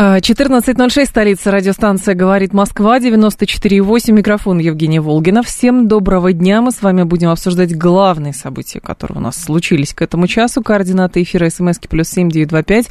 14.06, 0.00 1.04
столица 1.04 1.50
радиостанция 1.50 2.14
«Говорит 2.14 2.54
Москва», 2.54 2.98
94.8, 2.98 4.12
микрофон 4.12 4.58
Евгения 4.58 5.02
Волгина. 5.02 5.42
Всем 5.42 5.88
доброго 5.88 6.32
дня, 6.32 6.62
мы 6.62 6.70
с 6.70 6.80
вами 6.80 7.02
будем 7.02 7.28
обсуждать 7.28 7.76
главные 7.76 8.32
события, 8.32 8.80
которые 8.80 9.18
у 9.18 9.20
нас 9.20 9.36
случились 9.36 9.92
к 9.92 10.00
этому 10.00 10.26
часу. 10.26 10.62
Координаты 10.62 11.20
эфира 11.20 11.50
смски 11.50 11.86
плюс 11.86 12.08
семь 12.08 12.30
девять 12.30 12.48
два 12.48 12.62
пять 12.62 12.88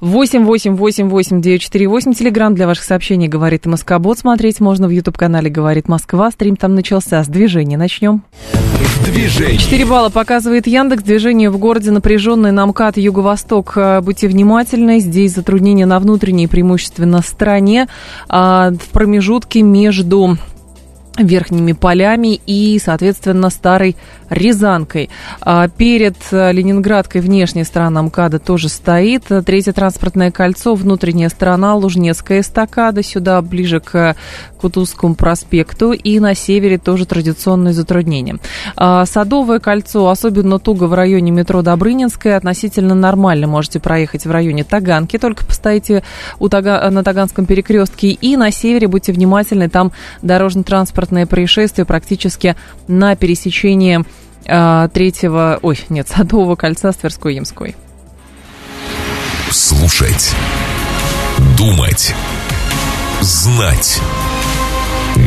восемь 0.00 0.44
восемь 0.44 0.74
восемь 0.74 1.08
восемь 1.08 1.40
девять 1.40 1.62
четыре 1.62 1.88
восемь. 1.88 2.12
Телеграмм 2.12 2.54
для 2.54 2.66
ваших 2.66 2.84
сообщений 2.84 3.26
«Говорит 3.26 3.64
Москобот». 3.64 4.18
Смотреть 4.18 4.60
можно 4.60 4.86
в 4.86 4.90
YouTube-канале 4.90 5.48
«Говорит 5.48 5.88
Москва». 5.88 6.30
Стрим 6.30 6.56
там 6.56 6.74
начался. 6.74 7.24
С 7.24 7.26
движения 7.28 7.78
начнем. 7.78 8.22
Движение. 9.06 9.56
4 9.56 9.86
балла 9.86 10.10
показывает 10.10 10.66
Яндекс. 10.66 11.02
Движение 11.02 11.48
в 11.48 11.56
городе 11.56 11.90
напряженное 11.90 12.52
на 12.52 12.66
МКАД 12.66 12.98
Юго-Восток. 12.98 13.78
Будьте 14.02 14.28
внимательны. 14.28 15.00
Здесь 15.00 15.32
затруднения 15.34 15.86
на 15.86 15.98
внутренней 15.98 16.48
преимущественно 16.50 17.22
стороне 17.22 17.88
а, 18.28 18.72
в 18.72 18.88
промежутке 18.90 19.62
между 19.62 20.36
верхними 21.18 21.72
полями 21.72 22.40
и, 22.46 22.80
соответственно, 22.82 23.50
старой 23.50 23.96
Рязанкой. 24.28 25.10
А 25.40 25.68
перед 25.68 26.16
э, 26.30 26.52
Ленинградкой 26.52 27.20
внешняя 27.20 27.64
сторона 27.64 28.02
МКАДа 28.02 28.38
тоже 28.38 28.68
стоит. 28.68 29.24
Третье 29.44 29.72
транспортное 29.72 30.30
кольцо, 30.30 30.74
внутренняя 30.74 31.28
сторона, 31.28 31.74
Лужнецкая 31.74 32.40
эстакада, 32.40 33.02
сюда 33.02 33.42
ближе 33.42 33.80
к 33.80 34.14
Кутузскому 34.60 35.16
проспекту. 35.16 35.92
И 35.92 36.20
на 36.20 36.34
севере 36.34 36.78
тоже 36.78 37.06
традиционные 37.06 37.74
затруднения. 37.74 38.38
А 38.76 39.04
Садовое 39.04 39.58
кольцо, 39.58 40.08
особенно 40.08 40.60
туго 40.60 40.84
в 40.84 40.94
районе 40.94 41.32
метро 41.32 41.62
Добрынинская, 41.62 42.36
относительно 42.36 42.94
нормально 42.94 43.48
можете 43.48 43.80
проехать 43.80 44.26
в 44.26 44.30
районе 44.30 44.62
Таганки, 44.62 45.18
только 45.18 45.44
постоите 45.44 46.04
у 46.38 46.48
Тага... 46.48 46.88
на 46.90 47.02
Таганском 47.02 47.46
перекрестке. 47.46 48.10
И 48.10 48.36
на 48.36 48.52
севере 48.52 48.86
будьте 48.86 49.12
внимательны, 49.12 49.68
там 49.68 49.90
дорожно-транспортное 51.00 51.26
происшествие 51.26 51.84
практически 51.84 52.56
на 52.86 53.16
пересечении 53.16 54.04
а, 54.46 54.88
третьего, 54.88 55.58
ой, 55.62 55.78
нет, 55.88 56.08
Садового 56.14 56.56
кольца 56.56 56.92
с 56.92 56.96
Тверской 56.96 57.34
Ямской. 57.34 57.76
Слушать. 59.50 60.34
Думать. 61.56 62.14
Знать. 63.20 64.00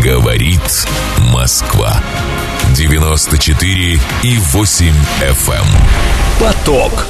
Говорит 0.03 0.87
Москва. 1.33 2.01
94 2.75 3.99
и 4.23 4.37
8 4.37 4.93
FM. 5.21 5.53
Эм. 5.53 5.65
Поток. 6.39 7.05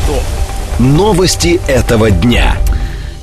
Новости 0.80 1.62
этого 1.68 2.10
дня. 2.10 2.58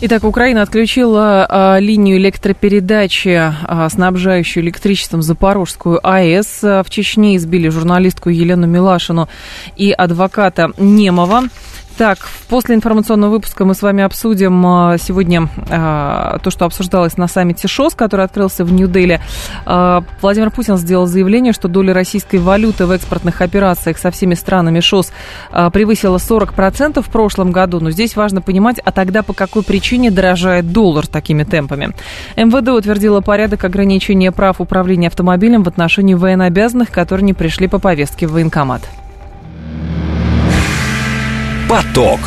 Итак, 0.03 0.25
Украина 0.25 0.63
отключила 0.63 1.45
а, 1.47 1.79
линию 1.79 2.17
электропередачи, 2.17 3.37
а, 3.37 3.87
снабжающую 3.91 4.65
электричеством 4.65 5.21
Запорожскую 5.21 6.01
АЭС. 6.03 6.63
В 6.63 6.87
Чечне 6.89 7.37
избили 7.37 7.69
журналистку 7.69 8.31
Елену 8.31 8.67
Милашину 8.67 9.29
и 9.77 9.93
адвоката 9.93 10.73
Немова. 10.79 11.43
Так, 12.01 12.17
после 12.49 12.77
информационного 12.77 13.33
выпуска 13.33 13.67
мы 13.67 13.75
с 13.75 13.83
вами 13.83 14.03
обсудим 14.03 14.65
а, 14.65 14.97
сегодня 14.97 15.51
а, 15.69 16.39
то, 16.39 16.51
что 16.51 16.65
обсуждалось 16.65 17.19
на 17.19 17.29
саммите 17.29 17.69
ШОС, 17.69 17.95
который 17.95 18.25
открылся 18.25 18.65
в 18.65 18.73
Нью-Дели. 18.73 19.21
А, 19.67 20.03
Владимир 20.23 20.51
Путин 20.51 20.79
сделал 20.79 21.05
заявление, 21.05 21.53
что 21.53 21.69
доля 21.69 21.93
российской 21.93 22.37
валюты 22.37 22.87
в 22.87 22.91
экспортных 22.91 23.43
операциях 23.43 23.99
со 23.99 24.11
всеми 24.11 24.33
странами 24.33 24.81
ШОС 24.81 25.13
превысила 25.75 26.17
40% 26.17 27.03
в 27.03 27.11
прошлом 27.11 27.53
году. 27.53 27.81
Но 27.81 27.91
здесь 27.91 28.17
важно 28.17 28.41
понимать, 28.41 28.79
а 28.83 28.93
тогда 28.93 29.23
по 29.23 29.35
какой 29.35 29.63
причине 29.63 30.11
дорожает 30.11 30.73
доллар 30.73 31.07
такими 31.07 31.43
темпами. 31.43 31.91
МВД 32.35 32.71
утвердило 32.71 33.21
порядок 33.21 33.63
ограничения 33.65 34.33
прав 34.33 34.63
управления 34.63 35.09
автомобилем 35.09 35.65
в 35.65 35.69
отношении 35.69 36.15
военнообязанных, 36.15 36.91
которые 36.91 37.27
не 37.27 37.35
пришли 37.35 37.69
по 37.69 37.79
повестке 37.79 38.27
в 38.27 38.33
военкомат. 38.33 38.89
Поток. 41.71 42.19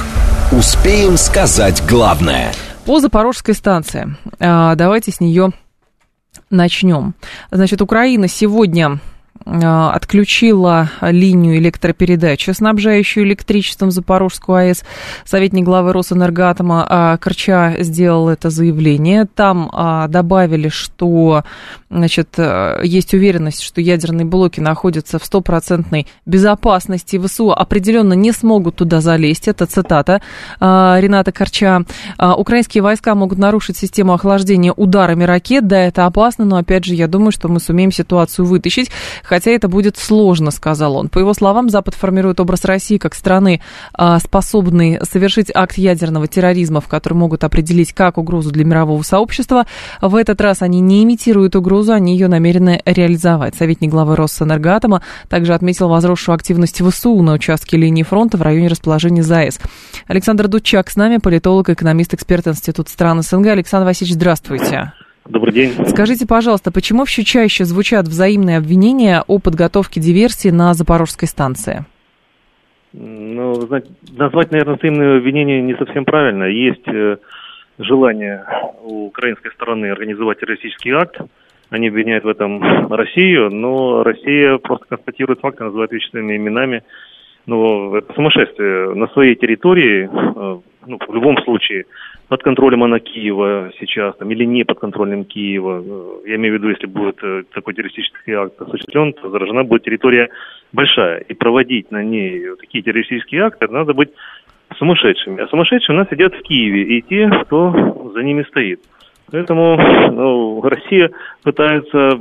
Успеем 0.54 1.18
сказать 1.18 1.84
главное. 1.86 2.54
По 2.86 3.02
Запорожской 3.02 3.54
станции. 3.54 4.16
А, 4.40 4.74
давайте 4.76 5.12
с 5.12 5.20
нее 5.20 5.52
начнем. 6.50 7.14
Значит, 7.52 7.81
Украина 7.81 8.30
сегодня 8.30 9.02
отключила 9.46 10.90
линию 11.02 11.58
электропередачи, 11.58 12.52
снабжающую 12.52 13.26
электричеством 13.26 13.92
Запорожскую 13.92 14.58
АЭС. 14.58 14.84
Советник 15.26 15.66
главы 15.66 15.94
Росэнергоатома 15.94 16.86
а, 16.90 17.18
Корча 17.18 17.76
сделал 17.80 18.30
это 18.30 18.50
заявление. 18.50 19.26
Там 19.26 19.70
добавили, 20.09 20.70
что 20.70 21.44
значит, 21.94 22.30
э, 22.38 22.81
есть 22.84 23.14
уверенность, 23.14 23.62
что 23.62 23.80
ядерные 23.80 24.26
блоки 24.26 24.59
находятся 24.59 25.20
в 25.20 25.26
стопроцентной 25.26 26.08
безопасности. 26.25 27.18
ВСУ 27.18 27.52
определенно 27.52 28.14
не 28.14 28.31
смогут 28.31 28.78
туда 28.78 29.02
залезть. 29.02 29.48
Это 29.48 29.66
цитата 29.66 30.22
э, 30.60 30.96
Рената 31.00 31.31
Корча. 31.31 31.84
Э, 32.18 32.31
украинские 32.31 32.81
войска 32.81 33.16
могут 33.16 33.38
нарушить 33.38 33.78
систему 33.78 34.14
охлаждения 34.14 34.74
ударами 34.74 35.24
ракет. 35.24 35.68
Да, 35.68 35.80
это 35.80 36.06
опасно, 36.06 36.46
но, 36.46 36.58
опять 36.58 36.86
же, 36.86 36.96
я 36.96 37.08
думаю, 37.08 37.31
что 37.31 37.48
мы 37.48 37.60
сумеем 37.60 37.92
ситуацию 37.92 38.46
вытащить, 38.46 38.92
хотя 39.33 39.49
это 39.49 39.67
будет 39.67 39.97
сложно, 39.97 40.51
сказал 40.51 40.95
он. 40.95 41.09
По 41.09 41.17
его 41.17 41.33
словам, 41.33 41.67
Запад 41.67 41.95
формирует 41.95 42.39
образ 42.39 42.66
России 42.66 42.99
как 42.99 43.16
страны, 43.16 43.61
способной 44.19 44.99
совершить 45.09 45.49
акт 45.51 45.75
ядерного 45.79 46.27
терроризма, 46.27 46.81
в 46.81 46.88
котором 46.88 47.17
могут 47.17 47.44
определить 47.44 47.94
как 47.94 48.19
угрозу 48.19 48.51
для 48.51 48.63
мирового 48.63 49.01
сообщества. 49.01 49.66
В 50.03 50.16
этот 50.17 50.39
раз 50.39 50.61
они 50.61 50.81
не 50.81 51.03
имитируют 51.03 51.55
угрозу 51.55 51.94
они 51.94 52.13
ее 52.13 52.27
намерены 52.27 52.79
реализовать. 52.85 53.55
Советник 53.55 53.89
главы 53.89 54.17
Росэнергоатома 54.17 55.01
также 55.29 55.55
отметил 55.55 55.89
возросшую 55.89 56.35
активность 56.35 56.83
ВСУ 56.83 57.19
на 57.23 57.33
участке 57.33 57.75
линии 57.75 58.03
фронта 58.03 58.38
в 58.38 58.44
районе 58.44 58.67
расположения 58.67 59.23
ЗАЭС. 59.23 59.59
Александр 60.05 60.47
Дудчак 60.47 60.91
с 60.91 60.95
нами, 60.95 61.17
политолог, 61.17 61.71
экономист, 61.71 62.13
эксперт 62.13 62.47
Института 62.47 62.91
стран 62.91 63.23
СНГ. 63.23 63.47
Александр 63.47 63.88
Васильевич, 63.88 64.13
здравствуйте. 64.13 64.94
Добрый 65.28 65.53
день. 65.53 65.72
Скажите, 65.88 66.28
пожалуйста, 66.28 66.72
почему 66.72 67.06
все 67.06 67.23
чаще 67.23 67.63
звучат 67.63 68.07
взаимные 68.07 68.57
обвинения 68.57 69.23
о 69.25 69.39
подготовке 69.39 70.01
диверсии 70.01 70.50
на 70.50 70.73
Запорожской 70.73 71.28
станции? 71.28 71.85
Ну, 72.91 73.53
знаете, 73.56 73.89
назвать, 74.12 74.51
наверное, 74.51 74.75
взаимные 74.75 75.17
обвинения 75.17 75.62
не 75.62 75.75
совсем 75.75 76.06
правильно. 76.06 76.44
Есть 76.44 76.88
э, 76.88 77.17
желание 77.79 78.44
у 78.83 79.07
украинской 79.07 79.51
стороны 79.53 79.88
организовать 79.88 80.39
террористический 80.39 80.91
акт, 80.91 81.17
они 81.73 81.88
обвиняют 81.88 82.23
в 82.23 82.28
этом 82.28 82.62
Россию, 82.94 83.50
но 83.50 84.03
Россия 84.03 84.57
просто 84.59 84.85
констатирует 84.89 85.39
факты, 85.39 85.63
называет 85.63 85.91
вещи 85.91 86.09
своими 86.09 86.38
именами. 86.38 86.83
Ну, 87.47 87.95
это 87.95 88.13
сумасшествие. 88.13 88.94
На 88.94 89.07
своей 89.07 89.35
территории, 89.35 90.07
э, 90.07 90.59
ну, 90.85 90.97
в 91.05 91.13
любом 91.13 91.38
случае, 91.44 91.85
под 92.27 92.44
контролем 92.44 92.83
она 92.83 92.99
Киева 92.99 93.71
сейчас, 93.79 94.16
там, 94.17 94.31
или 94.31 94.45
не 94.45 94.63
под 94.63 94.79
контролем 94.79 95.25
Киева. 95.25 95.83
Э, 95.85 96.29
я 96.29 96.35
имею 96.35 96.55
в 96.55 96.57
виду, 96.57 96.69
если 96.69 96.88
будет 96.88 97.23
э, 97.23 97.44
такой 97.53 97.73
террористический 97.73 98.33
акт 98.33 98.59
осуществлен, 98.61 99.13
то 99.13 99.29
заражена 99.29 99.63
будет 99.63 99.83
территория 99.83 100.29
большая. 100.71 101.19
И 101.19 101.33
проводить 101.33 101.91
на 101.91 102.03
ней 102.03 102.55
такие 102.59 102.83
террористические 102.83 103.44
акты, 103.44 103.67
надо 103.67 103.94
быть 103.94 104.09
сумасшедшими. 104.77 105.41
А 105.41 105.47
сумасшедшие 105.47 105.95
у 105.95 105.99
нас 105.99 106.09
сидят 106.09 106.33
в 106.33 106.41
Киеве, 106.41 106.97
и 106.97 107.01
те, 107.01 107.29
кто 107.44 108.11
за 108.13 108.24
ними 108.24 108.44
стоит. 108.44 108.79
Поэтому 109.31 109.77
ну, 110.12 110.62
Россия 110.62 111.09
пытается 111.44 112.19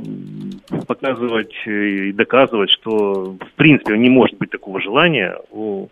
показывать 0.87 1.53
и 1.65 2.11
доказывать, 2.11 2.71
что 2.71 3.35
в 3.39 3.51
принципе 3.55 3.97
не 3.97 4.09
может 4.09 4.37
быть 4.37 4.49
такого 4.49 4.81
желания 4.81 5.37
у 5.51 5.89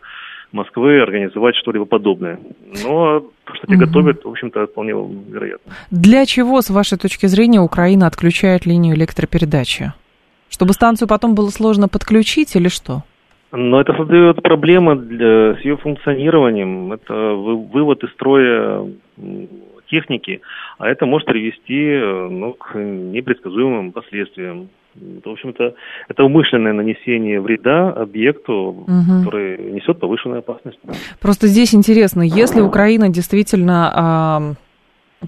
Москвы 0.51 1.01
организовать 1.01 1.55
что-либо 1.55 1.85
подобное. 1.85 2.39
Но 2.83 3.21
то, 3.45 3.55
что 3.55 3.67
те 3.67 3.75
угу. 3.75 3.85
готовят, 3.85 4.25
в 4.25 4.29
общем-то, 4.29 4.67
вполне 4.67 4.93
вероятно. 4.93 5.73
Для 5.91 6.25
чего, 6.25 6.61
с 6.61 6.69
вашей 6.69 6.97
точки 6.97 7.27
зрения, 7.27 7.61
Украина 7.61 8.07
отключает 8.07 8.65
линию 8.65 8.95
электропередачи? 8.95 9.93
Чтобы 10.49 10.73
станцию 10.73 11.07
потом 11.07 11.35
было 11.35 11.49
сложно 11.49 11.87
подключить 11.87 12.55
или 12.55 12.67
что? 12.67 13.03
Но 13.53 13.81
это 13.81 13.93
создает 13.93 14.41
проблемы 14.41 14.95
для, 14.95 15.55
с 15.55 15.61
ее 15.61 15.77
функционированием. 15.77 16.93
Это 16.93 17.13
вывод 17.13 18.03
из 18.03 18.11
строя 18.11 18.85
техники, 19.89 20.41
а 20.77 20.87
это 20.87 21.05
может 21.05 21.27
привести 21.27 21.83
э, 21.83 22.27
ну, 22.29 22.53
к 22.53 22.75
непредсказуемым 22.75 23.91
последствиям. 23.91 24.69
В 24.95 25.29
общем-то, 25.29 25.73
это 26.09 26.23
умышленное 26.23 26.73
нанесение 26.73 27.39
вреда 27.39 27.91
объекту, 27.91 28.53
угу. 28.53 29.23
который 29.23 29.71
несет 29.71 29.99
повышенную 29.99 30.39
опасность. 30.39 30.79
Просто 31.19 31.47
здесь 31.47 31.73
интересно, 31.73 32.21
если 32.21 32.61
Украина 32.61 33.09
действительно 33.09 34.55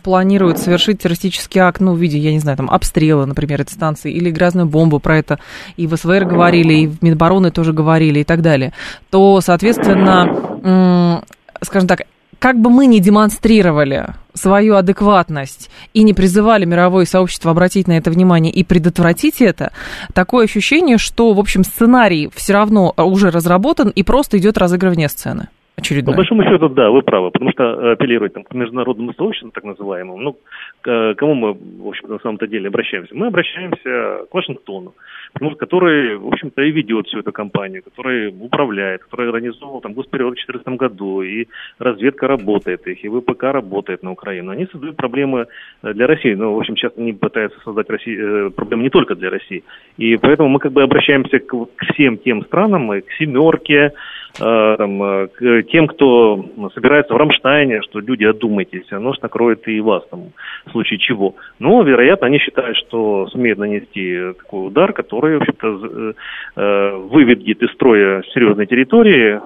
планирует 0.01 0.57
совершить 0.57 1.04
террористический 1.04 1.62
акт, 1.62 1.80
ну, 1.80 1.94
в 1.94 1.98
виде, 1.98 2.18
я 2.18 2.31
не 2.31 2.39
знаю, 2.39 2.57
там, 2.57 2.69
обстрела, 2.69 3.25
например, 3.25 3.62
этой 3.62 3.71
станции, 3.71 4.12
или 4.12 4.31
грязную 4.31 4.68
бомбу, 4.68 5.00
про 5.00 5.19
это 5.19 5.39
и 5.77 5.86
в 5.86 5.95
СВР 5.95 6.25
говорили, 6.25 6.74
и 6.74 6.88
в 6.88 7.04
Минобороны 7.04 7.51
тоже 7.51 7.74
говорили, 7.74 8.19
и 8.19 8.24
так 8.24 8.42
далее, 8.42 8.74
то, 9.12 9.39
соответственно, 9.39 11.24
скажем 11.62 11.88
так, 11.88 12.01
как 12.39 12.60
бы 12.60 12.69
мы 12.69 12.88
ни 12.88 12.98
демонстрировали 13.00 14.07
свою 14.34 14.76
адекватность 14.76 15.70
и 15.94 16.04
не 16.04 16.14
призывали 16.14 16.66
мировое 16.66 17.06
сообщество 17.06 17.52
обратить 17.52 17.88
на 17.88 17.98
это 17.98 18.12
внимание 18.12 18.52
и 18.52 18.64
предотвратить 18.64 19.42
это, 19.42 19.72
такое 20.14 20.46
ощущение, 20.46 20.98
что, 20.98 21.34
в 21.34 21.40
общем, 21.40 21.64
сценарий 21.64 22.30
все 22.34 22.54
равно 22.54 22.94
уже 22.98 23.30
разработан 23.30 23.90
и 23.90 24.04
просто 24.04 24.38
идет 24.38 24.58
разыгрывание 24.58 25.10
сцены 25.10 25.48
очередное. 25.76 26.14
По 26.14 26.18
большому 26.18 26.44
счету, 26.44 26.70
да, 26.70 26.90
вы 26.90 27.02
правы, 27.02 27.32
потому 27.32 27.52
что 27.52 27.92
апеллировать 27.92 28.34
там, 28.34 28.44
к 28.44 28.54
международному 28.54 29.14
сообществу, 29.14 29.52
так 29.52 29.64
называемому, 29.64 30.18
ну, 30.18 30.38
к 30.82 31.16
кому 31.16 31.34
мы, 31.34 31.54
в 31.54 31.88
общем 31.88 32.10
на 32.10 32.20
самом-то 32.20 32.48
деле 32.48 32.68
обращаемся? 32.68 33.16
Мы 33.16 33.28
обращаемся 33.28 34.26
к 34.30 34.34
Вашингтону, 34.34 34.94
что 35.36 35.56
который, 35.56 36.18
в 36.18 36.28
общем-то, 36.28 36.62
и 36.62 36.72
ведет 36.72 37.08
всю 37.08 37.20
эту 37.20 37.32
кампанию, 37.32 37.84
который 37.84 38.28
управляет, 38.28 39.04
который 39.04 39.28
организовал 39.28 39.82
там 39.82 39.94
госпериод 39.94 40.34
в 40.34 40.36
2014 40.36 40.80
году, 40.80 41.22
и 41.22 41.48
разведка 41.80 42.28
работает 42.28 42.88
их, 42.88 43.04
и 43.04 43.10
ВПК 43.10 43.44
работает 43.44 44.04
на 44.04 44.12
Украину. 44.12 44.52
Они 44.52 44.68
создают 44.72 44.96
проблемы 44.96 45.48
для 45.82 46.08
России, 46.08 46.34
ну, 46.34 46.54
в 46.54 46.60
общем, 46.60 46.78
сейчас 46.78 46.94
они 46.98 47.14
пытаются 47.14 47.60
создать 47.62 47.90
России, 47.90 48.18
э, 48.18 48.50
проблемы 48.52 48.84
не 48.84 48.90
только 48.90 49.16
для 49.16 49.30
России. 49.30 49.64
И 49.98 50.18
поэтому 50.18 50.50
мы 50.50 50.60
как 50.60 50.72
бы 50.72 50.84
обращаемся 50.84 51.40
к, 51.40 51.48
к 51.48 51.94
всем 51.94 52.18
тем 52.18 52.44
странам, 52.46 52.94
и 52.94 53.02
к 53.02 53.12
«семерке», 53.18 53.74
Э, 53.86 53.92
там, 54.38 55.04
э, 55.04 55.28
к 55.28 55.64
тем, 55.70 55.88
кто 55.88 56.44
собирается 56.74 57.14
в 57.14 57.18
Рамштайне, 57.18 57.82
что 57.82 58.00
люди, 58.00 58.24
одумайтесь, 58.24 58.92
оно 58.92 59.14
же 59.14 59.20
накроет 59.22 59.68
и 59.68 59.80
вас 59.80 60.04
там, 60.10 60.32
в 60.66 60.72
случае 60.72 61.00
чего. 61.00 61.36
Но, 61.60 61.84
вероятно, 61.84 62.28
они 62.28 62.40
считают, 62.40 62.78
что 62.78 63.28
сумеют 63.28 63.60
нанести 63.60 64.34
такой 64.38 64.68
удар, 64.68 64.94
который, 64.94 65.38
в 65.38 65.42
общем-то, 65.42 66.14
э, 66.56 66.96
выведет 66.96 67.62
из 67.62 67.72
строя 67.74 68.24
серьезные 68.34 68.66
территории, 68.66 69.40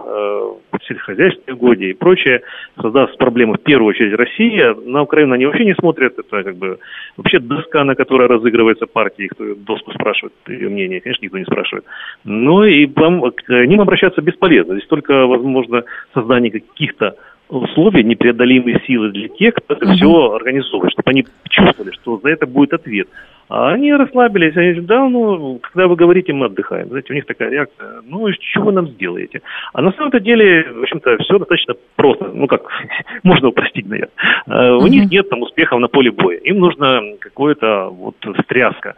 сельскохозяйственные 0.87 1.55
угодья 1.55 1.87
и 1.87 1.93
прочее, 1.93 2.41
создаст 2.79 3.17
проблемы 3.17 3.55
в 3.55 3.61
первую 3.61 3.89
очередь 3.89 4.13
России. 4.13 4.89
На 4.89 5.01
Украину 5.01 5.33
они 5.33 5.45
вообще 5.45 5.65
не 5.65 5.75
смотрят, 5.75 6.17
это 6.17 6.43
как 6.43 6.55
бы 6.55 6.79
вообще 7.17 7.39
доска, 7.39 7.83
на 7.83 7.95
которой 7.95 8.27
разыгрывается 8.27 8.85
партия, 8.85 9.27
кто 9.27 9.55
доску 9.55 9.91
спрашивает, 9.91 10.33
ее 10.47 10.69
мнение, 10.69 11.01
конечно, 11.01 11.25
никто 11.25 11.37
не 11.37 11.45
спрашивает. 11.45 11.85
Но 12.23 12.65
и 12.65 12.85
вам, 12.85 13.31
к 13.31 13.49
ним 13.65 13.81
обращаться 13.81 14.21
бесполезно. 14.21 14.76
Здесь 14.77 14.87
только, 14.87 15.25
возможно, 15.25 15.83
создание 16.13 16.51
каких-то 16.51 17.15
условий, 17.49 18.03
непреодолимые 18.03 18.81
силы 18.85 19.11
для 19.11 19.29
тех, 19.29 19.53
кто 19.55 19.73
это 19.73 19.93
все 19.93 20.33
организовывает, 20.33 20.91
чтобы 20.91 21.11
они 21.11 21.25
чувствовали, 21.49 21.91
что 21.93 22.19
за 22.19 22.29
это 22.29 22.45
будет 22.45 22.73
ответ. 22.73 23.07
А 23.49 23.69
они 23.71 23.93
расслабились, 23.93 24.57
они 24.57 24.71
говорят, 24.71 24.85
да, 24.85 25.07
ну, 25.07 25.59
когда 25.59 25.87
вы 25.87 25.95
говорите, 25.95 26.33
мы 26.33 26.47
отдыхаем. 26.47 26.89
Знаете, 26.89 27.13
у 27.13 27.15
них 27.15 27.25
такая 27.25 27.49
реакция, 27.49 28.01
ну, 28.05 28.27
что 28.33 28.61
вы 28.61 28.73
нам 28.73 28.89
сделаете? 28.89 29.41
А 29.71 29.81
на 29.81 29.93
самом-то 29.93 30.19
деле, 30.19 30.63
в 30.73 30.81
общем-то, 30.81 31.17
все 31.19 31.39
достаточно 31.39 31.75
просто, 31.95 32.29
ну, 32.33 32.47
как, 32.47 32.69
можно 33.23 33.47
упростить, 33.47 33.87
наверное. 33.87 34.11
Uh-huh. 34.49 34.83
У 34.83 34.87
них 34.87 35.09
нет 35.09 35.29
там 35.29 35.41
успехов 35.41 35.79
на 35.79 35.87
поле 35.87 36.11
боя, 36.11 36.37
им 36.37 36.59
нужно 36.59 37.01
какое-то 37.19 37.87
вот 37.89 38.15
встряска. 38.39 38.95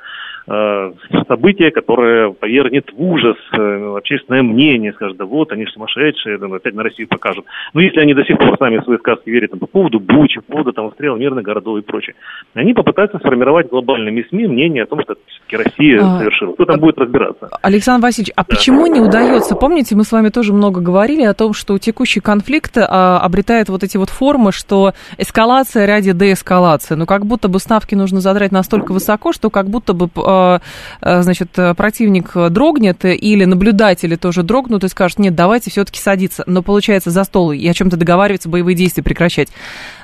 Э, 0.48 0.92
событие, 1.28 1.70
которое 1.72 2.32
повергнет 2.32 2.92
в 2.92 3.00
ужас 3.00 3.38
э, 3.54 3.96
общественное 3.98 4.42
мнение, 4.42 4.94
скажет, 4.94 5.18
да 5.18 5.26
вот, 5.26 5.52
они 5.52 5.66
сумасшедшие, 5.68 6.40
там, 6.40 6.54
опять 6.54 6.74
на 6.74 6.84
Россию 6.84 7.08
покажут. 7.08 7.46
Но 7.74 7.82
если 7.82 8.00
они 8.00 8.16
до 8.16 8.24
сих 8.24 8.38
пор 8.38 8.58
сами 8.58 8.80
в 8.80 8.84
свои 8.84 8.98
сказки 8.98 9.30
верят 9.30 9.52
там, 9.52 9.60
по 9.60 9.68
поводу 9.68 10.00
Бучи, 10.00 10.40
по 10.42 10.54
поводу 10.54 10.74
там, 10.74 10.88
обстрела 10.88 11.18
мирных 11.18 11.44
городов 11.44 11.78
и 11.78 11.82
прочее, 11.82 12.16
они 12.56 12.74
попытаются 12.74 13.20
сформировать 13.20 13.70
глобальными 13.70 14.26
СМИ 14.30 14.48
мнение 14.48 14.84
о 14.84 14.86
том, 14.88 15.02
что 15.02 15.16
все-таки 15.28 15.58
Россия 15.58 16.00
а, 16.02 16.18
совершила. 16.18 16.54
Кто 16.54 16.66
там 16.66 16.78
а, 16.78 16.80
будет 16.80 16.98
разбираться? 16.98 17.50
Александр 17.62 18.08
Васильевич, 18.08 18.34
а 18.36 18.42
да. 18.42 18.48
почему 18.50 18.88
не 18.88 19.02
удается? 19.02 19.56
Помните, 19.56 19.96
мы 19.96 20.04
с 20.04 20.12
вами 20.12 20.30
тоже 20.30 20.54
много 20.54 20.82
говорили 20.82 21.24
о 21.24 21.36
том, 21.36 21.54
что 21.54 21.78
текущий 21.78 22.22
конфликт 22.22 22.76
а, 22.78 23.20
обретает 23.20 23.70
вот 23.70 23.84
эти 23.84 23.98
вот 23.98 24.10
формы, 24.10 24.52
что 24.52 24.94
эскалация 25.20 25.86
ради 25.86 26.12
деэскалации. 26.12 26.96
Ну, 26.96 27.06
как 27.06 27.26
будто 27.28 27.50
бы 27.50 27.60
ставки 27.60 27.94
нужно 27.94 28.20
задрать 28.20 28.52
настолько 28.52 28.94
высоко, 28.94 29.32
что 29.32 29.52
как 29.52 29.68
будто 29.68 29.94
бы 29.94 30.10
а, 30.30 30.62
Э, 31.02 31.22
значит, 31.22 31.50
противник 31.78 32.32
дрогнет 32.52 33.06
или 33.06 33.46
наблюдатели 33.46 34.16
тоже 34.16 34.44
дрогнут 34.44 34.84
и 34.84 34.88
скажут, 34.88 35.20
нет, 35.20 35.36
давайте 35.36 35.72
все-таки 35.72 36.00
садиться. 36.00 36.44
Но 36.48 36.62
получается 36.62 37.10
за 37.10 37.24
стол 37.24 37.52
и 37.52 37.68
о 37.68 37.74
чем-то 37.74 37.98
договариваться, 37.98 38.50
боевые 38.50 38.76
действия 38.76 39.04
прекращать. 39.04 39.50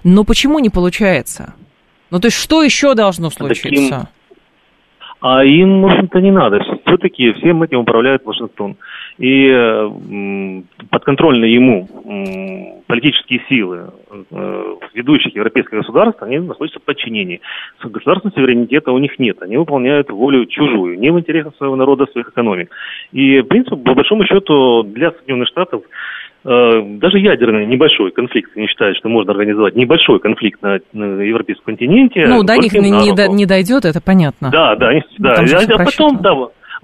Но 0.04 0.24
почему 0.24 0.60
не 0.60 0.70
получается? 0.70 1.54
Ну, 2.12 2.20
то 2.20 2.28
есть 2.28 2.38
что 2.38 2.64
еще 2.64 2.94
должно 2.94 3.30
случиться? 3.30 3.70
Таким... 3.70 4.08
А 5.22 5.44
им, 5.44 5.82
в 5.82 5.86
общем-то, 5.86 6.20
не 6.20 6.32
надо. 6.32 6.60
Все-таки 6.86 7.34
всем 7.34 7.64
этим 7.64 7.80
управляет 7.80 8.24
Вашингтон 8.26 8.78
и 9.18 9.48
э, 9.48 10.62
подконтрольные 10.92 11.54
ему 11.54 11.88
э, 11.88 12.82
политические 12.86 13.42
силы 13.50 13.92
э, 14.30 14.76
ведущих 14.94 15.36
европейских 15.36 15.80
государств, 15.80 16.22
они 16.22 16.40
находятся 16.40 16.80
в 16.80 16.84
подчинении. 16.84 17.42
Государственного 17.82 18.36
суверенитета 18.36 18.92
у 18.92 19.00
них 19.00 19.18
нет. 19.18 19.42
Они 19.42 19.58
выполняют 19.58 20.12
волю 20.12 20.46
чужую, 20.46 21.00
не 21.00 21.12
в 21.12 21.20
интересах 21.20 21.56
своего 21.56 21.76
народа, 21.76 22.06
своих 22.12 22.30
экономик. 22.30 22.70
И, 23.14 23.42
в 23.42 23.46
принципе, 23.46 23.78
по 23.78 23.94
большому 23.94 24.26
счету, 24.26 24.84
для 24.84 25.12
Соединенных 25.12 25.48
Штатов 25.48 25.84
даже 26.44 27.18
ядерный 27.18 27.66
небольшой 27.66 28.12
конфликт, 28.12 28.52
они 28.56 28.68
считают, 28.68 28.96
что 28.98 29.10
можно 29.10 29.32
организовать 29.32 29.76
небольшой 29.76 30.20
конфликт 30.20 30.62
на, 30.62 30.78
на 30.94 31.22
европейском 31.22 31.66
континенте. 31.66 32.24
Ну, 32.28 32.44
до 32.44 32.56
них 32.58 32.72
не, 32.74 32.92
не, 32.92 33.46
дойдет, 33.48 33.84
это 33.84 34.00
понятно. 34.00 34.52
Да, 34.52 34.76
да, 34.76 34.90
они, 34.90 35.02
да. 35.18 35.34
А, 35.34 35.42
а 35.42 35.86
потом, 35.86 36.22
да, 36.22 36.36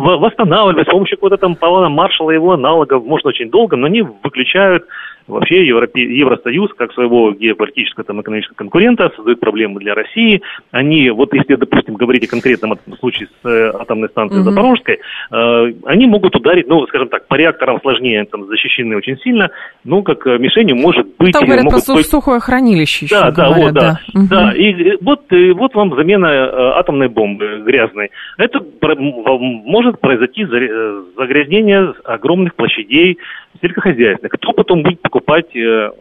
восстанавливать 0.02 0.88
с 0.88 0.92
помощью 0.92 1.18
какого-то 1.18 1.38
там 1.38 1.56
плана 1.56 1.90
Маршала 1.90 2.32
и 2.32 2.36
его 2.36 2.54
аналогов, 2.54 3.04
можно 3.06 3.30
очень 3.30 3.50
долго, 3.50 3.76
но 3.76 3.88
они 3.88 4.02
выключают 4.02 4.86
вообще 5.28 5.66
Европе... 5.66 6.02
Евросоюз, 6.02 6.72
как 6.78 6.94
своего 6.94 7.32
геополитического 7.32 8.04
там, 8.04 8.22
экономического 8.22 8.56
конкурента, 8.56 9.12
создают 9.16 9.40
проблемы 9.40 9.80
для 9.80 9.94
России. 9.94 10.42
Они, 10.72 11.10
вот 11.10 11.34
если, 11.34 11.56
допустим, 11.56 11.96
говорить 11.96 12.26
о 12.26 12.30
конкретном 12.30 12.78
случае 13.00 13.28
с 13.42 13.48
э, 13.48 13.72
атомной 13.80 14.10
станцией 14.10 14.42
mm-hmm. 14.42 14.44
Запорожской, 14.44 15.00
э, 15.32 15.74
они 15.86 16.08
могут 16.08 16.36
ударить, 16.36 16.68
ну, 16.68 16.86
скажем 16.88 17.10
так, 17.10 17.28
по 17.28 17.36
реакторам 17.36 17.80
сложнее, 17.82 18.26
там, 18.26 18.46
защищены 18.46 18.98
очень 18.98 19.18
сильно, 19.18 19.50
ну, 19.84 20.04
как 20.04 20.26
э, 20.28 20.38
мишенью 20.38 20.76
может 20.76 21.08
быть... 21.18 21.34
Там 21.34 21.46
говорят 21.46 21.66
могут 21.66 21.86
про 21.86 21.96
быть... 21.96 22.08
сухое 22.08 22.40
хранилище 22.40 23.06
еще 23.06 23.16
Да, 23.16 23.32
говорят, 23.32 23.56
да, 23.56 23.62
вот, 23.62 23.74
да. 23.74 23.82
Да, 23.82 24.20
угу. 24.20 24.28
да. 24.30 24.54
И 24.54 24.98
вот, 25.02 25.32
и 25.32 25.52
вот 25.52 25.74
вам 25.76 25.96
замена 25.96 26.28
э, 26.28 26.50
атомной 26.80 27.10
бомбы 27.10 27.64
грязной. 27.66 28.12
Это 28.38 28.60
может 28.60 30.00
произойти 30.00 30.46
загрязнение 30.46 31.94
огромных 32.04 32.56
площадей 32.56 33.18
сельскохозяйственных. 33.60 34.32
Кто 34.34 34.54
потом 34.54 34.84
будет 34.84 35.02
покупать 35.02 35.56
э, 35.56 35.92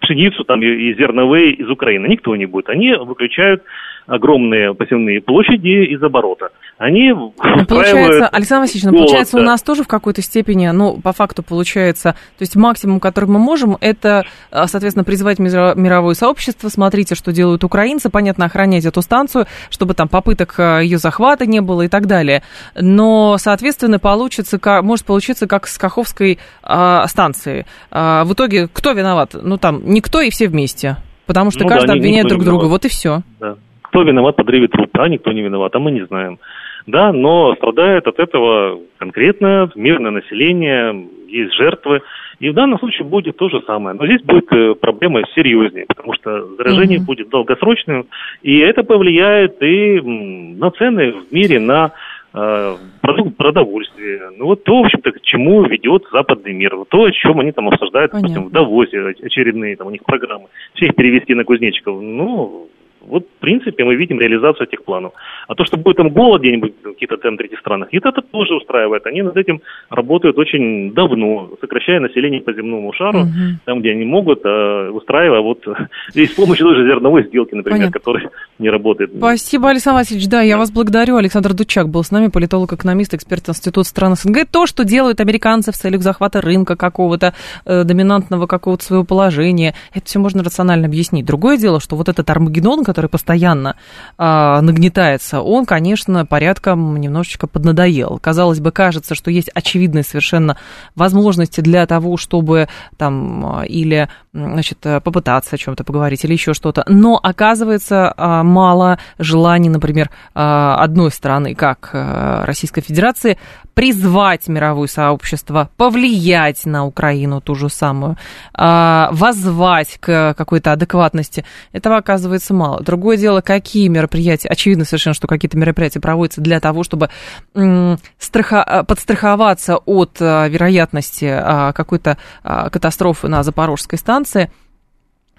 пшеницу 0.00 0.44
там, 0.44 0.62
и 0.62 0.94
зерновые 0.94 1.52
из 1.52 1.68
Украины? 1.68 2.06
Никто 2.06 2.34
не 2.36 2.46
будет. 2.46 2.68
Они 2.68 2.94
выключают 2.94 3.62
огромные 4.06 4.74
посевные 4.74 5.20
площади 5.20 5.92
из 5.92 6.02
оборота. 6.02 6.50
Они 6.78 7.12
ну, 7.12 7.32
Получается, 7.66 8.28
Александр 8.28 8.62
Васильевич, 8.62 8.84
ну, 8.84 8.98
получается, 8.98 9.38
у 9.38 9.42
нас 9.42 9.62
тоже 9.62 9.82
в 9.82 9.88
какой-то 9.88 10.20
степени, 10.20 10.68
ну, 10.68 11.00
по 11.00 11.12
факту 11.12 11.42
получается, 11.42 12.12
то 12.12 12.42
есть 12.42 12.54
максимум, 12.54 13.00
который 13.00 13.30
мы 13.30 13.38
можем, 13.38 13.78
это, 13.80 14.24
а, 14.50 14.66
соответственно, 14.66 15.04
призывать 15.04 15.38
мировое 15.38 16.14
сообщество, 16.14 16.68
смотрите, 16.68 17.14
что 17.14 17.32
делают 17.32 17.64
украинцы, 17.64 18.10
понятно, 18.10 18.44
охранять 18.44 18.84
эту 18.84 19.00
станцию, 19.00 19.46
чтобы 19.70 19.94
там 19.94 20.08
попыток 20.08 20.54
а, 20.58 20.80
ее 20.80 20.98
захвата 20.98 21.46
не 21.46 21.60
было 21.60 21.82
и 21.82 21.88
так 21.88 22.06
далее. 22.06 22.42
Но, 22.74 23.36
соответственно, 23.38 23.98
получится, 23.98 24.60
может 24.82 25.06
получиться 25.06 25.46
как 25.46 25.66
с 25.66 25.78
Каховской 25.78 26.38
а, 26.62 27.06
станцией. 27.06 27.64
А, 27.90 28.24
в 28.24 28.34
итоге, 28.34 28.68
кто 28.70 28.92
виноват? 28.92 29.30
Ну, 29.34 29.56
там, 29.56 29.80
никто 29.84 30.20
и 30.20 30.30
все 30.30 30.48
вместе. 30.48 30.96
Потому 31.26 31.50
что 31.50 31.64
ну, 31.64 31.68
каждый 31.68 31.88
да, 31.88 31.92
обвиняет 31.94 32.28
друг 32.28 32.44
друга, 32.44 32.66
вот 32.66 32.84
и 32.84 32.88
все. 32.88 33.22
Да. 33.40 33.56
Кто 33.88 34.02
виноват 34.02 34.34
в 34.34 34.38
подрыве 34.38 34.68
трупа, 34.68 35.08
никто 35.08 35.32
не 35.32 35.42
виноват, 35.42 35.74
а 35.74 35.78
мы 35.78 35.90
не 35.90 36.04
знаем. 36.06 36.38
Да, 36.86 37.12
но 37.12 37.54
страдает 37.56 38.06
от 38.06 38.18
этого 38.20 38.80
конкретно 38.98 39.70
мирное 39.74 40.12
население, 40.12 41.06
есть 41.28 41.54
жертвы. 41.54 42.02
И 42.38 42.50
в 42.50 42.54
данном 42.54 42.78
случае 42.78 43.06
будет 43.06 43.36
то 43.36 43.48
же 43.48 43.60
самое. 43.66 43.96
Но 43.98 44.06
здесь 44.06 44.22
будет 44.22 44.52
э, 44.52 44.74
проблема 44.74 45.22
серьезнее, 45.34 45.86
потому 45.88 46.12
что 46.14 46.46
заражение 46.56 46.98
mm-hmm. 46.98 47.04
будет 47.04 47.28
долгосрочным, 47.30 48.06
и 48.42 48.58
это 48.58 48.82
повлияет 48.82 49.60
и 49.62 50.00
на 50.00 50.70
цены 50.72 51.12
в 51.12 51.32
мире, 51.32 51.58
на 51.58 51.92
э, 52.34 52.76
продукт 53.00 53.36
продовольствия. 53.36 54.30
Ну 54.36 54.46
вот 54.46 54.64
то, 54.64 54.82
в 54.82 54.84
общем-то, 54.84 55.12
к 55.12 55.22
чему 55.22 55.64
ведет 55.64 56.04
западный 56.12 56.52
мир. 56.52 56.76
Вот 56.76 56.88
то, 56.90 57.04
о 57.04 57.10
чем 57.10 57.40
они 57.40 57.52
там 57.52 57.68
обсуждают, 57.68 58.12
допустим, 58.12 58.44
в 58.44 58.52
Давосе, 58.52 59.14
очередные 59.22 59.76
там 59.76 59.86
у 59.86 59.90
них 59.90 60.04
программы. 60.04 60.46
Всех 60.74 60.94
перевести 60.94 61.34
на 61.34 61.44
кузнечиков. 61.44 62.00
Ну, 62.00 62.68
Вот, 63.08 63.26
в 63.26 63.40
принципе, 63.40 63.84
мы 63.84 63.94
видим 63.96 64.20
реализацию 64.20 64.66
этих 64.66 64.84
планов. 64.84 65.12
А 65.48 65.54
то, 65.54 65.64
что 65.64 65.76
будет 65.76 65.96
там 65.96 66.10
голод 66.10 66.42
где-нибудь 66.42 66.74
в 66.82 66.92
каких-то 66.92 67.16
там 67.16 67.36
третьих 67.36 67.60
странах, 67.60 67.88
это, 67.92 68.08
это 68.08 68.22
тоже 68.22 68.54
устраивает. 68.54 69.06
Они 69.06 69.22
над 69.22 69.36
этим 69.36 69.60
работают 69.90 70.38
очень 70.38 70.92
давно, 70.92 71.50
сокращая 71.60 72.00
население 72.00 72.40
по 72.40 72.52
земному 72.52 72.92
шару, 72.92 73.20
угу. 73.20 73.58
там, 73.64 73.80
где 73.80 73.92
они 73.92 74.04
могут, 74.04 74.44
э, 74.44 74.90
устраивая 74.90 75.40
вот 75.40 75.64
и 76.14 76.26
с 76.26 76.32
помощью 76.32 76.66
той 76.66 76.76
же 76.76 76.86
зерновой 76.86 77.26
сделки, 77.26 77.54
например, 77.54 77.78
Понятно. 77.78 77.98
которая 77.98 78.30
не 78.58 78.70
работает. 78.70 79.10
Спасибо, 79.16 79.70
Александр 79.70 80.00
Васильевич. 80.00 80.28
Да, 80.28 80.42
я 80.42 80.56
вас 80.56 80.70
благодарю. 80.70 81.16
Александр 81.16 81.54
Дучак 81.54 81.88
был 81.88 82.02
с 82.02 82.10
нами, 82.10 82.28
политолог-экономист, 82.28 83.14
эксперт 83.14 83.48
Института 83.48 83.88
стран 83.88 84.16
СНГ. 84.16 84.46
То, 84.50 84.66
что 84.66 84.84
делают 84.84 85.20
американцы 85.20 85.72
в 85.72 85.76
целях 85.76 86.02
захвата 86.02 86.40
рынка 86.40 86.76
какого-то, 86.76 87.34
э, 87.64 87.84
доминантного 87.84 88.46
какого-то 88.46 88.84
своего 88.84 89.04
положения, 89.04 89.74
это 89.94 90.06
все 90.06 90.18
можно 90.18 90.42
рационально 90.42 90.86
объяснить. 90.86 91.26
Другое 91.26 91.56
дело, 91.58 91.80
что 91.80 91.96
вот 91.96 92.08
этот 92.08 92.28
Армагеддон, 92.30 92.84
который 92.84 92.95
постоянно 93.02 93.76
э, 94.18 94.60
нагнетается, 94.60 95.40
он, 95.40 95.66
конечно, 95.66 96.26
порядком 96.26 96.96
немножечко 96.96 97.46
поднадоел. 97.46 98.18
Казалось 98.18 98.60
бы, 98.60 98.72
кажется, 98.72 99.14
что 99.14 99.30
есть 99.30 99.50
очевидные 99.54 100.02
совершенно 100.02 100.56
возможности 100.94 101.60
для 101.60 101.86
того, 101.86 102.16
чтобы 102.16 102.68
там 102.96 103.64
или 103.64 104.08
значит, 104.36 104.78
попытаться 104.80 105.56
о 105.56 105.58
чем-то 105.58 105.84
поговорить 105.84 106.24
или 106.24 106.32
еще 106.32 106.54
что-то. 106.54 106.84
Но 106.86 107.18
оказывается 107.22 108.12
а, 108.16 108.42
мало 108.42 108.98
желаний, 109.18 109.68
например, 109.68 110.10
а, 110.34 110.82
одной 110.82 111.10
страны, 111.10 111.54
как 111.54 111.90
а, 111.92 112.44
Российской 112.44 112.82
Федерации, 112.82 113.38
призвать 113.74 114.48
мировое 114.48 114.88
сообщество, 114.88 115.70
повлиять 115.76 116.64
на 116.64 116.86
Украину 116.86 117.42
ту 117.42 117.54
же 117.54 117.68
самую, 117.68 118.16
воззвать 118.54 119.98
к 120.00 120.34
какой-то 120.34 120.72
адекватности. 120.72 121.44
Этого 121.72 121.98
оказывается 121.98 122.54
мало. 122.54 122.80
Другое 122.80 123.18
дело, 123.18 123.42
какие 123.42 123.88
мероприятия, 123.88 124.48
очевидно 124.48 124.86
совершенно, 124.86 125.12
что 125.12 125.26
какие-то 125.26 125.58
мероприятия 125.58 126.00
проводятся 126.00 126.40
для 126.40 126.58
того, 126.58 126.84
чтобы 126.84 127.10
подстраховаться 127.52 129.76
от 129.76 130.20
вероятности 130.20 131.38
какой-то 131.74 132.16
катастрофы 132.42 133.28
на 133.28 133.42
Запорожской 133.42 133.98
станции– 133.98 134.25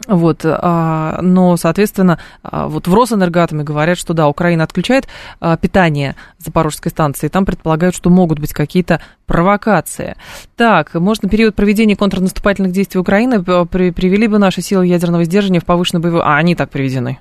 вот, 0.06 0.42
а, 0.46 1.20
но, 1.22 1.58
соответственно, 1.58 2.20
а, 2.44 2.68
вот 2.68 2.88
в 2.88 2.94
Росэнергатоме 2.94 3.64
говорят, 3.64 3.98
что 3.98 4.14
да, 4.14 4.28
Украина 4.28 4.64
отключает 4.64 5.08
а, 5.40 5.58
питание 5.58 6.16
Запорожской 6.38 6.92
станции, 6.92 7.30
там 7.30 7.46
предполагают, 7.46 7.96
что 7.96 8.12
могут 8.12 8.40
быть 8.40 8.54
какие-то 8.54 9.02
провокации. 9.26 10.16
Так, 10.56 10.94
можно 10.94 11.28
период 11.28 11.56
проведения 11.56 11.96
контрнаступательных 11.96 12.74
действий 12.74 13.00
Украины 13.00 13.44
привели 13.44 14.28
бы 14.28 14.38
наши 14.38 14.62
силы 14.62 14.86
ядерного 14.86 15.24
сдерживания 15.24 15.60
в 15.60 15.66
повышенную 15.66 16.04
боевую... 16.04 16.28
А, 16.28 16.38
они 16.38 16.54
так 16.54 16.70
приведены. 16.70 17.20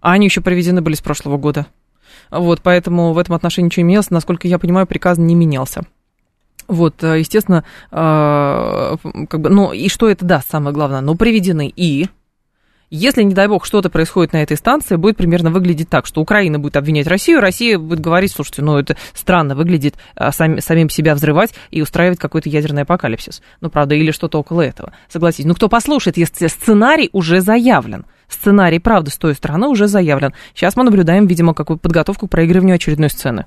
А 0.00 0.12
они 0.12 0.26
еще 0.26 0.40
приведены 0.40 0.80
были 0.80 0.94
с 0.94 1.00
прошлого 1.00 1.38
года. 1.38 1.66
Вот, 2.30 2.60
поэтому 2.62 3.12
в 3.12 3.18
этом 3.18 3.34
отношении 3.34 3.66
ничего 3.66 3.82
не 3.82 3.88
менялось. 3.88 4.10
Насколько 4.10 4.46
я 4.46 4.58
понимаю, 4.58 4.86
приказ 4.86 5.18
не 5.18 5.34
менялся. 5.34 5.82
Вот, 6.68 7.02
э, 7.02 7.18
естественно, 7.18 7.64
э, 7.90 8.96
как 9.28 9.40
бы, 9.40 9.50
ну 9.50 9.72
и 9.72 9.88
что 9.88 10.08
это 10.08 10.24
даст, 10.24 10.50
самое 10.50 10.74
главное, 10.74 11.00
ну 11.00 11.14
приведены 11.14 11.72
и 11.74 12.08
если, 12.94 13.22
не 13.22 13.32
дай 13.32 13.48
бог, 13.48 13.64
что-то 13.64 13.88
происходит 13.88 14.34
на 14.34 14.42
этой 14.42 14.58
станции, 14.58 14.96
будет 14.96 15.16
примерно 15.16 15.50
выглядеть 15.50 15.88
так, 15.88 16.04
что 16.04 16.20
Украина 16.20 16.58
будет 16.58 16.76
обвинять 16.76 17.06
Россию, 17.06 17.40
Россия 17.40 17.78
будет 17.78 18.00
говорить, 18.00 18.32
слушайте, 18.32 18.60
ну 18.60 18.76
это 18.76 18.98
странно 19.14 19.54
выглядит 19.54 19.94
а, 20.14 20.30
сам, 20.30 20.60
самим 20.60 20.90
себя 20.90 21.14
взрывать 21.14 21.54
и 21.70 21.80
устраивать 21.80 22.18
какой-то 22.18 22.50
ядерный 22.50 22.82
апокалипсис. 22.82 23.40
Ну, 23.62 23.70
правда, 23.70 23.94
или 23.94 24.10
что-то 24.10 24.38
около 24.38 24.60
этого. 24.60 24.92
Согласитесь. 25.08 25.46
Ну, 25.46 25.54
кто 25.54 25.70
послушает, 25.70 26.18
если 26.18 26.48
сценарий 26.48 27.08
уже 27.14 27.40
заявлен. 27.40 28.04
Сценарий, 28.28 28.78
правда, 28.78 29.10
с 29.10 29.16
той 29.16 29.34
стороны 29.34 29.68
уже 29.68 29.86
заявлен. 29.86 30.34
Сейчас 30.54 30.76
мы 30.76 30.84
наблюдаем, 30.84 31.26
видимо, 31.26 31.54
какую 31.54 31.78
подготовку 31.78 32.26
к 32.26 32.30
проигрыванию 32.30 32.74
очередной 32.74 33.08
сцены. 33.08 33.46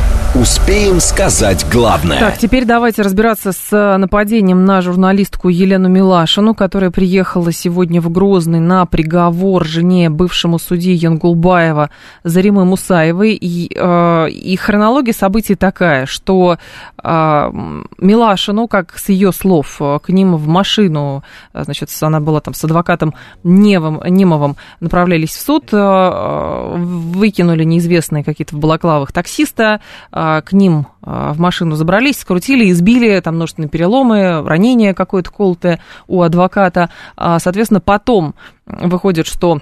Успеем 0.33 1.01
сказать 1.01 1.65
главное. 1.69 2.17
Так, 2.17 2.37
теперь 2.37 2.63
давайте 2.63 3.01
разбираться 3.01 3.51
с 3.51 3.67
э, 3.73 3.97
нападением 3.97 4.63
на 4.63 4.81
журналистку 4.81 5.49
Елену 5.49 5.89
Милашину, 5.89 6.55
которая 6.55 6.89
приехала 6.89 7.51
сегодня 7.51 7.99
в 7.99 8.09
Грозный 8.09 8.61
на 8.61 8.85
приговор 8.85 9.65
жене 9.65 10.09
бывшему 10.09 10.57
судьи 10.57 10.93
Янгулбаева 10.93 11.89
Заримы 12.23 12.63
Мусаевой. 12.63 13.33
И, 13.33 13.75
э, 13.75 14.29
и 14.29 14.55
хронология 14.55 15.13
событий 15.13 15.55
такая, 15.55 16.05
что 16.05 16.57
э, 17.03 17.51
Милашину, 17.97 18.69
как 18.69 18.97
с 18.97 19.09
ее 19.09 19.33
слов, 19.33 19.81
э, 19.81 19.99
к 20.01 20.07
ним 20.07 20.37
в 20.37 20.47
машину, 20.47 21.25
значит, 21.53 21.89
она 21.99 22.21
была 22.21 22.39
там 22.39 22.53
с 22.53 22.63
адвокатом 22.63 23.15
Невым, 23.43 24.01
Немовым, 24.07 24.55
направлялись 24.79 25.35
в 25.35 25.41
суд, 25.41 25.65
э, 25.73 26.73
выкинули 26.77 27.65
неизвестные 27.65 28.23
какие-то 28.23 28.55
в 28.55 28.59
балаклавах 28.59 29.11
таксиста, 29.11 29.81
а, 30.09 30.20
к 30.45 30.53
ним 30.53 30.87
а, 31.01 31.33
в 31.33 31.39
машину 31.39 31.75
забрались, 31.75 32.19
скрутили, 32.19 32.69
избили, 32.71 33.19
там 33.21 33.35
множественные 33.35 33.69
переломы, 33.69 34.41
ранение 34.47 34.93
какое-то 34.93 35.31
колотое 35.31 35.79
у 36.07 36.21
адвоката. 36.21 36.89
А, 37.17 37.39
соответственно, 37.39 37.81
потом 37.81 38.35
выходит, 38.65 39.27
что 39.27 39.61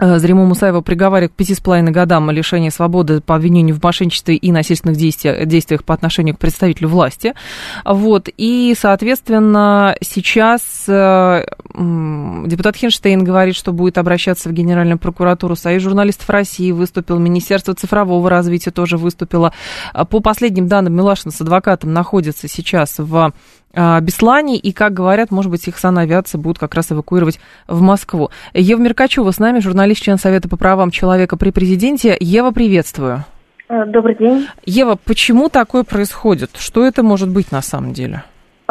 Зриму 0.00 0.46
Мусаева 0.46 0.80
приговаривают 0.80 1.32
к 1.32 1.36
пяти 1.36 1.54
с 1.54 1.60
половиной 1.60 1.92
годам 1.92 2.30
лишения 2.30 2.70
свободы 2.70 3.20
по 3.20 3.34
обвинению 3.34 3.76
в 3.76 3.82
мошенничестве 3.82 4.36
и 4.36 4.50
насильственных 4.50 4.96
действиях, 4.96 5.46
действиях 5.46 5.84
по 5.84 5.92
отношению 5.92 6.34
к 6.34 6.38
представителю 6.38 6.88
власти. 6.88 7.34
Вот. 7.84 8.30
И, 8.38 8.74
соответственно, 8.78 9.94
сейчас 10.00 10.84
э, 10.88 11.44
депутат 11.74 12.76
Хинштейн 12.76 13.22
говорит, 13.22 13.54
что 13.54 13.72
будет 13.72 13.98
обращаться 13.98 14.48
в 14.48 14.52
Генеральную 14.54 14.98
прокуратуру. 14.98 15.56
Союз 15.56 15.82
журналистов 15.82 16.30
России 16.30 16.72
выступил, 16.72 17.18
Министерство 17.18 17.74
цифрового 17.74 18.30
развития 18.30 18.70
тоже 18.70 18.96
выступило. 18.96 19.52
По 19.92 20.20
последним 20.20 20.68
данным, 20.68 20.96
Милашин 20.96 21.30
с 21.30 21.40
адвокатом 21.42 21.92
находится 21.92 22.48
сейчас 22.48 22.94
в 22.96 23.34
Беслане, 23.74 24.58
и, 24.58 24.72
как 24.72 24.92
говорят, 24.92 25.30
может 25.30 25.50
быть, 25.50 25.66
их 25.66 25.78
санавиация 25.78 26.38
будут 26.38 26.58
как 26.58 26.74
раз 26.74 26.92
эвакуировать 26.92 27.40
в 27.66 27.80
Москву. 27.80 28.30
Ева 28.54 28.80
Меркачева 28.80 29.30
с 29.30 29.38
нами, 29.38 29.60
журналист, 29.60 30.02
член 30.02 30.18
Совета 30.18 30.48
по 30.48 30.56
правам 30.56 30.90
человека 30.90 31.36
при 31.36 31.50
президенте. 31.50 32.16
Ева, 32.20 32.50
приветствую. 32.50 33.24
Э, 33.68 33.86
добрый 33.86 34.14
день. 34.16 34.46
Ева, 34.66 34.98
почему 35.02 35.48
такое 35.48 35.84
происходит? 35.84 36.50
Что 36.58 36.86
это 36.86 37.02
может 37.02 37.30
быть 37.30 37.50
на 37.52 37.62
самом 37.62 37.94
деле? 37.94 38.24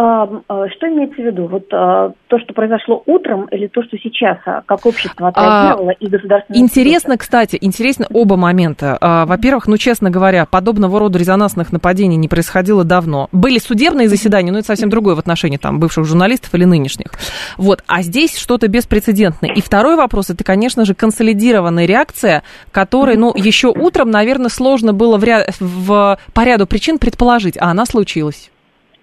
А, 0.04 0.28
а, 0.48 0.68
что 0.70 0.88
имеется 0.88 1.22
в 1.22 1.26
виду? 1.26 1.46
Вот 1.46 1.68
а, 1.72 2.14
то, 2.28 2.40
что 2.40 2.56
произошло 2.56 3.04
утром, 3.06 3.46
или 3.52 3.68
то, 3.68 3.84
что 3.84 3.98
сейчас, 3.98 4.40
как 4.66 4.84
общество 4.88 5.28
отреагировало 5.28 5.92
а, 5.92 5.94
и 5.94 6.08
государственное... 6.08 6.60
Интересно, 6.60 7.18
кстати, 7.18 7.60
интересно 7.62 8.08
оба 8.12 8.36
момента. 8.36 8.98
Во-первых, 9.00 9.68
ну, 9.68 9.78
честно 9.78 10.10
говоря, 10.10 10.48
подобного 10.48 11.00
рода 11.00 11.20
резонансных 11.20 11.72
нападений 11.72 12.18
не 12.18 12.28
происходило 12.28 12.84
давно. 12.84 13.30
Были 13.32 13.60
судебные 13.60 14.10
заседания, 14.10 14.52
но 14.52 14.58
это 14.60 14.68
совсем 14.68 14.90
другое 14.90 15.14
в 15.14 15.20
отношении 15.20 15.58
там 15.58 15.80
бывших 15.80 16.06
журналистов 16.06 16.52
или 16.56 16.66
нынешних. 16.66 17.12
Вот, 17.58 17.84
а 17.86 18.02
здесь 18.02 18.38
что-то 18.38 18.68
беспрецедентное. 18.68 19.54
И 19.54 19.62
второй 19.62 19.98
вопрос, 19.98 20.32
это, 20.32 20.44
конечно 20.44 20.84
же, 20.84 20.96
консолидированная 20.96 21.86
реакция, 21.86 22.42
которой, 22.72 23.18
ну, 23.18 23.34
еще 23.36 23.68
утром, 23.68 24.10
наверное, 24.10 24.50
сложно 24.50 24.94
было 24.94 25.18
в, 25.18 25.24
ряд... 25.24 25.54
в... 25.60 26.18
по 26.34 26.44
ряду 26.44 26.66
причин 26.66 26.98
предположить, 26.98 27.58
а 27.60 27.66
она 27.66 27.86
случилась. 27.86 28.50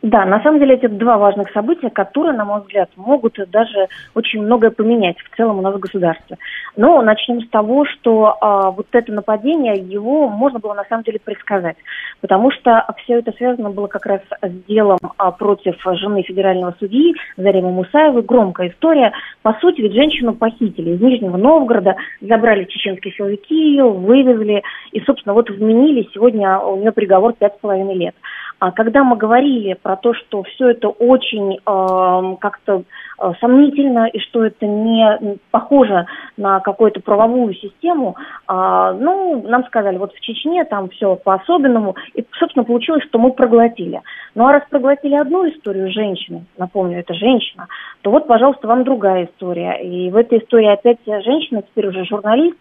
Да, 0.03 0.25
на 0.25 0.41
самом 0.43 0.61
деле 0.61 0.77
это 0.77 0.89
два 0.89 1.19
важных 1.19 1.51
события, 1.51 1.91
которые, 1.91 2.33
на 2.37 2.45
мой 2.45 2.61
взгляд, 2.61 2.89
могут 2.95 3.37
даже 3.51 3.89
очень 4.15 4.43
многое 4.43 4.71
поменять 4.71 5.17
в 5.19 5.37
целом 5.37 5.59
у 5.59 5.63
нас 5.63 5.75
в 5.75 5.81
государстве. 5.81 6.39
Но 6.77 7.03
начнем 7.03 7.41
с 7.41 7.49
того, 7.49 7.85
что 7.85 8.37
а, 8.41 8.71
вот 8.71 8.87
это 8.93 9.13
нападение, 9.13 9.75
его 9.75 10.29
можно 10.29 10.61
было 10.61 10.75
на 10.75 10.85
самом 10.85 11.03
деле 11.03 11.19
предсказать, 11.19 11.77
потому 12.21 12.53
что 12.53 12.87
все 12.99 13.19
это 13.19 13.33
связано 13.33 13.71
было 13.71 13.89
как 13.89 14.07
раз 14.07 14.21
с 14.41 14.67
делом 14.69 14.99
а, 15.17 15.33
против 15.33 15.75
жены 15.85 16.23
федерального 16.23 16.77
судьи 16.79 17.17
Заремы 17.37 17.73
Мусаевой. 17.73 18.23
Громкая 18.23 18.69
история. 18.69 19.13
По 19.43 19.55
сути, 19.55 19.81
ведь 19.81 19.95
женщину 19.95 20.33
похитили 20.33 20.91
из 20.91 21.01
Нижнего 21.01 21.37
Новгорода, 21.37 21.97
забрали 22.21 22.65
чеченские 22.65 23.15
силовики 23.15 23.73
ее, 23.73 23.89
вывезли, 23.89 24.63
и, 24.93 25.01
собственно, 25.01 25.35
вот 25.35 25.51
вменили 25.51 26.09
сегодня 26.15 26.61
у 26.61 26.77
нее 26.77 26.93
приговор 26.93 27.33
пять 27.33 27.57
с 27.57 27.59
половиной 27.59 27.97
лет. 27.97 28.15
А 28.61 28.73
когда 28.73 29.05
мы 29.05 29.17
говорили 29.17 29.75
про 29.75 29.97
то, 29.97 30.15
что 30.15 30.43
все 30.43 30.71
это 30.71 30.89
очень 30.89 31.59
э, 31.59 32.37
как-то 32.41 32.83
э, 33.21 33.33
сомнительно 33.41 34.07
и 34.07 34.19
что 34.19 34.45
это 34.45 34.67
не 34.67 35.39
похоже 35.53 36.07
на 36.37 36.59
какую-то 36.59 37.01
правовую 37.01 37.55
систему, 37.55 38.17
э, 38.49 38.97
ну, 38.99 39.45
нам 39.47 39.65
сказали, 39.67 39.97
вот 39.97 40.13
в 40.13 40.21
Чечне 40.21 40.65
там 40.65 40.89
все 40.89 41.15
по-особенному, 41.15 41.95
и, 42.15 42.25
собственно, 42.37 42.65
получилось, 42.65 43.05
что 43.05 43.21
мы 43.21 43.31
проглотили. 43.31 44.01
Ну, 44.35 44.47
а 44.47 44.53
раз 44.53 44.65
проглотили 44.69 45.15
одну 45.15 45.49
историю 45.49 45.93
женщины, 45.93 46.45
напомню, 46.57 46.99
это 46.99 47.15
женщина, 47.15 47.69
то 48.03 48.11
вот, 48.11 48.27
пожалуйста, 48.27 48.67
вам 48.67 48.83
другая 48.83 49.27
история. 49.27 49.81
И 49.85 50.11
в 50.11 50.17
этой 50.17 50.39
истории 50.41 50.73
опять 50.73 50.99
женщина, 51.07 51.63
теперь 51.63 51.87
уже 51.87 52.05
журналист, 52.05 52.57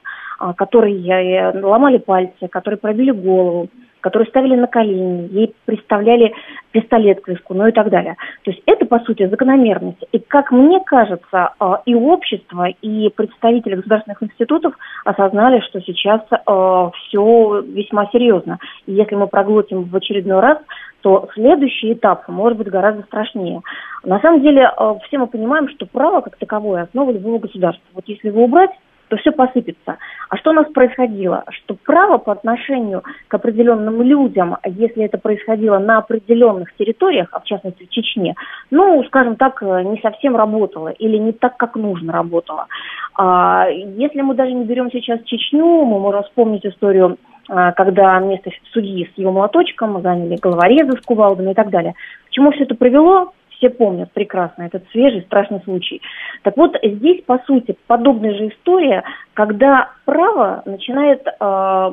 которые 0.58 1.52
ломали 1.56 1.98
пальцы, 1.98 2.48
которые 2.48 2.78
пробили 2.78 3.10
голову, 3.10 3.70
которые 4.08 4.30
ставили 4.30 4.56
на 4.56 4.68
колени, 4.68 5.28
ей 5.32 5.54
представляли 5.66 6.34
пистолет 6.72 7.20
к 7.20 7.28
виску, 7.28 7.54
ну 7.54 7.68
и 7.68 7.74
так 7.74 7.90
далее. 7.90 8.16
То 8.44 8.52
есть 8.52 8.64
это, 8.66 8.86
по 8.86 9.00
сути, 9.00 9.28
закономерность. 9.28 10.02
И, 10.14 10.20
как 10.20 10.52
мне 10.52 10.80
кажется, 10.86 11.50
а, 11.60 11.82
и 11.86 11.94
общество, 11.94 12.68
и 12.82 13.10
представители 13.10 13.76
государственных 13.76 14.24
институтов 14.24 14.74
осознали, 15.04 15.60
что 15.60 15.82
сейчас 15.82 16.22
а, 16.32 16.90
все 16.92 17.62
весьма 17.68 18.08
серьезно. 18.14 18.60
И 18.86 18.94
если 18.94 19.16
мы 19.16 19.28
проглотим 19.28 19.84
в 19.84 19.96
очередной 19.96 20.40
раз, 20.40 20.60
то 21.02 21.28
следующий 21.34 21.94
этап 21.94 22.28
может 22.30 22.58
быть 22.58 22.70
гораздо 22.70 23.04
страшнее. 23.04 23.62
На 24.06 24.20
самом 24.22 24.42
деле, 24.42 24.68
а, 24.68 24.96
все 25.00 25.18
мы 25.18 25.28
понимаем, 25.28 25.68
что 25.70 25.86
право 25.86 26.22
как 26.22 26.38
таковое 26.38 26.84
основа 26.84 27.12
любого 27.12 27.40
государства. 27.40 27.84
Вот 27.94 28.06
если 28.08 28.30
его 28.30 28.46
убрать, 28.46 28.72
то 29.08 29.18
все 29.18 29.32
посыпется. 29.32 29.98
А 30.30 30.38
что 30.38 30.52
у 30.52 30.54
нас 30.54 30.68
происходило? 30.72 31.44
Что 31.50 31.76
право 31.76 32.18
по 32.18 32.32
отношению 32.32 33.04
к 33.28 33.34
определенным 33.34 34.02
людям, 34.02 34.58
если 34.66 35.04
это 35.04 35.18
происходило 35.18 35.80
на 35.80 36.00
определенных 36.00 36.76
территориях, 36.76 37.30
а 37.32 37.40
в 37.40 37.44
частности 37.46 37.86
в 37.86 37.90
Чечне, 37.90 38.36
ну, 38.72 39.04
скажем 39.06 39.36
так, 39.36 39.62
не 39.62 40.00
совсем 40.02 40.36
работало 40.36 40.90
или 40.90 41.18
не 41.18 41.32
так, 41.32 41.58
как 41.58 41.76
нужно 41.76 42.14
работало. 42.14 42.68
А 43.18 43.68
если 43.70 44.22
мы 44.22 44.36
даже 44.36 44.52
не 44.52 44.66
берем 44.66 44.92
сейчас 44.92 45.22
Чечню, 45.24 45.86
мы 45.86 46.00
можем 46.00 46.24
вспомнить 46.24 46.66
историю 46.66 47.18
а, 47.50 47.72
когда 47.72 48.20
место 48.20 48.52
судьи 48.74 49.10
с 49.14 49.18
его 49.18 49.32
молоточком 49.32 50.02
заняли 50.02 50.36
головорезы 50.36 50.98
с 50.98 51.06
кувалдами 51.06 51.52
и 51.52 51.54
так 51.54 51.70
далее. 51.70 51.94
К 52.28 52.32
чему 52.32 52.52
все 52.52 52.64
это 52.64 52.76
привело? 52.76 53.32
Все 53.58 53.70
помнят 53.70 54.12
прекрасно 54.12 54.64
этот 54.64 54.84
свежий 54.92 55.22
страшный 55.24 55.62
случай. 55.64 56.02
Так 56.44 56.58
вот, 56.58 56.76
здесь, 56.82 57.24
по 57.26 57.40
сути, 57.46 57.76
подобная 57.88 58.34
же 58.36 58.50
история, 58.50 59.04
когда 59.38 59.92
право 60.06 60.64
начинает, 60.66 61.22
э, 61.28 61.90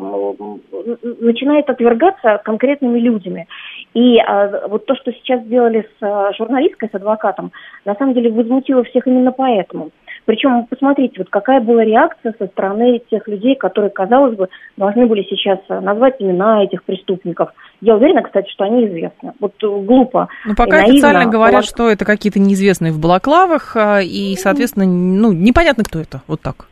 начинает 1.21 1.69
отвергаться 1.69 2.41
конкретными 2.43 2.99
людьми. 2.99 3.45
И 3.93 4.17
э, 4.17 4.67
вот 4.69 4.87
то, 4.87 4.95
что 4.97 5.13
сейчас 5.13 5.43
сделали 5.43 5.87
с 6.01 6.03
э, 6.03 6.31
журналисткой, 6.39 6.89
с 6.91 6.95
адвокатом, 6.95 7.53
на 7.85 7.95
самом 7.97 8.15
деле 8.15 8.31
возмутило 8.31 8.83
всех 8.85 9.07
именно 9.07 9.31
поэтому. 9.31 9.91
Причем, 10.25 10.65
посмотрите, 10.71 11.17
вот 11.19 11.29
какая 11.29 11.61
была 11.61 11.85
реакция 11.85 12.35
со 12.39 12.47
стороны 12.47 13.03
тех 13.11 13.29
людей, 13.29 13.57
которые, 13.57 13.91
казалось 13.91 14.37
бы, 14.39 14.49
должны 14.79 15.05
были 15.05 15.23
сейчас 15.29 15.59
назвать 15.69 16.15
имена 16.21 16.65
этих 16.65 16.83
преступников. 16.85 17.51
Я 17.83 17.97
уверена, 17.97 18.23
кстати, 18.23 18.51
что 18.53 18.65
они 18.65 18.87
известны. 18.87 19.33
Вот 19.39 19.53
глупо. 19.61 20.29
Ну, 20.47 20.55
пока 20.57 20.85
официально 20.85 21.27
говорят, 21.27 21.67
что 21.67 21.91
это 21.91 22.07
какие-то 22.07 22.41
неизвестные 22.41 22.93
в 22.93 22.99
балаклавах, 22.99 23.77
и, 24.03 24.35
соответственно, 24.39 24.87
ну, 24.87 25.33
непонятно, 25.33 25.85
кто 25.85 26.01
это. 26.01 26.23
Вот 26.27 26.41
так. 26.41 26.69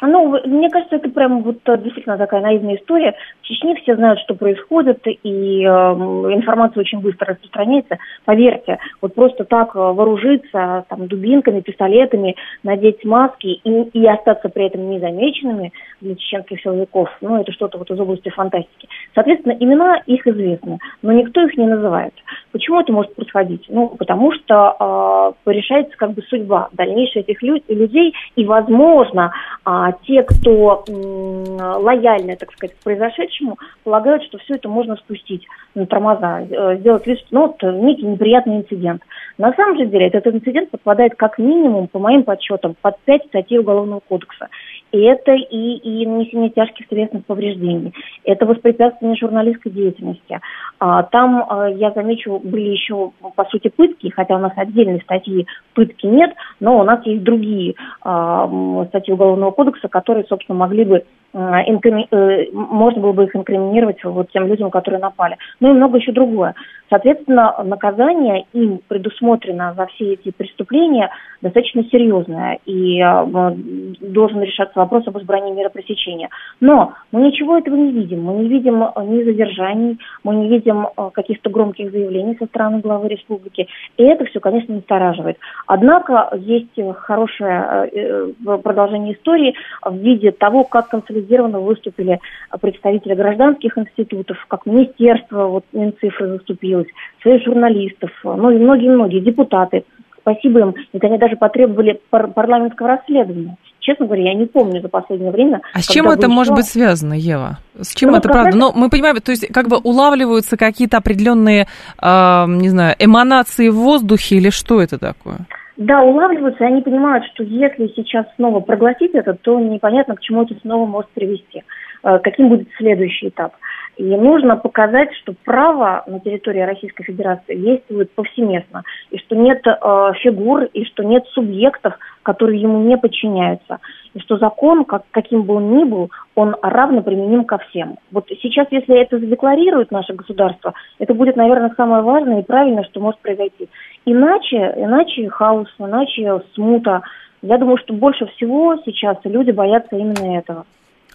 Ну, 0.00 0.38
мне 0.44 0.70
кажется, 0.70 0.96
это 0.96 1.08
прям 1.08 1.42
вот 1.42 1.58
э, 1.66 1.78
действительно 1.78 2.16
такая 2.16 2.40
наивная 2.40 2.76
история. 2.76 3.14
В 3.42 3.46
Чечне 3.46 3.74
все 3.76 3.96
знают, 3.96 4.20
что 4.20 4.34
происходит, 4.34 5.06
и 5.06 5.62
э, 5.62 5.68
информация 5.68 6.80
очень 6.80 7.00
быстро 7.00 7.28
распространяется. 7.28 7.98
Поверьте, 8.24 8.78
вот 9.00 9.14
просто 9.14 9.44
так 9.44 9.74
э, 9.74 9.78
вооружиться 9.78 10.84
там, 10.88 11.08
дубинками, 11.08 11.60
пистолетами, 11.60 12.36
надеть 12.62 13.04
маски 13.04 13.46
и, 13.46 13.70
и 13.70 14.06
остаться 14.06 14.48
при 14.48 14.66
этом 14.66 14.88
незамеченными 14.90 15.72
для 16.00 16.14
чеченских 16.14 16.60
силовиков, 16.60 17.10
ну, 17.20 17.40
это 17.40 17.50
что-то 17.52 17.78
вот 17.78 17.90
из 17.90 17.98
области 17.98 18.28
фантастики. 18.28 18.88
Соответственно, 19.14 19.56
имена 19.58 20.00
их 20.06 20.26
известны, 20.26 20.78
но 21.02 21.12
никто 21.12 21.42
их 21.42 21.56
не 21.56 21.66
называет. 21.66 22.14
Почему 22.52 22.80
это 22.80 22.92
может 22.92 23.14
происходить? 23.14 23.66
Ну, 23.68 23.88
потому 23.88 24.32
что 24.32 25.34
э, 25.46 25.50
решается 25.52 25.96
как 25.96 26.12
бы 26.12 26.22
судьба 26.22 26.68
дальнейшая 26.72 27.22
этих 27.22 27.42
лю- 27.42 27.62
людей, 27.68 28.14
и, 28.36 28.44
возможно, 28.44 29.32
э, 29.66 29.70
те, 30.06 30.22
кто 30.22 30.84
лояльны, 30.86 32.36
так 32.36 32.52
сказать, 32.52 32.74
к 32.74 32.82
произошедшему, 32.84 33.58
полагают, 33.84 34.22
что 34.24 34.38
все 34.38 34.54
это 34.54 34.68
можно 34.68 34.96
спустить 34.96 35.46
на 35.74 35.86
тормоза, 35.86 36.40
э, 36.42 36.76
сделать 36.78 37.06
вид, 37.06 37.18
ну, 37.30 37.48
вот, 37.48 37.62
некий 37.62 38.06
неприятный 38.06 38.58
инцидент. 38.58 39.02
На 39.36 39.52
самом 39.52 39.78
же 39.78 39.86
деле 39.86 40.08
этот 40.08 40.26
инцидент 40.26 40.70
подпадает 40.70 41.14
как 41.16 41.38
минимум, 41.38 41.86
по 41.88 41.98
моим 41.98 42.22
подсчетам, 42.22 42.74
под 42.80 42.98
пять 43.00 43.24
статей 43.26 43.58
Уголовного 43.58 44.00
кодекса. 44.00 44.48
Это 44.92 45.32
и, 45.32 45.72
и 45.76 46.06
нанесение 46.06 46.50
тяжких 46.50 46.88
телесных 46.88 47.26
повреждений, 47.26 47.92
это 48.24 48.46
воспрепятствование 48.46 49.18
журналистской 49.18 49.70
деятельности. 49.70 50.40
А, 50.78 51.02
там, 51.04 51.44
а, 51.48 51.68
я 51.68 51.90
замечу, 51.90 52.40
были 52.42 52.70
еще, 52.70 53.10
по 53.34 53.44
сути, 53.46 53.68
пытки, 53.68 54.08
хотя 54.10 54.36
у 54.36 54.38
нас 54.38 54.52
отдельной 54.56 55.00
статьи 55.02 55.46
пытки 55.74 56.06
нет, 56.06 56.34
но 56.60 56.78
у 56.78 56.84
нас 56.84 57.04
есть 57.04 57.22
другие 57.22 57.74
а, 58.02 58.48
статьи 58.88 59.12
Уголовного 59.12 59.50
кодекса, 59.50 59.88
которые, 59.88 60.24
собственно, 60.24 60.58
могли 60.58 60.84
бы 60.84 61.04
Э, 61.34 61.60
э, 61.60 62.44
можно 62.52 63.02
было 63.02 63.12
бы 63.12 63.24
их 63.24 63.36
инкриминировать 63.36 64.02
вот 64.02 64.30
тем 64.30 64.46
людям, 64.46 64.70
которые 64.70 65.00
напали. 65.00 65.36
Ну 65.60 65.70
и 65.70 65.76
много 65.76 65.98
еще 65.98 66.12
другое. 66.12 66.54
Соответственно, 66.88 67.54
наказание 67.64 68.46
им 68.54 68.80
предусмотрено 68.88 69.74
за 69.76 69.86
все 69.86 70.14
эти 70.14 70.30
преступления 70.30 71.10
достаточно 71.42 71.84
серьезное, 71.84 72.58
и 72.64 73.00
э, 73.00 73.54
должен 74.00 74.42
решаться 74.42 74.77
вопрос 74.78 75.06
об 75.06 75.18
избрании 75.18 75.52
меры 75.52 75.70
пресечения. 75.70 76.28
Но 76.60 76.94
мы 77.12 77.20
ничего 77.20 77.58
этого 77.58 77.76
не 77.76 77.92
видим. 77.92 78.24
Мы 78.24 78.42
не 78.42 78.48
видим 78.48 78.78
ни 78.78 79.22
задержаний, 79.22 79.98
мы 80.24 80.36
не 80.36 80.48
видим 80.48 80.86
каких-то 81.12 81.50
громких 81.50 81.90
заявлений 81.90 82.36
со 82.38 82.46
стороны 82.46 82.80
главы 82.80 83.08
республики. 83.08 83.68
И 83.96 84.02
это 84.02 84.24
все, 84.24 84.40
конечно, 84.40 84.74
настораживает. 84.74 85.38
Однако 85.66 86.30
есть 86.36 86.78
хорошее 86.96 88.32
продолжение 88.62 89.14
истории 89.14 89.54
в 89.84 89.96
виде 89.96 90.30
того, 90.30 90.64
как 90.64 90.88
консолидировать 90.88 91.18
специализированно 91.18 91.60
выступили 91.60 92.20
представители 92.60 93.14
гражданских 93.14 93.76
институтов, 93.76 94.36
как 94.48 94.66
министерство, 94.66 95.46
вот 95.46 95.64
Минцифры 95.72 96.28
заступилось, 96.28 96.88
своих 97.22 97.44
журналистов, 97.44 98.10
ну 98.24 98.50
и 98.50 98.58
многие-многие 98.58 99.20
депутаты. 99.20 99.84
Спасибо 100.20 100.60
им. 100.60 100.74
И 100.92 100.98
они 101.00 101.18
даже 101.18 101.36
потребовали 101.36 102.00
пар- 102.10 102.28
парламентского 102.28 102.88
расследования. 102.88 103.56
Честно 103.80 104.06
говоря, 104.06 104.24
я 104.24 104.34
не 104.34 104.46
помню 104.46 104.80
за 104.80 104.88
последнее 104.88 105.30
время. 105.30 105.60
А 105.72 105.80
с 105.80 105.86
чем 105.86 106.08
это 106.08 106.28
может 106.28 106.54
быть 106.54 106.66
связано, 106.66 107.14
Ева? 107.14 107.58
С 107.80 107.94
чем 107.94 108.10
ну, 108.10 108.16
это 108.16 108.28
правда? 108.28 108.56
Но 108.56 108.72
мы 108.72 108.90
понимаем, 108.90 109.16
то 109.16 109.30
есть 109.30 109.46
как 109.52 109.68
бы 109.68 109.78
улавливаются 109.78 110.56
какие-то 110.56 110.96
определенные, 110.98 111.66
э, 112.02 112.44
не 112.48 112.68
знаю, 112.68 112.96
эманации 112.98 113.68
в 113.68 113.76
воздухе 113.76 114.36
или 114.36 114.50
что 114.50 114.82
это 114.82 114.98
такое? 114.98 115.46
Да, 115.78 116.02
улавливаются, 116.02 116.64
и 116.64 116.66
они 116.66 116.82
понимают, 116.82 117.24
что 117.32 117.44
если 117.44 117.86
сейчас 117.94 118.26
снова 118.34 118.58
проглотить 118.58 119.12
это, 119.14 119.34
то 119.34 119.60
непонятно, 119.60 120.16
к 120.16 120.20
чему 120.20 120.42
это 120.42 120.56
снова 120.60 120.86
может 120.86 121.10
привести, 121.10 121.62
э, 122.02 122.18
каким 122.18 122.48
будет 122.48 122.68
следующий 122.76 123.28
этап. 123.28 123.54
И 123.96 124.04
нужно 124.04 124.56
показать, 124.56 125.12
что 125.22 125.34
право 125.44 126.04
на 126.06 126.20
территории 126.20 126.60
Российской 126.60 127.04
Федерации 127.04 127.56
действует 127.56 128.12
повсеместно, 128.12 128.82
и 129.10 129.18
что 129.18 129.36
нет 129.36 129.60
э, 129.66 130.12
фигур, 130.22 130.64
и 130.64 130.84
что 130.84 131.04
нет 131.04 131.24
субъектов, 131.32 131.94
которые 132.28 132.60
ему 132.60 132.80
не 132.80 132.98
подчиняются, 132.98 133.78
и 134.12 134.20
что 134.20 134.36
закон, 134.36 134.84
как, 134.84 135.04
каким 135.12 135.44
бы 135.44 135.54
он 135.54 135.78
ни 135.78 135.84
был, 135.84 136.10
он 136.34 136.54
равно 136.60 137.00
применим 137.00 137.44
ко 137.44 137.56
всем. 137.56 137.96
Вот 138.12 138.26
сейчас, 138.42 138.66
если 138.70 139.00
это 139.00 139.18
задекларирует 139.18 139.90
наше 139.90 140.12
государство, 140.12 140.74
это 140.98 141.14
будет, 141.14 141.36
наверное, 141.36 141.72
самое 141.74 142.02
важное 142.02 142.40
и 142.40 142.44
правильное, 142.44 142.84
что 142.84 143.00
может 143.00 143.18
произойти. 143.20 143.70
Иначе, 144.04 144.74
иначе 144.76 145.30
хаос, 145.30 145.68
иначе 145.78 146.42
смута. 146.54 147.00
Я 147.40 147.56
думаю, 147.56 147.78
что 147.78 147.94
больше 147.94 148.26
всего 148.26 148.76
сейчас 148.84 149.16
люди 149.24 149.50
боятся 149.50 149.96
именно 149.96 150.36
этого. 150.36 150.66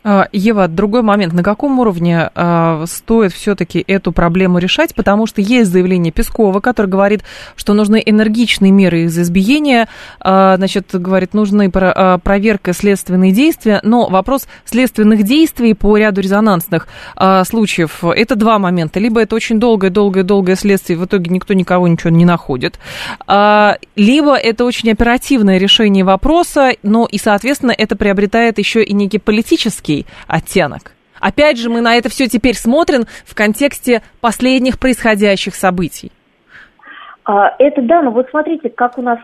А, 0.03 0.27
Ева, 0.33 0.67
другой 0.67 1.01
момент. 1.01 1.33
На 1.33 1.43
каком 1.43 1.79
уровне 1.79 2.29
э, 2.33 2.85
стоит 2.87 3.31
все-таки 3.31 3.83
эту 3.87 4.11
проблему 4.11 4.57
решать? 4.57 4.93
Потому 4.93 5.27
что 5.27 5.41
есть 5.41 5.71
заявление 5.71 6.11
Пескова, 6.11 6.59
который 6.59 6.87
говорит, 6.87 7.23
что 7.55 7.73
нужны 7.73 8.01
энергичные 8.05 8.71
меры 8.71 9.03
из 9.03 9.17
избиения, 9.17 9.87
э, 10.19 10.53
значит, 10.57 10.87
говорит, 10.91 11.33
нужны 11.33 11.71
про, 11.71 12.19
проверка 12.21 12.73
следственные 12.73 13.31
действия, 13.31 13.79
но 13.83 14.09
вопрос 14.09 14.47
следственных 14.65 15.23
действий 15.23 15.73
по 15.73 15.95
ряду 15.97 16.21
резонансных 16.21 16.87
случаев, 17.45 18.03
это 18.03 18.35
два 18.35 18.59
момента. 18.59 18.99
Либо 18.99 19.21
это 19.21 19.35
очень 19.35 19.59
долгое-долгое-долгое 19.59 20.55
следствие, 20.55 20.97
в 20.97 21.05
итоге 21.05 21.31
никто 21.31 21.53
никого 21.53 21.87
ничего 21.87 22.09
не 22.09 22.25
находит, 22.25 22.79
либо 23.27 24.35
это 24.35 24.65
очень 24.65 24.91
оперативное 24.91 25.57
решение 25.57 26.03
вопроса, 26.03 26.71
но 26.83 27.07
и, 27.09 27.17
соответственно, 27.17 27.73
это 27.77 27.95
приобретает 27.95 28.57
еще 28.57 28.83
и 28.83 28.93
некий 28.93 29.19
политический 29.19 29.92
политический 29.93 30.05
оттенок. 30.27 30.91
Опять 31.19 31.57
же, 31.57 31.69
мы 31.69 31.81
на 31.81 31.95
это 31.95 32.09
все 32.09 32.27
теперь 32.27 32.55
смотрим 32.55 33.03
в 33.25 33.33
контексте 33.33 34.01
последних 34.19 34.77
происходящих 34.77 35.55
событий. 35.55 36.11
А, 37.25 37.55
это 37.57 37.81
да, 37.81 38.01
но 38.01 38.11
вот 38.11 38.27
смотрите, 38.29 38.69
как 38.69 38.97
у 38.97 39.01
нас 39.01 39.19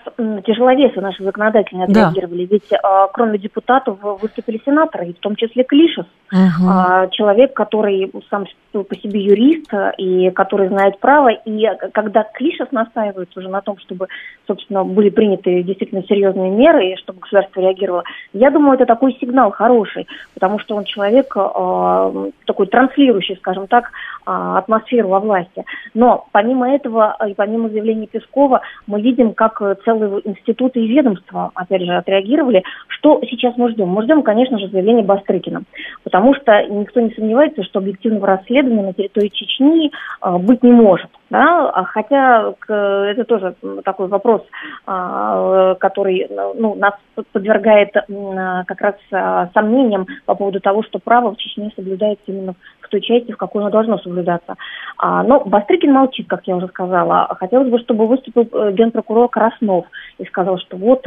тяжеловесы 0.46 1.02
наши 1.02 1.22
законодательные 1.22 1.88
отреагировали. 1.88 2.46
Да. 2.46 2.54
Ведь 2.54 2.72
а, 2.82 3.08
кроме 3.08 3.38
депутатов 3.38 3.98
выступили 4.02 4.62
сенаторы, 4.64 5.08
и 5.10 5.14
в 5.14 5.20
том 5.20 5.36
числе 5.36 5.64
Клишес– 5.64 6.06
Uh-huh. 6.32 7.10
Человек, 7.12 7.56
который 7.56 8.12
сам 8.30 8.46
по 8.72 8.96
себе 8.96 9.22
юрист 9.22 9.72
и 9.98 10.30
который 10.32 10.68
знает 10.68 11.00
право, 11.00 11.30
и 11.30 11.68
когда 11.94 12.24
Клишес 12.34 12.72
настаивается 12.72 13.40
уже 13.40 13.50
на 13.50 13.62
том, 13.62 13.78
чтобы, 13.80 14.08
собственно, 14.48 14.84
были 14.84 15.10
приняты 15.10 15.64
действительно 15.64 16.04
серьезные 16.04 16.52
меры, 16.52 16.92
и 16.92 16.98
чтобы 16.98 17.20
государство 17.20 17.62
реагировало, 17.62 18.04
я 18.34 18.52
думаю, 18.52 18.76
это 18.76 18.86
такой 18.86 19.14
сигнал 19.20 19.52
хороший, 19.52 20.08
потому 20.34 20.60
что 20.60 20.76
он 20.76 20.84
человек 20.84 21.34
э, 21.36 22.32
такой 22.46 22.68
транслирующий, 22.68 23.38
скажем 23.38 23.68
так, 23.68 23.86
э, 23.86 23.90
атмосферу 24.26 25.10
во 25.10 25.20
власти. 25.20 25.66
Но 25.94 26.28
помимо 26.32 26.70
этого 26.70 27.18
и 27.28 27.34
помимо 27.34 27.70
заявления 27.70 28.08
Пескова, 28.08 28.62
мы 28.88 29.02
видим, 29.02 29.34
как 29.34 29.62
целые 29.84 30.22
институты 30.26 30.80
и 30.80 30.88
ведомства, 30.88 31.52
опять 31.56 31.82
же, 31.82 31.96
отреагировали. 31.96 32.64
Что 32.88 33.20
сейчас 33.30 33.58
мы 33.58 33.72
ждем? 33.72 33.88
Мы 33.88 34.04
ждем, 34.04 34.22
конечно 34.22 34.60
же, 34.60 34.68
заявления 34.68 35.04
Бастрыкина, 35.04 35.64
потому 36.04 36.36
что 36.36 36.64
никто 36.68 37.00
не 37.00 37.12
сомневается, 37.12 37.64
что 37.64 37.80
объективного 37.80 38.28
расследования 38.28 38.59
на 38.62 38.94
территории 38.94 39.30
Чечни 39.30 39.92
э, 40.22 40.38
быть 40.38 40.64
не 40.64 40.72
может. 40.72 41.10
Да? 41.30 41.70
А 41.70 41.84
хотя 41.84 42.54
это 42.68 43.24
тоже 43.24 43.56
такой 43.84 44.08
вопрос, 44.08 44.42
а, 44.88 45.76
который 45.76 46.28
ну, 46.56 46.74
нас 46.76 46.94
подвергает 47.32 47.94
как 47.94 48.82
раз 48.82 48.96
а, 49.12 49.50
сомнениям 49.54 50.08
по 50.26 50.34
поводу 50.34 50.60
того, 50.60 50.82
что 50.84 50.98
право 51.00 51.32
в 51.32 51.38
Чечне 51.38 51.72
соблюдается 51.76 52.24
именно 52.28 52.56
в 52.82 52.90
той 52.90 53.02
части, 53.02 53.32
в 53.32 53.38
какой 53.38 53.62
оно 53.62 53.70
должно 53.70 54.00
соблюдаться. 54.00 54.56
Но 55.02 55.44
Бастрыкин 55.46 55.94
молчит, 55.94 56.28
как 56.28 56.48
я 56.48 56.56
уже 56.56 56.68
сказала. 56.68 57.28
Хотелось 57.40 57.70
бы, 57.70 57.78
чтобы 57.80 58.08
выступил 58.08 58.50
э, 58.52 58.72
генпрокурор 58.72 59.30
Краснов 59.30 59.86
и 60.18 60.26
сказал, 60.26 60.58
что 60.58 60.78
вот 60.78 61.06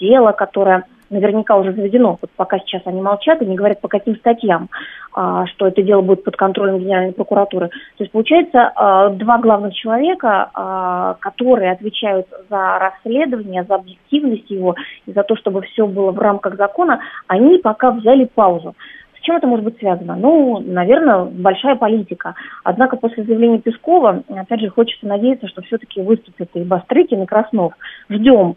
дело, 0.00 0.32
которое 0.32 0.84
наверняка 1.12 1.56
уже 1.56 1.72
заведено. 1.72 2.18
Вот 2.20 2.30
пока 2.36 2.58
сейчас 2.58 2.82
они 2.86 3.00
молчат 3.00 3.40
и 3.42 3.46
не 3.46 3.56
говорят 3.56 3.80
по 3.80 3.88
каким 3.88 4.16
статьям, 4.16 4.68
а, 5.14 5.46
что 5.46 5.66
это 5.66 5.82
дело 5.82 6.00
будет 6.02 6.24
под 6.24 6.36
контролем 6.36 6.78
Генеральной 6.78 7.12
прокуратуры. 7.12 7.68
То 7.68 8.04
есть 8.04 8.12
получается 8.12 8.72
а, 8.74 9.10
два 9.10 9.38
главных 9.38 9.74
человека, 9.74 10.50
а, 10.54 11.14
которые 11.20 11.72
отвечают 11.72 12.26
за 12.50 12.78
расследование, 12.78 13.64
за 13.64 13.76
объективность 13.76 14.50
его 14.50 14.74
и 15.06 15.12
за 15.12 15.22
то, 15.22 15.36
чтобы 15.36 15.62
все 15.62 15.86
было 15.86 16.10
в 16.10 16.18
рамках 16.18 16.56
закона, 16.56 17.00
они 17.28 17.58
пока 17.58 17.90
взяли 17.90 18.24
паузу. 18.24 18.74
Чем 19.22 19.36
это 19.36 19.46
может 19.46 19.64
быть 19.64 19.78
связано? 19.78 20.16
Ну, 20.16 20.60
наверное, 20.60 21.24
большая 21.24 21.76
политика. 21.76 22.34
Однако 22.64 22.96
после 22.96 23.24
заявления 23.24 23.58
Пескова, 23.58 24.22
опять 24.28 24.60
же, 24.60 24.70
хочется 24.70 25.06
надеяться, 25.06 25.48
что 25.48 25.62
все-таки 25.62 26.02
выступят 26.02 26.50
и 26.54 26.60
Бастрыкин, 26.64 27.22
и 27.22 27.26
Краснов. 27.26 27.72
Ждем. 28.10 28.56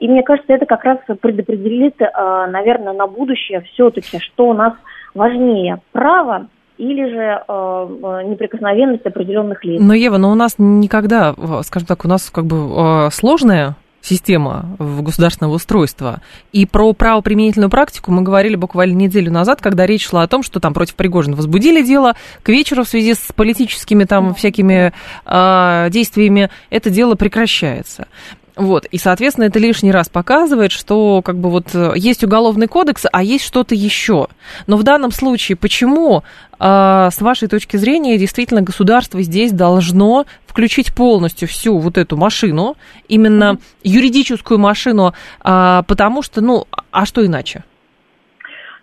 И 0.00 0.08
мне 0.08 0.22
кажется, 0.22 0.52
это 0.52 0.66
как 0.66 0.84
раз 0.84 0.98
предопределит, 1.20 2.00
а, 2.00 2.46
наверное, 2.46 2.92
на 2.92 3.06
будущее 3.06 3.62
все-таки, 3.72 4.18
что 4.18 4.48
у 4.48 4.54
нас 4.54 4.74
важнее, 5.14 5.80
право 5.92 6.46
или 6.78 7.08
же 7.08 7.42
э, 7.48 8.22
неприкосновенность 8.26 9.06
определенных 9.06 9.64
лиц. 9.64 9.80
Но, 9.82 9.94
Ева, 9.94 10.18
но 10.18 10.30
у 10.30 10.34
нас 10.34 10.56
никогда, 10.58 11.34
скажем 11.62 11.86
так, 11.86 12.04
у 12.04 12.08
нас 12.08 12.30
как 12.30 12.44
бы 12.44 12.56
э, 12.56 13.10
сложная 13.12 13.76
система 14.06 14.76
государственного 14.78 15.54
устройства. 15.54 16.20
И 16.52 16.64
про 16.64 16.92
правоприменительную 16.92 17.70
практику 17.70 18.12
мы 18.12 18.22
говорили 18.22 18.56
буквально 18.56 18.94
неделю 18.94 19.32
назад, 19.32 19.60
когда 19.60 19.86
речь 19.86 20.06
шла 20.06 20.22
о 20.22 20.28
том, 20.28 20.42
что 20.42 20.60
там 20.60 20.74
против 20.74 20.94
Пригожина 20.94 21.36
возбудили 21.36 21.82
дело, 21.82 22.14
к 22.42 22.48
вечеру 22.48 22.84
в 22.84 22.88
связи 22.88 23.14
с 23.14 23.32
политическими 23.34 24.04
там 24.04 24.34
всякими 24.34 24.92
э, 25.24 25.90
действиями 25.90 26.50
это 26.70 26.90
дело 26.90 27.14
прекращается. 27.16 28.06
Вот, 28.56 28.86
и, 28.86 28.96
соответственно, 28.96 29.44
это 29.44 29.58
лишний 29.58 29.92
раз 29.92 30.08
показывает, 30.08 30.72
что 30.72 31.20
как 31.22 31.36
бы 31.36 31.50
вот 31.50 31.74
э, 31.74 31.92
есть 31.94 32.24
уголовный 32.24 32.68
кодекс, 32.68 33.04
а 33.12 33.22
есть 33.22 33.44
что-то 33.44 33.74
еще. 33.74 34.28
Но 34.66 34.78
в 34.78 34.82
данном 34.82 35.10
случае 35.10 35.56
почему, 35.56 36.22
э, 36.58 37.08
с 37.12 37.20
вашей 37.20 37.48
точки 37.48 37.76
зрения, 37.76 38.16
действительно 38.16 38.62
государство 38.62 39.20
здесь 39.20 39.52
должно 39.52 40.24
включить 40.46 40.94
полностью 40.94 41.48
всю 41.48 41.76
вот 41.76 41.98
эту 41.98 42.16
машину, 42.16 42.76
именно 43.08 43.58
юридическую 43.84 44.58
машину, 44.58 45.12
э, 45.44 45.82
потому 45.86 46.22
что, 46.22 46.40
ну, 46.40 46.64
а 46.90 47.04
что 47.04 47.26
иначе? 47.26 47.62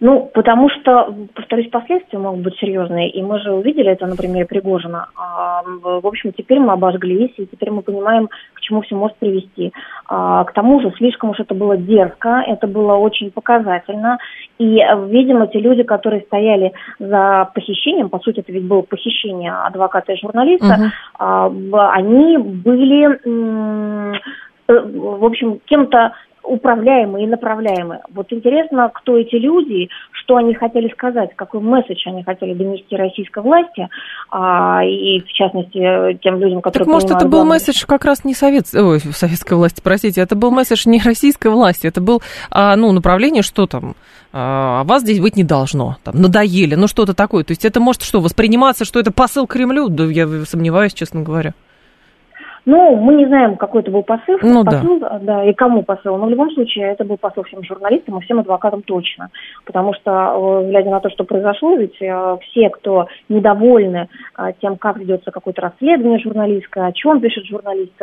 Ну, 0.06 0.30
потому 0.34 0.70
что, 0.70 1.16
повторюсь, 1.34 1.70
последствия 1.70 2.20
могут 2.20 2.42
быть 2.42 2.58
серьезные, 2.60 3.10
и 3.10 3.24
мы 3.24 3.40
же 3.40 3.54
увидели 3.54 3.90
это 3.90 4.06
на 4.06 4.18
примере 4.18 4.46
Пригожина. 4.46 5.08
А, 5.16 5.64
в 5.64 6.06
общем, 6.06 6.34
теперь 6.34 6.60
мы 6.60 6.74
обожглись, 6.74 7.32
и 7.38 7.46
теперь 7.46 7.72
мы 7.72 7.84
понимаем, 7.84 8.28
чему 8.64 8.82
все 8.82 8.96
может 8.96 9.18
привести. 9.18 9.72
А, 10.08 10.44
к 10.44 10.54
тому 10.54 10.82
же, 10.82 10.92
слишком 10.98 11.32
уж 11.32 11.40
это 11.40 11.54
было 11.54 11.78
дерзко, 11.78 12.44
это 12.48 12.68
было 12.68 12.96
очень 12.96 13.32
показательно, 13.32 14.18
и, 14.58 14.80
видимо, 15.08 15.48
те 15.48 15.60
люди, 15.60 15.84
которые 15.84 16.22
стояли 16.24 16.74
за 17.00 17.50
похищением, 17.54 18.10
по 18.10 18.20
сути, 18.20 18.40
это 18.40 18.52
ведь 18.52 18.66
было 18.66 18.82
похищение 18.82 19.52
адвоката 19.52 20.14
и 20.14 20.20
журналиста, 20.20 20.92
угу. 21.20 21.78
они 21.78 22.38
были 22.38 23.20
э, 23.26 24.20
в 24.68 25.26
общем, 25.26 25.60
кем-то 25.66 26.14
управляемые 26.44 27.26
и 27.26 27.30
направляемые. 27.30 28.02
Вот 28.14 28.32
интересно, 28.32 28.92
кто 28.94 29.18
эти 29.18 29.36
люди, 29.36 29.90
что 30.12 30.36
они 30.36 30.54
хотели 30.54 30.90
сказать, 30.90 31.32
какой 31.36 31.62
месседж 31.62 32.02
они 32.06 32.24
хотели 32.24 32.54
донести 32.54 32.96
российской 32.96 33.42
власти, 33.42 33.88
а, 34.30 34.84
и 34.84 35.22
в 35.22 35.28
частности 35.28 36.20
тем 36.22 36.40
людям, 36.40 36.62
которые... 36.62 36.86
Так 36.86 36.94
может, 36.94 37.12
это 37.12 37.26
был 37.26 37.40
главное... 37.40 37.56
месседж 37.56 37.86
как 37.86 38.06
раз 38.06 38.24
не 38.26 38.34
совет... 38.34 38.66
Ой, 38.74 39.00
советской 39.00 39.56
власти, 39.56 39.82
простите, 39.84 40.22
это 40.22 40.36
был 40.36 40.52
месседж 40.52 40.84
не 40.86 41.00
российской 41.00 41.48
власти, 41.48 41.88
это 41.88 42.02
был, 42.02 42.22
а, 42.52 42.76
ну, 42.76 42.92
направление, 42.92 43.42
что 43.42 43.66
там, 43.66 43.96
а 44.32 44.84
вас 44.84 45.04
здесь 45.04 45.20
быть 45.20 45.36
не 45.36 45.44
должно, 45.44 45.98
там, 46.04 46.16
надоели, 46.22 46.76
ну, 46.76 46.88
что-то 46.88 47.14
такое. 47.14 47.44
То 47.44 47.52
есть 47.52 47.66
это 47.66 47.80
может 47.80 48.02
что, 48.04 48.20
восприниматься, 48.20 48.86
что 48.86 49.00
это 49.00 49.12
посыл 49.12 49.48
Кремлю? 49.48 49.90
Да 49.90 50.06
я 50.06 50.28
сомневаюсь, 50.46 50.94
честно 50.94 51.22
говоря. 51.22 51.54
Ну, 52.66 52.96
мы 52.96 53.16
не 53.16 53.26
знаем, 53.26 53.58
какой 53.58 53.82
это 53.82 53.92
был 53.92 54.04
посыл, 54.04 54.38
ну, 54.42 54.64
посыл 54.64 55.00
да. 55.00 55.20
да, 55.22 55.44
и 55.44 55.54
кому 55.54 55.84
посыл. 55.84 56.16
Но 56.18 56.28
в 56.28 56.30
любом 56.30 56.50
случае 56.52 56.92
это 56.92 57.04
был 57.04 57.18
посыл 57.18 57.44
всем 57.44 57.62
журналистам 57.64 58.18
и 58.18 58.22
всем 58.22 58.40
адвокатам 58.40 58.84
точно. 58.84 59.30
Потому 59.66 59.94
что, 59.94 60.62
э, 60.62 60.70
глядя 60.70 60.90
на 60.90 61.02
то, 61.02 61.10
что 61.10 61.26
произошло, 61.26 61.76
ведь 61.76 62.02
э, 62.02 62.38
все, 62.42 62.70
кто 62.70 63.08
недовольны 63.28 64.08
э, 64.38 64.54
тем, 64.62 64.78
как 64.78 64.98
ведется 64.98 65.32
какое-то 65.32 65.62
расследование 65.62 66.20
журналистское, 66.20 66.88
о 66.88 66.94
чем 66.94 67.20
пишет 67.20 67.46
журналист, 67.46 67.94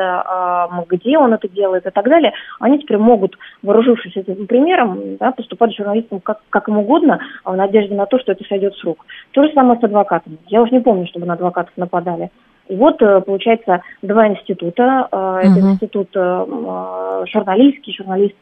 где 0.88 1.18
он 1.18 1.32
это 1.32 1.48
делает 1.48 1.86
и 1.86 1.90
так 1.90 2.04
далее, 2.04 2.32
они 2.60 2.78
теперь 2.78 2.98
могут, 2.98 3.36
вооружившись 3.62 4.16
этим 4.16 4.46
примером, 4.46 5.16
да, 5.18 5.32
поступать 5.32 5.72
с 5.72 5.76
журналистом 5.76 6.20
как, 6.20 6.40
как 6.50 6.68
им 6.68 6.78
угодно, 6.78 7.20
в 7.44 7.56
надежде 7.56 7.94
на 7.94 8.06
то, 8.06 8.18
что 8.18 8.32
это 8.32 8.44
сойдет 8.44 8.74
с 8.74 8.84
рук. 8.84 9.04
То 9.32 9.42
же 9.42 9.52
самое 9.54 9.80
с 9.80 9.84
адвокатами. 9.84 10.38
Я 10.48 10.62
уже 10.62 10.72
не 10.72 10.80
помню, 10.80 11.06
чтобы 11.06 11.26
на 11.26 11.34
адвокатов 11.34 11.72
нападали. 11.76 12.30
И 12.70 12.76
вот, 12.76 13.02
э, 13.02 13.20
получается, 13.20 13.82
два 14.00 14.28
института. 14.28 15.08
Uh-huh. 15.10 15.40
Это 15.40 15.60
институт 15.60 16.08
э, 16.14 17.24
журналистский, 17.26 17.94
журналист 17.96 18.36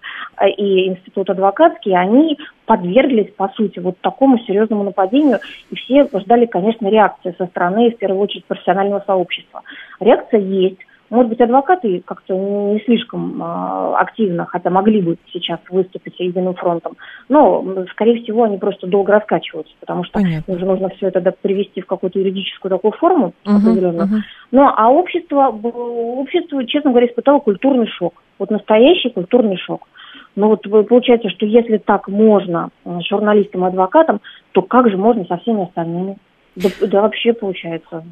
и 0.58 0.88
институт 0.88 1.30
адвокатский, 1.30 1.96
они 1.96 2.38
подверглись, 2.66 3.32
по 3.34 3.48
сути, 3.48 3.78
вот 3.78 3.98
такому 4.00 4.38
серьезному 4.40 4.84
нападению. 4.84 5.38
И 5.70 5.76
все 5.76 6.06
ждали, 6.20 6.44
конечно, 6.44 6.86
реакции 6.88 7.34
со 7.38 7.46
стороны, 7.46 7.90
в 7.90 7.96
первую 7.96 8.20
очередь, 8.20 8.44
профессионального 8.44 9.02
сообщества. 9.06 9.62
Реакция 9.98 10.40
есть. 10.40 10.78
Может 11.10 11.30
быть, 11.30 11.40
адвокаты 11.40 12.02
как-то 12.04 12.34
не 12.34 12.80
слишком 12.84 13.42
э, 13.42 13.94
активно, 13.96 14.44
хотя 14.44 14.68
могли 14.68 15.00
бы 15.00 15.16
сейчас 15.32 15.58
выступить 15.70 16.20
единым 16.20 16.54
фронтом, 16.54 16.96
но, 17.28 17.84
скорее 17.92 18.22
всего, 18.22 18.44
они 18.44 18.58
просто 18.58 18.86
долго 18.86 19.12
раскачиваются, 19.12 19.72
потому 19.80 20.04
что 20.04 20.20
Понятно. 20.20 20.54
уже 20.54 20.66
нужно 20.66 20.88
все 20.90 21.08
это 21.08 21.20
привести 21.40 21.80
в 21.80 21.86
какую-то 21.86 22.18
юридическую 22.18 22.70
такую 22.70 22.92
форму 22.92 23.32
uh-huh, 23.44 23.56
определенную. 23.56 24.06
Uh-huh. 24.06 24.20
Ну, 24.52 24.68
а 24.76 24.90
общество, 24.90 25.48
общество, 25.48 26.66
честно 26.66 26.90
говоря, 26.90 27.06
испытало 27.06 27.38
культурный 27.38 27.86
шок. 27.86 28.14
Вот 28.38 28.50
настоящий 28.50 29.10
культурный 29.10 29.56
шок. 29.56 29.88
Но 30.36 30.48
вот 30.48 30.62
получается, 30.88 31.30
что 31.30 31.46
если 31.46 31.78
так 31.78 32.06
можно 32.06 32.70
журналистам 33.08 33.64
и 33.64 33.68
адвокатам, 33.68 34.20
то 34.52 34.62
как 34.62 34.88
же 34.90 34.96
можно 34.96 35.24
со 35.24 35.38
всеми 35.38 35.64
остальными? 35.64 36.18
Да, 36.62 36.86
да 36.86 37.02
вообще 37.02 37.32
получается. 37.32 38.04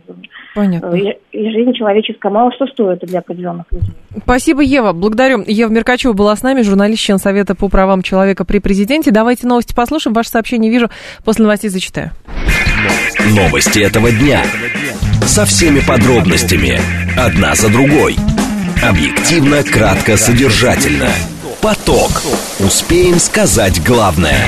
Понятно. 0.54 0.94
И, 0.94 1.16
и 1.32 1.50
жизнь 1.50 1.72
человеческая 1.72 2.30
мало 2.30 2.52
что 2.52 2.66
стоит 2.66 3.00
для 3.00 3.18
определенных 3.18 3.66
людей. 3.70 3.92
Спасибо, 4.22 4.62
Ева. 4.62 4.92
Благодарю. 4.92 5.42
Ева 5.46 5.70
Меркачева 5.70 6.12
была 6.12 6.36
с 6.36 6.42
нами, 6.42 6.62
журналист, 6.62 7.02
член 7.02 7.18
Совета 7.18 7.54
по 7.54 7.68
правам 7.68 8.02
человека 8.02 8.44
при 8.44 8.58
президенте. 8.58 9.10
Давайте 9.10 9.46
новости 9.46 9.74
послушаем. 9.74 10.14
Ваше 10.14 10.30
сообщение 10.30 10.70
вижу. 10.70 10.88
После 11.24 11.44
новостей 11.44 11.70
зачитаю. 11.70 12.12
Новости 13.34 13.80
этого 13.80 14.10
дня. 14.12 14.42
Со 15.22 15.44
всеми 15.44 15.80
подробностями. 15.80 16.78
Одна 17.18 17.54
за 17.54 17.70
другой. 17.70 18.16
Объективно, 18.82 19.62
кратко, 19.62 20.16
содержательно. 20.16 21.08
Поток. 21.62 22.22
Успеем 22.60 23.18
сказать 23.18 23.82
главное. 23.84 24.38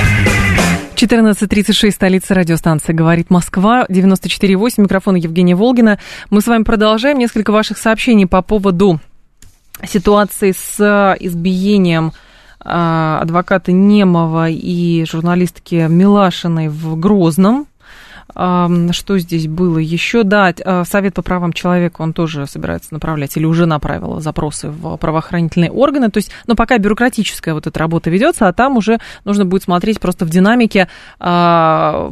14.36, 1.01 1.91
столица 1.91 2.33
радиостанции 2.33 2.91
«Говорит 2.91 3.29
Москва», 3.29 3.85
94.8, 3.87 4.73
микрофон 4.79 5.15
Евгения 5.15 5.55
Волгина. 5.55 5.97
Мы 6.29 6.41
с 6.41 6.47
вами 6.47 6.63
продолжаем. 6.63 7.19
Несколько 7.19 7.53
ваших 7.53 7.77
сообщений 7.77 8.27
по 8.27 8.41
поводу 8.41 8.99
ситуации 9.87 10.51
с 10.51 11.15
избиением 11.21 12.11
адвоката 12.59 13.71
Немова 13.71 14.49
и 14.49 15.05
журналистки 15.05 15.87
Милашиной 15.87 16.67
в 16.67 16.99
Грозном. 16.99 17.67
Что 18.33 19.17
здесь 19.17 19.47
было 19.47 19.79
еще? 19.79 20.23
Да, 20.23 20.53
а, 20.63 20.83
Совет 20.85 21.15
по 21.15 21.21
правам 21.21 21.51
человека, 21.51 22.01
он 22.01 22.13
тоже 22.13 22.45
собирается 22.45 22.93
направлять 22.93 23.35
или 23.35 23.45
уже 23.45 23.65
направил 23.65 24.19
запросы 24.19 24.69
в 24.69 24.97
правоохранительные 24.97 25.71
органы. 25.71 26.09
То 26.09 26.17
есть, 26.17 26.31
ну, 26.45 26.55
пока 26.55 26.77
бюрократическая 26.77 27.53
вот 27.53 27.65
эта 27.65 27.79
работа 27.79 28.09
ведется, 28.09 28.47
а 28.47 28.53
там 28.53 28.77
уже 28.77 28.99
нужно 29.25 29.45
будет 29.45 29.63
смотреть 29.63 29.99
просто 29.99 30.25
в 30.25 30.29
динамике, 30.29 30.87
а, 31.19 32.11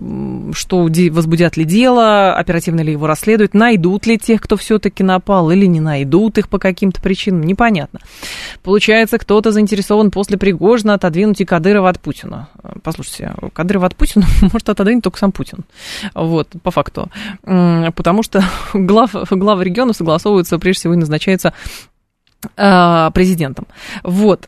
что 0.53 0.89
возбудят 1.11 1.55
ли 1.55 1.65
дело, 1.65 2.35
оперативно 2.35 2.81
ли 2.81 2.93
его 2.93 3.05
расследуют, 3.05 3.53
найдут 3.53 4.07
ли 4.07 4.17
тех, 4.17 4.41
кто 4.41 4.57
все-таки 4.57 5.03
напал, 5.03 5.51
или 5.51 5.65
не 5.65 5.79
найдут 5.79 6.37
их 6.37 6.49
по 6.49 6.57
каким-то 6.57 7.01
причинам, 7.01 7.43
непонятно. 7.43 7.99
Получается, 8.63 9.17
кто-то 9.17 9.51
заинтересован 9.51 10.11
после 10.11 10.37
Пригожина 10.37 10.95
отодвинуть 10.95 11.41
и 11.41 11.45
Кадырова 11.45 11.89
от 11.89 11.99
Путина. 11.99 12.49
Послушайте, 12.83 13.33
Кадырова 13.53 13.87
от 13.87 13.95
Путина 13.95 14.25
может 14.41 14.69
отодвинуть 14.69 15.03
только 15.03 15.19
сам 15.19 15.31
Путин. 15.31 15.65
Вот, 16.13 16.49
по 16.63 16.71
факту. 16.71 17.09
Потому 17.43 18.23
что 18.23 18.43
глав, 18.73 19.11
главы 19.29 19.63
региона 19.63 19.93
согласовываются, 19.93 20.59
прежде 20.59 20.79
всего, 20.79 20.93
и 20.93 20.97
назначаются 20.97 21.49
а, 21.49 21.53
президентом. 22.55 23.67
Вот. 24.03 24.47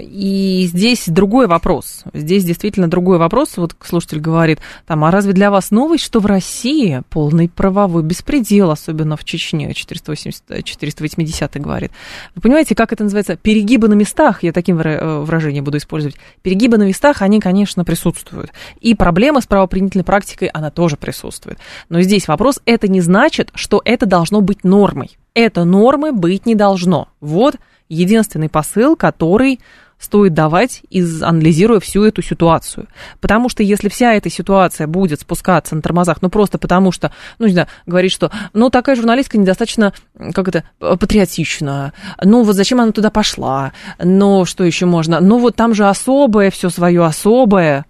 И 0.00 0.68
здесь 0.72 1.04
другой 1.08 1.46
вопрос. 1.46 2.04
Здесь 2.14 2.44
действительно 2.44 2.88
другой 2.88 3.18
вопрос. 3.18 3.56
Вот 3.56 3.74
слушатель 3.80 4.20
говорит, 4.20 4.60
там, 4.86 5.04
а 5.04 5.10
разве 5.10 5.32
для 5.32 5.50
вас 5.50 5.70
новость, 5.70 6.04
что 6.04 6.20
в 6.20 6.26
России 6.26 7.02
полный 7.10 7.48
правовой 7.48 8.02
беспредел, 8.02 8.70
особенно 8.70 9.16
в 9.16 9.24
Чечне, 9.24 9.74
480, 9.74 10.64
480 10.64 11.60
говорит. 11.60 11.90
Вы 12.34 12.42
понимаете, 12.42 12.74
как 12.74 12.92
это 12.92 13.04
называется? 13.04 13.36
Перегибы 13.36 13.88
на 13.88 13.94
местах, 13.94 14.42
я 14.42 14.52
таким 14.52 14.78
э, 14.80 15.18
выражением 15.20 15.64
буду 15.64 15.78
использовать. 15.78 16.16
Перегибы 16.42 16.78
на 16.78 16.84
местах, 16.84 17.22
они, 17.22 17.40
конечно, 17.40 17.84
присутствуют. 17.84 18.52
И 18.80 18.94
проблема 18.94 19.40
с 19.40 19.46
правоприменительной 19.46 20.04
практикой, 20.04 20.48
она 20.48 20.70
тоже 20.70 20.96
присутствует. 20.96 21.58
Но 21.88 22.00
здесь 22.02 22.28
вопрос, 22.28 22.60
это 22.66 22.88
не 22.88 23.00
значит, 23.00 23.50
что 23.54 23.82
это 23.84 24.06
должно 24.06 24.40
быть 24.40 24.64
нормой 24.64 25.16
это 25.36 25.64
нормы 25.64 26.12
быть 26.12 26.46
не 26.46 26.54
должно. 26.54 27.08
Вот 27.20 27.56
единственный 27.88 28.48
посыл, 28.48 28.96
который 28.96 29.60
стоит 29.98 30.34
давать, 30.34 30.82
из, 30.90 31.22
анализируя 31.22 31.78
всю 31.80 32.04
эту 32.04 32.22
ситуацию. 32.22 32.88
Потому 33.20 33.48
что 33.48 33.62
если 33.62 33.88
вся 33.88 34.14
эта 34.14 34.28
ситуация 34.30 34.86
будет 34.86 35.20
спускаться 35.20 35.74
на 35.74 35.82
тормозах, 35.82 36.20
ну 36.20 36.30
просто 36.30 36.58
потому 36.58 36.90
что, 36.90 37.12
ну 37.38 37.46
не 37.46 37.52
знаю, 37.52 37.68
говорить, 37.86 38.12
что, 38.12 38.30
ну 38.52 38.68
такая 38.70 38.96
журналистка 38.96 39.38
недостаточно, 39.38 39.92
как 40.34 40.48
это, 40.48 40.64
патриотична, 40.78 41.92
ну 42.22 42.42
вот 42.42 42.56
зачем 42.56 42.80
она 42.80 42.92
туда 42.92 43.10
пошла, 43.10 43.72
ну 43.98 44.44
что 44.44 44.64
еще 44.64 44.86
можно, 44.86 45.20
ну 45.20 45.38
вот 45.38 45.56
там 45.56 45.74
же 45.74 45.86
особое, 45.86 46.50
все 46.50 46.68
свое 46.68 47.04
особое, 47.04 47.86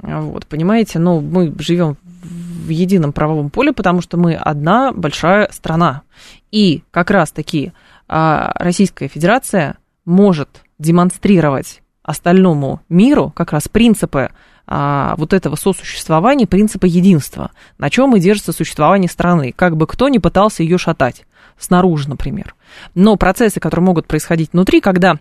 вот, 0.00 0.46
понимаете, 0.46 0.98
ну 0.98 1.20
мы 1.20 1.54
живем 1.58 1.96
в 2.22 2.68
едином 2.68 3.12
правовом 3.12 3.50
поле, 3.50 3.72
потому 3.72 4.00
что 4.00 4.16
мы 4.16 4.34
одна 4.34 4.92
большая 4.92 5.48
страна. 5.52 6.02
И 6.50 6.82
как 6.90 7.10
раз-таки 7.10 7.72
а, 8.08 8.52
Российская 8.56 9.08
Федерация 9.08 9.78
может 10.04 10.62
демонстрировать 10.78 11.82
остальному 12.02 12.80
миру 12.88 13.32
как 13.34 13.52
раз 13.52 13.68
принципы 13.68 14.30
а, 14.66 15.14
вот 15.16 15.32
этого 15.32 15.56
сосуществования, 15.56 16.46
принципа 16.46 16.86
единства, 16.86 17.50
на 17.78 17.90
чем 17.90 18.14
и 18.16 18.20
держится 18.20 18.52
существование 18.52 19.08
страны, 19.08 19.52
как 19.54 19.76
бы 19.76 19.86
кто 19.86 20.08
ни 20.08 20.18
пытался 20.18 20.62
ее 20.62 20.78
шатать, 20.78 21.24
снаружи, 21.58 22.08
например. 22.08 22.54
Но 22.94 23.16
процессы, 23.16 23.60
которые 23.60 23.84
могут 23.84 24.06
происходить 24.06 24.52
внутри, 24.52 24.80
когда 24.80 25.18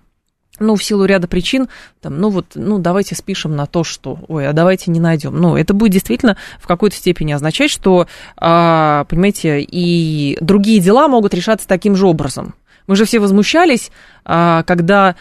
ну, 0.60 0.76
в 0.76 0.84
силу 0.84 1.06
ряда 1.06 1.28
причин, 1.28 1.68
там, 2.02 2.20
ну 2.20 2.30
вот, 2.30 2.54
ну, 2.56 2.80
давайте 2.80 3.16
спишем 3.16 3.56
на 3.56 3.66
то, 3.66 3.84
что, 3.84 4.20
ой, 4.28 4.48
а 4.48 4.54
давайте 4.54 4.92
не 4.92 5.00
найдем. 5.00 5.40
Ну, 5.40 5.56
это 5.56 5.74
будет 5.74 5.92
действительно 5.92 6.38
в 6.60 6.68
какой-то 6.68 6.96
степени 6.96 7.32
означать, 7.32 7.72
что, 7.72 8.08
а, 8.38 9.06
понимаете, 9.06 9.62
и 9.62 10.38
другие 10.42 10.80
дела 10.80 11.08
могут 11.08 11.34
решаться 11.34 11.68
таким 11.68 11.96
же 11.96 12.08
образом. 12.08 12.56
Мы 12.88 12.96
же 12.96 13.06
все 13.06 13.20
возмущались, 13.20 13.92
а, 14.26 14.64
когда 14.64 15.16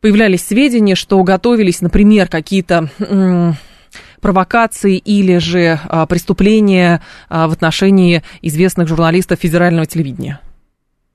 появлялись 0.00 0.44
сведения, 0.44 0.94
что 0.94 1.22
готовились, 1.22 1.80
например, 1.80 2.28
какие-то 2.28 2.90
провокации 4.22 4.96
или 4.96 5.38
же 5.38 5.78
а, 5.84 6.06
преступления 6.06 7.02
а, 7.28 7.48
в 7.48 7.52
отношении 7.52 8.22
известных 8.40 8.88
журналистов 8.88 9.40
федерального 9.40 9.84
телевидения. 9.84 10.40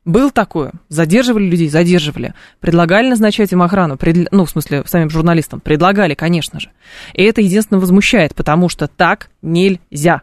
Был 0.08 0.32
такое. 0.32 0.72
Задерживали 0.88 1.44
людей, 1.44 1.68
задерживали. 1.68 2.34
Предлагали 2.62 3.10
назначать 3.10 3.52
им 3.52 3.62
охрану, 3.62 3.98
пред... 3.98 4.32
ну, 4.32 4.46
в 4.46 4.50
смысле, 4.50 4.84
самим 4.86 5.10
журналистам. 5.10 5.60
Предлагали, 5.60 6.14
конечно 6.14 6.62
же. 6.62 6.70
И 7.14 7.24
это 7.24 7.42
единственно 7.42 7.82
возмущает, 7.82 8.34
потому 8.34 8.70
что 8.70 8.88
так 8.88 9.30
нельзя. 9.42 10.22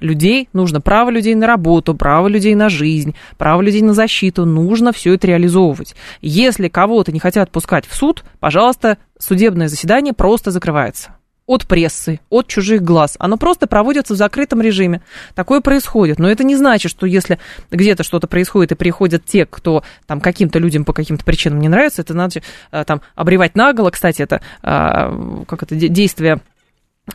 Людей 0.00 0.48
нужно 0.52 0.80
право 0.80 1.10
людей 1.10 1.36
на 1.36 1.46
работу, 1.46 1.94
право 1.94 2.26
людей 2.26 2.56
на 2.56 2.68
жизнь, 2.68 3.14
право 3.38 3.62
людей 3.62 3.82
на 3.82 3.94
защиту. 3.94 4.44
Нужно 4.44 4.92
все 4.92 5.14
это 5.14 5.28
реализовывать. 5.28 5.94
Если 6.20 6.66
кого-то 6.66 7.12
не 7.12 7.20
хотят 7.20 7.52
пускать 7.52 7.86
в 7.86 7.94
суд, 7.94 8.24
пожалуйста, 8.40 8.98
судебное 9.20 9.68
заседание 9.68 10.14
просто 10.14 10.50
закрывается 10.50 11.12
от 11.46 11.66
прессы, 11.66 12.20
от 12.30 12.46
чужих 12.46 12.82
глаз. 12.82 13.16
Оно 13.18 13.36
просто 13.36 13.66
проводится 13.66 14.14
в 14.14 14.16
закрытом 14.16 14.60
режиме. 14.60 15.02
Такое 15.34 15.60
происходит. 15.60 16.18
Но 16.18 16.30
это 16.30 16.44
не 16.44 16.56
значит, 16.56 16.90
что 16.90 17.06
если 17.06 17.38
где-то 17.70 18.04
что-то 18.04 18.26
происходит 18.26 18.72
и 18.72 18.76
приходят 18.76 19.24
те, 19.24 19.44
кто 19.46 19.82
там 20.06 20.20
каким-то 20.20 20.58
людям 20.58 20.84
по 20.84 20.92
каким-то 20.92 21.24
причинам 21.24 21.60
не 21.60 21.68
нравится, 21.68 22.02
это 22.02 22.14
надо 22.14 22.42
э, 22.70 22.84
там 22.84 23.02
обревать 23.14 23.56
наголо. 23.56 23.90
Кстати, 23.90 24.22
это 24.22 24.40
э, 24.62 25.44
как 25.46 25.62
это 25.62 25.74
действие 25.74 26.40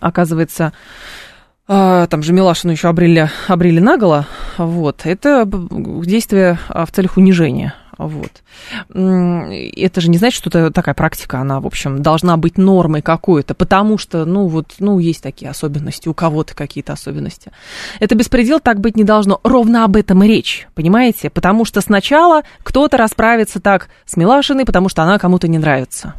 оказывается 0.02 0.74
э, 1.68 2.08
там 2.10 2.22
же 2.22 2.34
Милашину 2.34 2.74
еще 2.74 2.90
обрели, 2.90 3.30
обрели 3.48 3.80
наголо, 3.80 4.28
вот, 4.58 5.06
это 5.06 5.48
действие 5.50 6.60
в 6.68 6.92
целях 6.92 7.16
унижения 7.16 7.74
вот. 7.98 8.44
Это 8.90 10.02
же 10.02 10.10
не 10.10 10.18
значит, 10.18 10.38
что 10.38 10.72
такая 10.72 10.94
практика, 10.94 11.40
она, 11.40 11.60
в 11.60 11.66
общем, 11.66 12.02
должна 12.02 12.38
быть 12.38 12.58
нормой 12.58 13.02
какой-то, 13.02 13.54
потому 13.54 13.98
что, 13.98 14.26
ну, 14.26 14.48
вот, 14.48 14.76
ну, 14.80 15.00
есть 15.00 15.24
такие 15.24 15.50
особенности, 15.50 16.08
у 16.08 16.14
кого-то 16.14 16.56
какие-то 16.56 16.94
особенности. 16.94 17.52
Это 18.00 18.16
беспредел, 18.16 18.60
так 18.60 18.80
быть 18.80 18.96
не 18.96 19.04
должно. 19.04 19.40
Ровно 19.44 19.84
об 19.84 19.96
этом 19.96 20.24
и 20.24 20.28
речь, 20.28 20.68
понимаете? 20.76 21.30
Потому 21.30 21.66
что 21.66 21.82
сначала 21.82 22.44
кто-то 22.64 22.98
расправится 22.98 23.60
так 23.60 23.90
с 24.06 24.16
Милашиной, 24.18 24.66
потому 24.66 24.90
что 24.90 25.04
она 25.04 25.18
кому-то 25.18 25.48
не 25.48 25.58
нравится. 25.58 26.14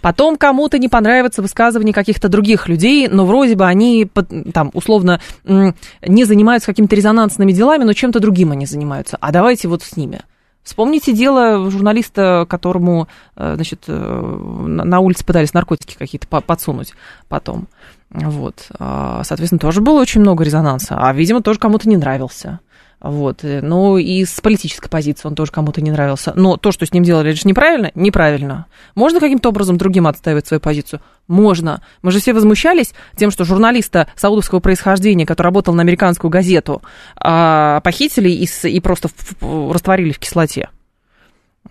Потом 0.00 0.36
кому-то 0.36 0.78
не 0.78 0.88
понравится 0.88 1.42
высказывание 1.42 1.92
каких-то 1.92 2.28
других 2.28 2.68
людей, 2.68 3.08
но 3.08 3.26
вроде 3.26 3.56
бы 3.56 3.66
они 3.66 4.08
там 4.54 4.70
условно 4.74 5.20
не 5.44 6.24
занимаются 6.24 6.66
какими-то 6.66 6.94
резонансными 6.94 7.52
делами, 7.52 7.84
но 7.84 7.92
чем-то 7.92 8.20
другим 8.20 8.52
они 8.52 8.64
занимаются. 8.64 9.18
А 9.20 9.32
давайте 9.32 9.68
вот 9.68 9.82
с 9.82 9.96
ними– 9.96 10.20
Вспомните 10.66 11.12
дело 11.12 11.70
журналиста, 11.70 12.44
которому, 12.50 13.06
э, 13.36 13.54
значит, 13.54 13.84
э, 13.86 13.92
на 13.92 14.98
улице 14.98 15.24
пытались 15.24 15.54
наркотики 15.54 15.94
какие-то 15.96 16.26
подсунуть 16.26 16.92
потом. 17.28 17.68
Вот. 18.10 18.66
А, 18.80 19.22
соответственно, 19.22 19.60
тоже 19.60 19.80
было 19.80 20.00
очень 20.00 20.22
много 20.22 20.42
резонанса. 20.42 20.96
А, 20.98 21.12
видимо, 21.12 21.40
тоже 21.40 21.60
кому-то 21.60 21.88
не 21.88 21.96
нравился. 21.96 22.58
Вот. 23.00 23.40
Ну 23.42 23.98
и 23.98 24.24
с 24.24 24.40
политической 24.40 24.88
позиции 24.88 25.28
он 25.28 25.34
тоже 25.34 25.52
кому-то 25.52 25.80
не 25.80 25.90
нравился. 25.90 26.32
Но 26.34 26.56
то, 26.56 26.72
что 26.72 26.86
с 26.86 26.92
ним 26.92 27.04
делали, 27.04 27.30
это 27.30 27.40
же 27.40 27.46
неправильно? 27.46 27.92
Неправильно. 27.94 28.66
Можно 28.94 29.20
каким-то 29.20 29.50
образом 29.50 29.76
другим 29.76 30.06
отстаивать 30.06 30.46
свою 30.46 30.60
позицию? 30.60 31.00
Можно. 31.28 31.82
Мы 32.02 32.10
же 32.10 32.20
все 32.20 32.32
возмущались 32.32 32.94
тем, 33.14 33.30
что 33.30 33.44
журналиста 33.44 34.08
саудовского 34.16 34.60
происхождения, 34.60 35.26
который 35.26 35.48
работал 35.48 35.74
на 35.74 35.82
американскую 35.82 36.30
газету, 36.30 36.82
а, 37.16 37.80
похитили 37.80 38.30
и, 38.30 38.48
и 38.68 38.80
просто 38.80 39.08
растворили 39.40 40.12
в 40.12 40.18
кислоте 40.18 40.70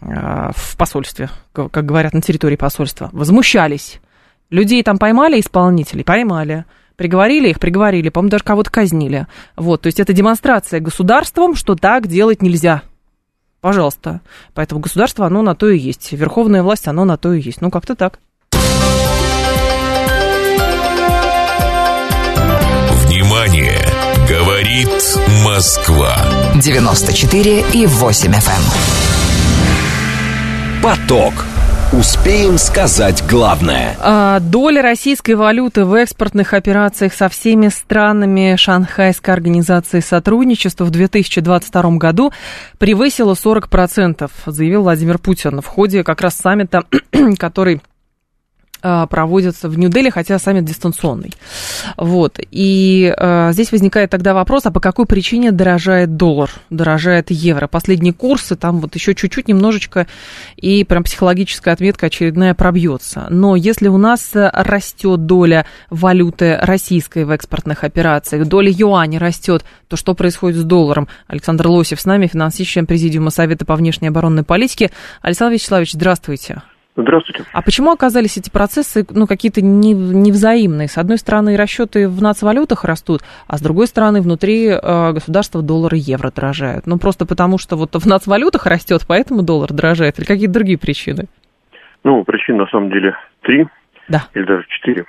а, 0.01 0.51
в 0.55 0.77
посольстве, 0.77 1.29
как 1.53 1.85
говорят, 1.85 2.13
на 2.13 2.21
территории 2.21 2.55
посольства. 2.55 3.09
Возмущались. 3.13 3.99
Людей 4.51 4.83
там 4.83 4.99
поймали, 4.99 5.39
исполнителей 5.39 6.03
поймали. 6.03 6.65
Приговорили 6.95 7.49
их, 7.49 7.59
приговорили, 7.59 8.09
по-моему, 8.09 8.31
даже 8.31 8.43
кого-то 8.43 8.71
казнили. 8.71 9.27
Вот, 9.55 9.81
то 9.81 9.87
есть 9.87 9.99
это 9.99 10.13
демонстрация 10.13 10.79
государством, 10.79 11.55
что 11.55 11.75
так 11.75 12.07
делать 12.07 12.41
нельзя. 12.41 12.83
Пожалуйста. 13.61 14.21
Поэтому 14.53 14.79
государство, 14.79 15.25
оно 15.25 15.41
на 15.41 15.55
то 15.55 15.67
и 15.69 15.77
есть. 15.77 16.11
Верховная 16.11 16.61
власть, 16.61 16.87
оно 16.87 17.03
на 17.03 17.17
то 17.17 17.33
и 17.33 17.41
есть. 17.41 17.61
Ну, 17.61 17.71
как-то 17.71 17.95
так. 17.95 18.19
Внимание! 23.07 23.81
Говорит 24.29 24.89
Москва. 25.43 26.15
94 26.55 27.65
и 27.73 27.85
8 27.85 28.31
FM. 28.31 28.51
Эм. 28.51 28.63
Поток. 30.81 31.33
Успеем 31.97 32.57
сказать 32.57 33.23
главное. 33.25 33.95
А, 34.01 34.41
доля 34.41 34.81
российской 34.81 35.31
валюты 35.31 35.85
в 35.85 35.93
экспортных 35.93 36.53
операциях 36.53 37.13
со 37.13 37.29
всеми 37.29 37.69
странами 37.69 38.57
Шанхайской 38.57 39.33
организации 39.33 40.01
сотрудничества 40.01 40.83
в 40.83 40.89
2022 40.89 41.91
году 41.91 42.33
превысила 42.79 43.33
40%, 43.33 44.29
заявил 44.45 44.81
Владимир 44.81 45.19
Путин 45.19 45.61
в 45.61 45.67
ходе 45.67 46.03
как 46.03 46.19
раз 46.19 46.35
саммита, 46.35 46.83
который 47.39 47.81
а, 48.87 49.07
проводится 49.07 49.67
в 49.67 49.79
Нью-Дели, 49.79 50.11
хотя 50.11 50.37
саммит 50.37 50.63
дистанционный. 50.63 51.33
Вот. 51.97 52.37
И 52.51 53.11
э, 53.17 53.49
здесь 53.51 53.71
возникает 53.71 54.11
тогда 54.11 54.35
вопрос, 54.35 54.67
а 54.67 54.71
по 54.71 54.79
какой 54.79 55.07
причине 55.07 55.51
дорожает 55.51 56.17
доллар, 56.17 56.51
дорожает 56.69 57.31
евро? 57.31 57.65
Последние 57.65 58.13
курсы, 58.13 58.55
там 58.55 58.81
вот 58.81 58.93
еще 58.93 59.15
чуть-чуть, 59.15 59.47
немножечко, 59.47 60.05
и 60.55 60.83
прям 60.83 61.01
психологическая 61.01 61.73
отметка 61.73 62.05
очередная 62.05 62.53
пробьется. 62.53 63.25
Но 63.31 63.55
если 63.55 63.87
у 63.87 63.97
нас 63.97 64.29
растет 64.35 65.25
доля 65.25 65.65
валюты 65.89 66.55
российской 66.61 67.25
в 67.25 67.31
экспортных 67.31 67.83
операциях, 67.83 68.47
доля 68.47 68.71
юаня 68.71 69.17
растет, 69.17 69.65
то 69.87 69.97
что 69.97 70.13
происходит 70.13 70.59
с 70.59 70.63
долларом? 70.63 71.07
Александр 71.25 71.69
Лосев 71.69 71.99
с 71.99 72.05
нами, 72.05 72.27
финансист, 72.27 72.69
член 72.69 72.85
Президиума 72.85 73.31
Совета 73.31 73.65
по 73.65 73.75
внешней 73.75 74.09
оборонной 74.09 74.43
политике. 74.43 74.91
Александр 75.23 75.53
Вячеславович, 75.53 75.93
здравствуйте. 75.93 76.61
Здравствуйте. 76.97 77.43
А 77.51 77.61
почему 77.61 77.91
оказались 77.91 78.37
эти 78.37 78.49
процессы 78.49 79.05
ну, 79.09 79.27
какие-то 79.27 79.61
не, 79.61 79.93
невзаимные? 79.93 80.87
С 80.87 80.97
одной 80.97 81.17
стороны, 81.17 81.57
расчеты 81.57 82.07
в 82.07 82.21
нацвалютах 82.21 82.85
растут, 82.85 83.21
а 83.47 83.57
с 83.57 83.61
другой 83.61 83.87
стороны, 83.87 84.21
внутри 84.21 84.69
э, 84.69 85.11
государства 85.11 85.61
доллар 85.61 85.95
и 85.95 85.97
евро 85.97 86.31
дорожают. 86.31 86.87
Ну, 86.87 86.97
просто 86.97 87.25
потому 87.25 87.57
что 87.57 87.75
вот 87.75 87.95
в 87.95 88.05
нацвалютах 88.07 88.65
растет, 88.65 89.01
поэтому 89.07 89.43
доллар 89.43 89.73
дорожает, 89.73 90.19
или 90.19 90.25
какие-то 90.25 90.53
другие 90.53 90.79
причины? 90.79 91.25
Ну, 92.05 92.23
причин 92.23 92.57
на 92.57 92.67
самом 92.67 92.89
деле 92.89 93.17
три, 93.41 93.67
да. 94.07 94.27
или 94.33 94.45
даже 94.45 94.65
четыре. 94.69 95.05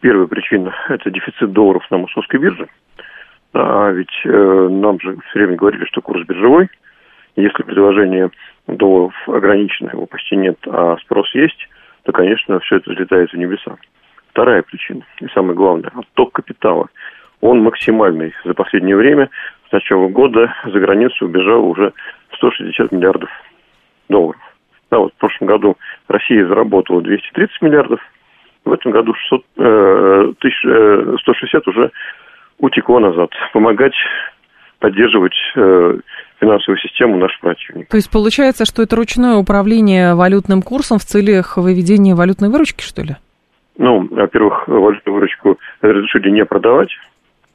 Первая 0.00 0.28
причина– 0.28 0.72
это 0.88 1.10
дефицит 1.10 1.52
долларов 1.52 1.82
на 1.90 1.98
московской 1.98 2.38
бирже. 2.38 2.68
А 3.52 3.90
ведь 3.90 4.12
э, 4.24 4.28
нам 4.28 5.00
же 5.00 5.16
все 5.30 5.40
время 5.40 5.56
говорили, 5.56 5.84
что 5.86 6.00
курс 6.02 6.24
биржевой. 6.24 6.70
Если 7.40 7.62
предложение 7.62 8.30
долларов 8.66 9.14
ограничено, 9.26 9.90
его 9.90 10.06
почти 10.06 10.36
нет, 10.36 10.58
а 10.66 10.96
спрос 10.98 11.34
есть, 11.34 11.68
то, 12.04 12.12
конечно, 12.12 12.60
все 12.60 12.76
это 12.76 12.90
взлетает 12.90 13.32
в 13.32 13.36
небеса. 13.36 13.76
Вторая 14.30 14.62
причина, 14.62 15.02
и 15.20 15.26
самое 15.28 15.54
главное, 15.54 15.90
отток 15.94 16.32
капитала. 16.32 16.88
Он 17.40 17.62
максимальный 17.62 18.34
за 18.44 18.54
последнее 18.54 18.96
время. 18.96 19.30
С 19.68 19.72
начала 19.72 20.08
года 20.08 20.54
за 20.64 20.78
границу 20.78 21.24
убежало 21.24 21.62
уже 21.62 21.92
160 22.34 22.92
миллиардов 22.92 23.30
долларов. 24.08 24.40
Да, 24.90 24.98
вот 24.98 25.12
в 25.14 25.16
прошлом 25.16 25.48
году 25.48 25.76
Россия 26.08 26.46
заработала 26.46 27.00
230 27.00 27.62
миллиардов, 27.62 28.00
в 28.64 28.72
этом 28.72 28.92
году 28.92 29.14
600, 29.14 29.44
э, 29.56 30.32
160 31.20 31.66
э, 31.66 31.70
уже 31.70 31.90
утекло 32.58 32.98
назад. 32.98 33.30
Помогать 33.52 33.94
поддерживать 34.80 35.36
э, 35.56 35.98
финансовую 36.40 36.78
систему 36.78 37.18
наших 37.18 37.38
противников. 37.40 37.90
То 37.90 37.96
есть 37.96 38.10
получается, 38.10 38.64
что 38.64 38.82
это 38.82 38.96
ручное 38.96 39.36
управление 39.36 40.14
валютным 40.14 40.62
курсом 40.62 40.98
в 40.98 41.04
целях 41.04 41.56
выведения 41.56 42.16
валютной 42.16 42.48
выручки, 42.48 42.82
что 42.82 43.02
ли? 43.02 43.16
Ну, 43.78 44.08
во-первых, 44.10 44.66
валютную 44.66 45.14
выручку 45.14 45.58
разрешили 45.80 46.30
не 46.30 46.44
продавать. 46.44 46.90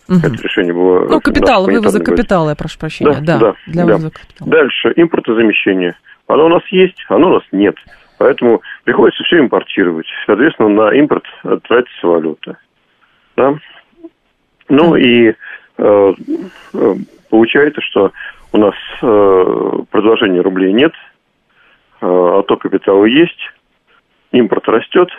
Угу. 0.07 0.19
Это 0.19 0.43
решение 0.43 0.73
было... 0.73 1.07
Ну, 1.07 1.19
капитал, 1.19 1.65
вывоза 1.65 1.99
капитала, 1.99 2.49
я 2.49 2.55
прошу 2.55 2.79
прощения. 2.79 3.11
Да, 3.21 3.21
да, 3.21 3.39
да 3.39 3.55
для 3.65 3.85
да. 3.85 3.93
вывоза 3.93 4.11
капитала. 4.11 4.51
Дальше, 4.51 4.93
импортозамещение. 4.95 5.95
Оно 6.27 6.45
у 6.45 6.49
нас 6.49 6.63
есть, 6.69 7.03
оно 7.09 7.29
у 7.29 7.33
нас 7.33 7.43
нет. 7.51 7.75
Поэтому 8.17 8.61
приходится 8.83 9.23
все 9.23 9.39
импортировать. 9.39 10.07
Соответственно, 10.25 10.69
на 10.69 10.95
импорт 10.95 11.25
тратится 11.67 12.07
валюта. 12.07 12.57
Да? 13.35 13.55
Ну 14.69 14.95
и 14.95 15.29
э, 15.29 15.31
э 15.31 15.35
получается, 17.29 17.81
что 17.81 18.11
у 18.53 18.57
нас 18.57 18.75
э, 19.01 19.71
предложения 19.91 20.41
рублей 20.41 20.71
нет, 20.71 20.93
э, 22.01 22.05
отток 22.05 22.61
капитала 22.61 23.03
есть, 23.05 23.51
импорт 24.31 24.67
растет. 24.69 25.09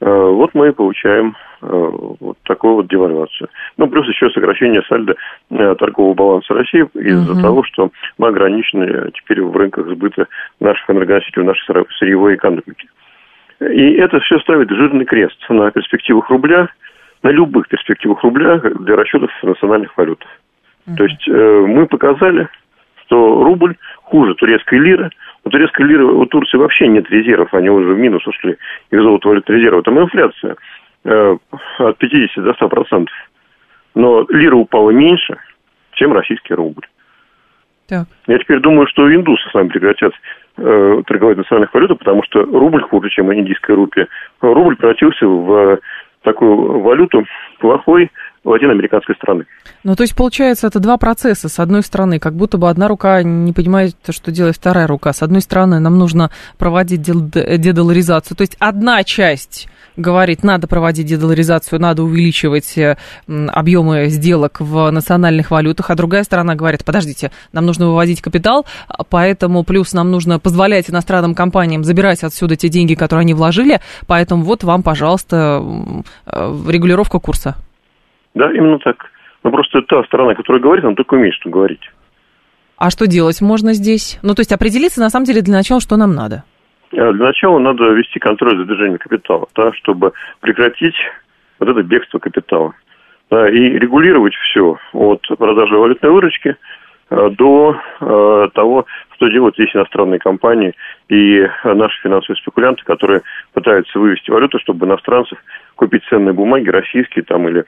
Э, 0.00 0.06
вот 0.06 0.50
мы 0.54 0.70
и 0.70 0.72
получаем 0.72 1.36
э, 1.60 1.90
вот 2.20 2.36
такую 2.42 2.74
вот 2.74 2.88
девальвацию. 2.88 3.48
Ну, 3.76 3.86
плюс 3.86 4.08
еще 4.08 4.28
сокращение 4.30 4.82
сальда 4.88 5.14
э, 5.50 5.74
торгового 5.78 6.14
баланса 6.14 6.54
России 6.54 6.84
из-за 6.94 7.32
угу. 7.32 7.40
того, 7.40 7.62
что 7.64 7.90
мы 8.18 8.28
ограничены 8.28 9.12
теперь 9.12 9.42
в 9.42 9.56
рынках 9.56 9.86
сбыта 9.86 10.26
наших 10.58 10.90
энергоносителей, 10.90 11.46
нашей 11.46 11.86
сырьевой 11.98 12.34
экономики. 12.34 12.88
И 13.60 13.92
это 13.92 14.18
все 14.18 14.40
ставит 14.40 14.70
жирный 14.70 15.04
крест 15.04 15.38
на 15.48 15.70
перспективах 15.70 16.28
рубля, 16.30 16.68
на 17.22 17.30
любых 17.30 17.68
перспективах 17.68 18.22
рубля 18.22 18.58
для 18.58 18.96
расчетов 18.96 19.30
национальных 19.42 19.96
валют. 19.96 20.24
Uh-huh. 20.86 20.96
То 20.96 21.04
есть 21.04 21.28
э, 21.28 21.64
мы 21.66 21.86
показали, 21.86 22.48
что 23.04 23.44
рубль 23.44 23.76
хуже 24.02 24.34
турецкой 24.34 24.78
лиры. 24.78 25.10
У 25.44 25.50
турецкой 25.50 25.86
лиры 25.86 26.04
у 26.04 26.26
Турции 26.26 26.56
вообще 26.56 26.88
нет 26.88 27.10
резервов, 27.10 27.52
они 27.54 27.70
уже 27.70 27.94
в 27.94 27.98
минус 27.98 28.26
ушли 28.26 28.56
из 28.90 29.00
золота 29.00 29.28
валют 29.28 29.48
резерва. 29.48 29.82
Там 29.82 30.00
инфляция 30.00 30.56
э, 31.04 31.36
от 31.78 31.98
50 31.98 32.44
до 32.44 32.54
100 32.54 32.68
процентов. 32.68 33.14
Но 33.94 34.26
лира 34.28 34.56
упала 34.56 34.90
меньше, 34.90 35.36
чем 35.92 36.12
российский 36.12 36.54
рубль. 36.54 36.86
Так. 37.88 38.06
Я 38.26 38.38
теперь 38.38 38.60
думаю, 38.60 38.86
что 38.86 39.12
индусы 39.12 39.48
с 39.50 39.54
нами 39.54 39.68
прекратят 39.68 40.14
э, 40.56 41.02
торговать 41.06 41.36
национальных 41.36 41.74
валютах, 41.74 41.98
потому 41.98 42.22
что 42.22 42.42
рубль 42.42 42.82
хуже, 42.82 43.10
чем 43.10 43.32
индийская 43.34 43.74
рупия. 43.74 44.08
Рубль 44.40 44.76
превратился 44.76 45.26
в 45.26 45.78
такую 46.22 46.80
валюту 46.80 47.24
плохой 47.58 48.10
латиноамериканской 48.44 49.14
страны. 49.14 49.46
Ну, 49.84 49.94
то 49.94 50.02
есть, 50.02 50.16
получается, 50.16 50.66
это 50.66 50.80
два 50.80 50.96
процесса. 50.96 51.48
С 51.48 51.58
одной 51.58 51.82
стороны, 51.82 52.18
как 52.18 52.34
будто 52.34 52.58
бы 52.58 52.68
одна 52.68 52.88
рука 52.88 53.22
не 53.22 53.52
понимает, 53.52 53.94
что 54.10 54.30
делает 54.30 54.56
вторая 54.56 54.86
рука. 54.86 55.12
С 55.12 55.22
одной 55.22 55.40
стороны, 55.40 55.78
нам 55.78 55.98
нужно 55.98 56.30
проводить 56.58 57.02
дедоларизацию. 57.02 58.36
То 58.36 58.42
есть, 58.42 58.56
одна 58.58 59.04
часть 59.04 59.68
говорит, 59.96 60.42
надо 60.42 60.66
проводить 60.66 61.06
дедоларизацию, 61.06 61.80
надо 61.80 62.02
увеличивать 62.02 62.76
э, 62.78 62.96
объемы 63.26 64.06
сделок 64.06 64.60
в 64.60 64.90
национальных 64.90 65.50
валютах, 65.50 65.90
а 65.90 65.94
другая 65.94 66.24
сторона 66.24 66.54
говорит, 66.54 66.84
подождите, 66.84 67.30
нам 67.52 67.66
нужно 67.66 67.88
выводить 67.88 68.22
капитал, 68.22 68.66
поэтому 69.10 69.64
плюс 69.64 69.92
нам 69.92 70.10
нужно 70.10 70.38
позволять 70.38 70.88
иностранным 70.90 71.34
компаниям 71.34 71.84
забирать 71.84 72.22
отсюда 72.24 72.56
те 72.56 72.68
деньги, 72.68 72.94
которые 72.94 73.22
они 73.22 73.34
вложили, 73.34 73.80
поэтому 74.06 74.44
вот 74.44 74.64
вам, 74.64 74.82
пожалуйста, 74.82 75.62
э, 76.26 76.62
регулировка 76.68 77.18
курса. 77.18 77.56
Да, 78.34 78.50
именно 78.50 78.78
так. 78.78 79.10
Но 79.42 79.50
просто 79.50 79.82
та 79.82 80.02
сторона, 80.04 80.34
которая 80.34 80.62
говорит, 80.62 80.84
она 80.84 80.94
только 80.94 81.14
умеет 81.14 81.34
что 81.34 81.50
говорить. 81.50 81.90
А 82.76 82.90
что 82.90 83.06
делать 83.06 83.40
можно 83.40 83.74
здесь? 83.74 84.18
Ну, 84.22 84.34
то 84.34 84.40
есть 84.40 84.52
определиться, 84.52 85.00
на 85.00 85.10
самом 85.10 85.24
деле, 85.24 85.42
для 85.42 85.54
начала, 85.54 85.80
что 85.80 85.96
нам 85.96 86.14
надо? 86.14 86.44
Э, 86.92 87.12
для 87.12 87.26
начала 87.26 87.58
надо 87.58 87.84
вести 87.92 88.18
контроль 88.18 88.56
за 88.56 88.64
движением 88.64 88.98
капитала, 88.98 89.46
да, 89.54 89.72
чтобы 89.74 90.12
прекратить 90.40 90.96
вот 91.58 91.68
это 91.68 91.82
бегство 91.82 92.18
капитала. 92.18 92.74
Да, 93.30 93.48
и 93.48 93.78
регулировать 93.78 94.34
все 94.34 94.78
от 94.92 95.22
продажи 95.38 95.76
валютной 95.76 96.10
выручки 96.10 96.56
э, 97.10 97.30
до 97.30 97.76
э, 98.00 98.48
того, 98.52 98.84
что 99.14 99.28
делают 99.28 99.54
здесь 99.54 99.74
иностранные 99.74 100.18
компании 100.18 100.74
и 101.08 101.48
наши 101.64 102.00
финансовые 102.02 102.36
спекулянты, 102.42 102.82
которые 102.84 103.22
пытаются 103.52 103.98
вывести 103.98 104.30
валюту, 104.30 104.58
чтобы 104.58 104.86
иностранцев 104.86 105.38
купить 105.76 106.02
ценные 106.10 106.34
бумаги, 106.34 106.68
российские 106.68 107.24
там 107.24 107.48
или 107.48 107.64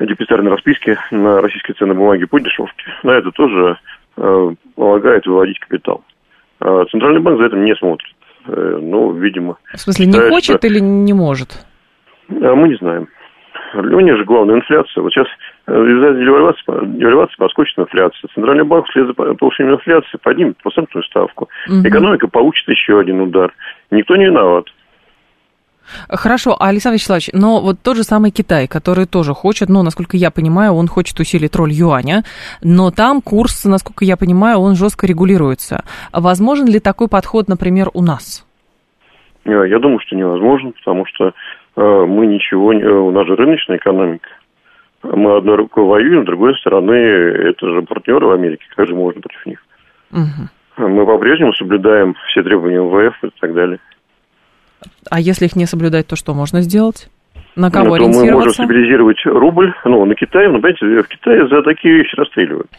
депозитарные 0.00 0.52
расписки 0.52 0.98
на 1.10 1.40
российские 1.40 1.74
ценные 1.74 1.94
бумаги 1.96 2.24
по 2.24 2.40
дешевке. 2.40 2.84
На 3.02 3.12
это 3.12 3.30
тоже 3.30 3.78
э, 4.16 4.50
полагает 4.74 5.26
выводить 5.26 5.58
капитал. 5.60 6.04
А 6.60 6.84
Центральный 6.86 7.20
банк 7.20 7.38
за 7.40 7.46
этим 7.46 7.64
не 7.64 7.74
смотрит. 7.76 8.14
Э, 8.46 8.78
ну, 8.80 9.12
видимо... 9.12 9.56
В 9.72 9.78
смысле, 9.78 10.06
не 10.06 10.30
хочет 10.30 10.58
что... 10.58 10.66
или 10.66 10.80
не 10.80 11.12
может? 11.12 11.66
А 12.28 12.54
мы 12.54 12.68
не 12.68 12.76
знаем. 12.76 13.08
У 13.74 14.00
них 14.00 14.16
же 14.16 14.24
главная 14.24 14.56
инфляция. 14.56 15.02
Вот 15.02 15.12
сейчас 15.12 15.26
э, 15.66 15.72
из-за 15.72 16.14
девальвации, 16.14 16.62
девальвации 16.98 17.34
поскочит 17.38 17.78
инфляция. 17.78 18.28
Центральный 18.34 18.64
банк 18.64 18.86
вслед 18.88 19.06
за 19.06 19.14
повышением 19.14 19.74
инфляции 19.74 20.18
поднимет 20.22 20.56
процентную 20.58 21.04
ставку. 21.04 21.48
Угу. 21.68 21.88
Экономика 21.88 22.28
получит 22.28 22.68
еще 22.68 23.00
один 23.00 23.20
удар. 23.20 23.52
Никто 23.90 24.16
не 24.16 24.26
виноват. 24.26 24.66
Хорошо, 26.08 26.56
а 26.58 26.68
Александр 26.68 26.94
Вячеславович, 26.94 27.30
но 27.32 27.60
вот 27.60 27.76
тот 27.82 27.96
же 27.96 28.02
самый 28.02 28.30
Китай, 28.30 28.66
который 28.66 29.06
тоже 29.06 29.32
хочет, 29.34 29.68
ну, 29.68 29.82
насколько 29.82 30.16
я 30.16 30.30
понимаю, 30.30 30.72
он 30.72 30.88
хочет 30.88 31.18
усилить 31.20 31.54
роль 31.56 31.72
юаня, 31.72 32.22
но 32.62 32.90
там 32.90 33.20
курс, 33.20 33.64
насколько 33.64 34.04
я 34.04 34.16
понимаю, 34.16 34.58
он 34.58 34.74
жестко 34.74 35.06
регулируется. 35.06 35.84
Возможен 36.12 36.66
ли 36.66 36.80
такой 36.80 37.08
подход, 37.08 37.48
например, 37.48 37.88
у 37.94 38.02
нас? 38.02 38.46
Я 39.44 39.78
думаю, 39.78 40.00
что 40.00 40.16
невозможно, 40.16 40.72
потому 40.72 41.04
что 41.06 41.32
э, 41.76 42.04
мы 42.06 42.26
ничего, 42.26 42.72
не, 42.72 42.82
у 42.84 43.10
нас 43.10 43.26
же 43.26 43.36
рыночная 43.36 43.76
экономика. 43.76 44.28
Мы 45.02 45.36
одной 45.36 45.56
рукой 45.56 45.84
воюем, 45.84 46.22
с 46.22 46.26
другой 46.26 46.56
стороны, 46.56 46.92
это 46.92 47.66
же 47.68 47.82
партнеры 47.82 48.26
в 48.26 48.30
Америке, 48.30 48.64
как 48.74 48.86
же 48.88 48.94
можно 48.94 49.20
против 49.20 49.44
них? 49.44 49.62
Угу. 50.12 50.88
Мы 50.88 51.06
по-прежнему 51.06 51.52
соблюдаем 51.52 52.14
все 52.30 52.42
требования 52.42 52.78
МВФ 52.78 53.22
и 53.22 53.30
так 53.38 53.54
далее. 53.54 53.78
А 55.10 55.20
если 55.20 55.46
их 55.46 55.56
не 55.56 55.66
соблюдать, 55.66 56.06
то 56.06 56.16
что 56.16 56.34
можно 56.34 56.60
сделать? 56.62 57.08
На 57.56 57.70
кого 57.70 57.86
ну, 57.86 57.94
ориентироваться? 57.94 58.32
Мы 58.32 58.38
можем 58.38 58.52
стабилизировать 58.52 59.24
рубль, 59.26 59.72
ну, 59.84 60.04
на 60.04 60.14
Китай, 60.14 60.48
ну, 60.48 60.60
понимаете, 60.60 61.02
в 61.02 61.08
Китае 61.08 61.48
за 61.48 61.62
такие 61.62 61.94
вещи 61.94 62.14
расстреливают. 62.16 62.70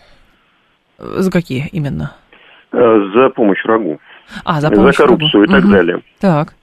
За 0.97 1.31
какие 1.31 1.67
именно? 1.71 2.13
Э, 2.71 3.11
за 3.13 3.29
помощь 3.29 3.63
врагу. 3.63 3.99
А, 4.43 4.59
за 4.59 4.69
помощь 4.69 4.97
За 4.97 5.03
коррупцию 5.03 5.45
врагу. 5.47 5.51
и 5.51 5.55
так 5.55 5.63
угу. 5.65 5.73
далее. 5.73 6.01
Так. 6.19 6.53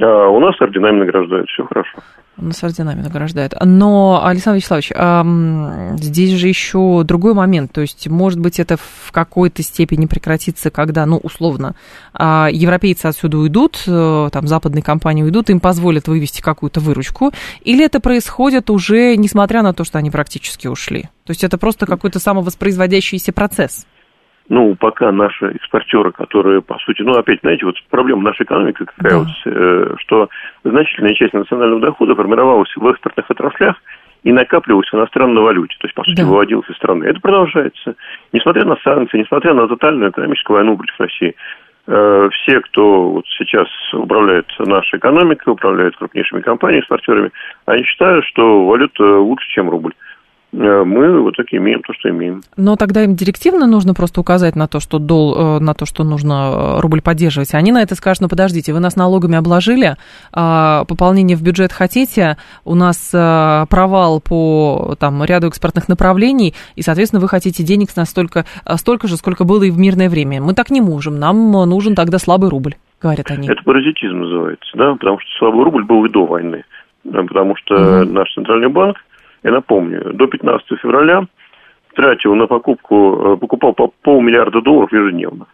А 0.00 0.28
у 0.28 0.40
нас 0.40 0.54
орденами 0.60 1.00
награждают, 1.00 1.48
все 1.48 1.64
хорошо. 1.64 1.98
Нас 2.38 2.62
орденами 2.62 3.00
награждают. 3.00 3.54
Но, 3.64 4.22
Александр 4.22 4.58
Вячеславович, 4.58 6.02
здесь 6.02 6.32
же 6.32 6.48
еще 6.48 7.02
другой 7.02 7.32
момент. 7.32 7.72
То 7.72 7.80
есть, 7.80 8.08
может 8.08 8.38
быть, 8.38 8.60
это 8.60 8.76
в 8.76 9.10
какой-то 9.10 9.62
степени 9.62 10.04
прекратится, 10.04 10.70
когда, 10.70 11.06
ну, 11.06 11.16
условно, 11.16 11.74
а, 12.12 12.48
европейцы 12.52 13.06
отсюда 13.06 13.38
уйдут, 13.38 13.82
э, 13.86 14.28
там, 14.32 14.46
западные 14.46 14.82
компании 14.82 15.22
уйдут, 15.22 15.48
им 15.48 15.60
позволят 15.60 16.08
вывести 16.08 16.42
какую-то 16.42 16.80
выручку, 16.80 17.32
или 17.62 17.84
это 17.84 18.00
происходит 18.00 18.68
уже, 18.68 19.16
несмотря 19.16 19.62
на 19.62 19.72
то, 19.72 19.84
что 19.84 19.98
они 19.98 20.10
практически 20.10 20.66
ушли? 20.66 21.04
То 21.24 21.30
есть, 21.30 21.42
это 21.42 21.56
просто 21.56 21.86
какой-то 21.86 22.18
самовоспроизводящийся 22.18 23.32
процесс? 23.32 23.86
Ну, 24.48 24.74
пока 24.76 25.10
наши 25.12 25.46
экспортеры, 25.46 26.12
которые, 26.12 26.62
по 26.62 26.78
сути, 26.78 27.02
ну, 27.02 27.12
опять, 27.12 27.40
знаете, 27.40 27.66
вот 27.66 27.76
проблема 27.90 28.22
нашей 28.22 28.44
экономики 28.44 28.84
какая 28.84 29.12
да. 29.12 29.18
вот, 29.18 29.28
э, 29.46 29.94
что 29.98 30.28
значительная 30.64 31.14
часть 31.14 31.34
национального 31.34 31.80
дохода 31.80 32.14
формировалась 32.14 32.70
в 32.76 32.86
экспортных 32.86 33.28
отраслях 33.30 33.76
и 34.22 34.32
накапливалась 34.32 34.88
в 34.88 34.94
иностранной 34.94 35.42
валюте, 35.42 35.76
то 35.78 35.86
есть, 35.86 35.94
по 35.94 36.04
сути, 36.04 36.20
да. 36.20 36.26
выводилась 36.26 36.68
из 36.68 36.76
страны. 36.76 37.04
Это 37.04 37.20
продолжается. 37.20 37.94
Несмотря 38.32 38.64
на 38.64 38.76
санкции, 38.76 39.18
несмотря 39.18 39.54
на 39.54 39.68
тотальную 39.68 40.10
экономическую 40.10 40.56
войну 40.56 40.76
против 40.76 40.98
России, 41.00 41.34
э, 41.86 42.28
все, 42.32 42.60
кто 42.60 43.10
вот 43.10 43.24
сейчас 43.38 43.68
управляет 43.92 44.46
нашей 44.60 44.98
экономикой, 44.98 45.50
управляет 45.50 45.96
крупнейшими 45.96 46.40
компаниями, 46.40 46.80
экспортерами, 46.82 47.30
они 47.66 47.82
считают, 47.84 48.24
что 48.26 48.66
валюта 48.66 49.18
лучше, 49.18 49.48
чем 49.50 49.70
рубль. 49.70 49.92
Э, 50.56 50.84
мы 50.84 51.20
вот 51.20 51.36
так 51.36 51.46
имеем 51.52 51.82
то, 51.82 51.92
что 51.92 52.08
имеем. 52.08 52.40
Но 52.56 52.76
тогда 52.76 53.04
им 53.04 53.14
директивно 53.14 53.66
нужно 53.66 53.94
просто 53.94 54.20
указать 54.20 54.56
на 54.56 54.66
то, 54.66 54.80
что 54.80 54.98
дол, 54.98 55.58
э, 55.58 55.60
на 55.60 55.74
то, 55.74 55.84
что 55.84 56.02
нужно 56.02 56.78
э, 56.78 56.80
рубль 56.80 57.02
поддерживать. 57.02 57.54
Они 57.54 57.72
на 57.72 57.82
это 57.82 57.94
скажут, 57.94 58.22
ну 58.22 58.28
подождите, 58.28 58.72
вы 58.72 58.80
нас 58.80 58.96
налогами 58.96 59.36
обложили, 59.36 59.96
а 60.32 60.84
пополнение 60.84 61.36
в 61.36 61.42
бюджет 61.42 61.72
хотите, 61.72 62.36
у 62.64 62.74
нас 62.74 63.10
провал 63.10 64.20
по 64.20 64.94
там, 64.98 65.22
ряду 65.24 65.48
экспортных 65.48 65.88
направлений, 65.88 66.54
и, 66.74 66.82
соответственно, 66.82 67.20
вы 67.20 67.28
хотите 67.28 67.62
денег 67.62 67.88
настолько, 67.96 68.44
столько 68.76 69.08
же, 69.08 69.16
сколько 69.16 69.44
было 69.44 69.62
и 69.62 69.70
в 69.70 69.78
мирное 69.78 70.08
время. 70.08 70.40
Мы 70.40 70.54
так 70.54 70.70
не 70.70 70.80
можем, 70.80 71.18
нам 71.18 71.50
нужен 71.50 71.94
тогда 71.94 72.18
слабый 72.18 72.48
рубль, 72.48 72.74
говорят 73.00 73.30
они. 73.30 73.48
Это 73.48 73.62
паразитизм 73.64 74.18
называется, 74.18 74.70
да, 74.74 74.94
потому 74.94 75.18
что 75.20 75.28
слабый 75.38 75.64
рубль 75.64 75.84
был 75.84 76.04
и 76.04 76.08
до 76.08 76.26
войны. 76.26 76.64
Потому 77.04 77.56
что 77.56 77.74
угу. 78.02 78.12
наш 78.12 78.32
центральный 78.34 78.68
банк 78.68 78.96
я 79.46 79.52
напомню, 79.52 80.12
до 80.12 80.26
15 80.26 80.66
февраля 80.80 81.24
тратил 81.94 82.34
на 82.34 82.46
покупку, 82.48 83.34
э, 83.34 83.36
покупал 83.36 83.74
по 83.74 83.92
полмиллиарда 84.02 84.60
долларов 84.60 84.92
ежедневно, 84.92 85.46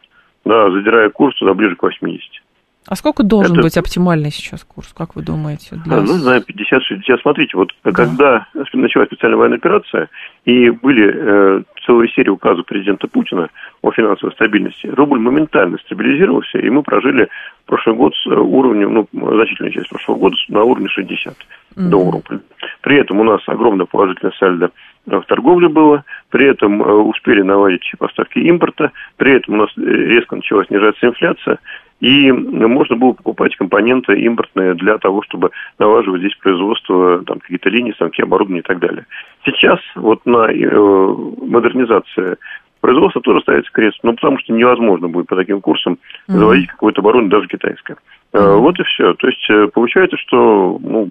да, 0.47 0.70
задирая 0.70 1.11
курс 1.11 1.36
туда 1.38 1.53
ближе 1.53 1.76
к 1.76 1.82
80. 1.82 2.43
А 2.88 2.97
сколько 2.97 3.22
должен 3.22 3.53
Это... 3.53 3.62
быть 3.62 3.76
оптимальный 3.76 4.32
сейчас 4.32 4.64
курс, 4.64 4.93
как 4.97 5.14
вы 5.14 5.22
думаете? 5.22 5.76
Для... 5.84 5.99
Ну, 5.99 6.07
знаю, 6.07 6.43
50-60. 6.43 7.20
Смотрите, 7.20 7.57
вот 7.57 7.70
да. 7.84 7.93
когда 7.93 8.47
началась 8.72 9.09
специальная 9.09 9.38
военная 9.38 9.59
операция, 9.59 10.09
и 10.47 10.70
были 10.70 11.12
э, 11.14 11.62
целая 11.86 12.09
серия 12.09 12.30
указов 12.30 12.66
президента 12.66 13.07
Путина 13.07 13.51
о 13.82 13.93
финансовой 13.93 14.34
стабильности, 14.34 14.86
рубль 14.86 15.20
моментально 15.20 15.78
стабилизировался, 15.84 16.59
и 16.59 16.70
мы 16.70 16.82
прожили 16.82 17.28
прошлый 17.66 17.95
год 17.95 18.14
с 18.16 18.26
уровнем, 18.26 18.95
ну, 18.95 19.09
значительную 19.12 19.72
часть 19.72 19.90
прошлого 19.90 20.18
года 20.18 20.36
на 20.49 20.64
уровне 20.64 20.88
60 20.88 21.34
mm-hmm. 21.34 21.88
до 21.88 22.11
рубля. 22.11 22.40
При 22.83 22.99
этом 22.99 23.20
у 23.20 23.24
нас 23.24 23.41
огромное 23.47 23.87
положительное 23.87 24.35
сальдо 24.39 24.70
в 25.07 25.22
торговле 25.22 25.68
было, 25.68 26.05
при 26.30 26.47
этом 26.47 26.83
э, 26.83 26.93
успели 26.93 27.43
наладить 27.43 27.91
поставки 27.99 28.39
импорта, 28.39 28.93
при 29.16 29.33
этом 29.33 29.55
у 29.55 29.57
нас 29.59 29.70
резко 29.76 30.37
начала 30.37 30.64
снижаться 30.64 31.07
инфляция, 31.07 31.59
и 32.01 32.30
можно 32.33 32.97
было 32.97 33.12
покупать 33.12 33.57
компоненты 33.57 34.20
импортные 34.20 34.74
для 34.74 34.99
того, 34.99 35.22
чтобы 35.22 35.51
налаживать 35.78 36.20
здесь 36.20 36.37
производство, 36.37 37.22
там 37.24 37.39
какие-то 37.39 37.68
линии, 37.68 37.93
станки, 37.93 38.22
оборудование 38.22 38.62
и 38.62 38.66
так 38.66 38.80
далее. 38.80 39.07
Сейчас 39.45 39.78
вот 39.95 40.24
на 40.26 40.51
э, 40.51 41.16
модернизации 41.47 42.37
производства 42.80 43.22
тоже 43.22 43.41
ставится 43.43 43.70
крест, 43.72 43.99
ну, 44.03 44.14
потому 44.14 44.39
что 44.39 44.53
невозможно 44.53 45.09
будет 45.09 45.28
по 45.28 45.37
таким 45.37 45.61
курсам 45.61 45.99
заводить 46.26 46.66
mm-hmm. 46.66 46.72
какое-то 46.72 47.01
оборудование, 47.01 47.30
даже 47.30 47.49
китайское. 47.49 47.97
Mm-hmm. 48.33 48.57
Вот 48.57 48.80
и 48.80 48.83
все. 48.85 49.14
То 49.14 49.28
есть 49.28 49.51
э, 49.51 49.68
получается, 49.72 50.16
что 50.16 50.80
ну, 50.83 51.09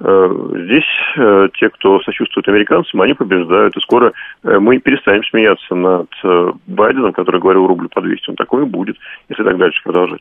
здесь 0.00 0.84
э, 1.18 1.48
те, 1.58 1.68
кто 1.68 2.00
сочувствует 2.00 2.48
американцам, 2.48 3.02
они 3.02 3.14
побеждают. 3.14 3.76
И 3.76 3.80
скоро 3.80 4.12
э, 4.42 4.58
мы 4.58 4.78
перестанем 4.78 5.22
смеяться 5.24 5.74
над 5.74 6.08
Байденом, 6.66 7.12
который 7.12 7.40
говорил 7.40 7.66
рубль 7.66 7.88
по 7.88 8.00
200. 8.00 8.30
Он 8.30 8.36
такой 8.36 8.62
и 8.62 8.66
будет, 8.66 8.96
если 9.28 9.44
так 9.44 9.58
дальше 9.58 9.80
продолжать. 9.84 10.20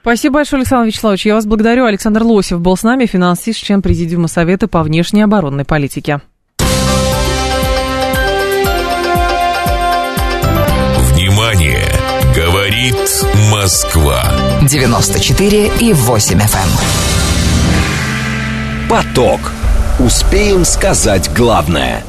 Спасибо 0.00 0.34
большое, 0.34 0.60
Александр 0.60 0.86
Вячеславович. 0.86 1.26
Я 1.26 1.34
вас 1.34 1.46
благодарю. 1.46 1.84
Александр 1.86 2.22
Лосев 2.22 2.60
был 2.60 2.76
с 2.76 2.84
нами, 2.84 3.06
финансист, 3.06 3.64
член 3.64 3.82
Президиума 3.82 4.28
Совета 4.28 4.68
по 4.68 4.82
внешней 4.82 5.22
оборонной 5.22 5.64
политике. 5.64 6.20
Внимание! 11.12 12.06
Говорит 12.36 12.94
Москва. 13.50 14.22
94 14.68 15.70
и 15.80 15.92
8 15.94 16.38
FM. 16.38 17.15
Поток. 18.88 19.40
Успеем 19.98 20.64
сказать 20.64 21.28
главное. 21.36 22.04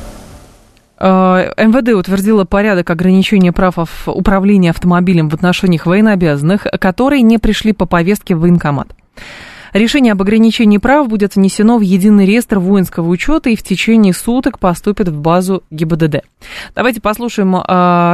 Э, 0.99 1.51
МВД 1.57 1.89
утвердила 1.95 2.45
порядок 2.45 2.91
ограничения 2.91 3.51
прав 3.51 3.80
управления 4.05 4.69
автомобилем 4.69 5.28
в 5.30 5.34
отношениях 5.34 5.88
военнообязанных, 5.88 6.67
которые 6.80 7.23
не 7.23 7.39
пришли 7.39 7.73
по 7.73 7.88
повестке 7.88 8.36
в 8.36 8.41
военкомат. 8.41 8.89
Решение 9.73 10.13
об 10.13 10.21
ограничении 10.21 10.78
прав 10.78 11.07
будет 11.07 11.36
внесено 11.36 11.80
в 11.80 11.82
единый 11.82 12.28
реестр 12.28 12.59
воинского 12.59 13.07
учета 13.07 13.49
и 13.49 13.55
в 13.55 13.63
течение 13.63 14.13
суток 14.13 14.59
поступит 14.59 15.07
в 15.07 15.19
базу 15.19 15.63
ГИБДД. 15.71 16.25
Давайте 16.75 17.01
послушаем 17.01 17.55
э, 17.55 17.61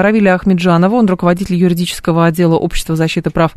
Равиля 0.02 0.36
Ахмеджанова, 0.36 0.96
он 0.96 1.08
руководитель 1.08 1.56
юридического 1.56 2.28
отдела 2.28 2.56
Общества 2.56 2.96
защиты 2.96 3.30
прав 3.30 3.52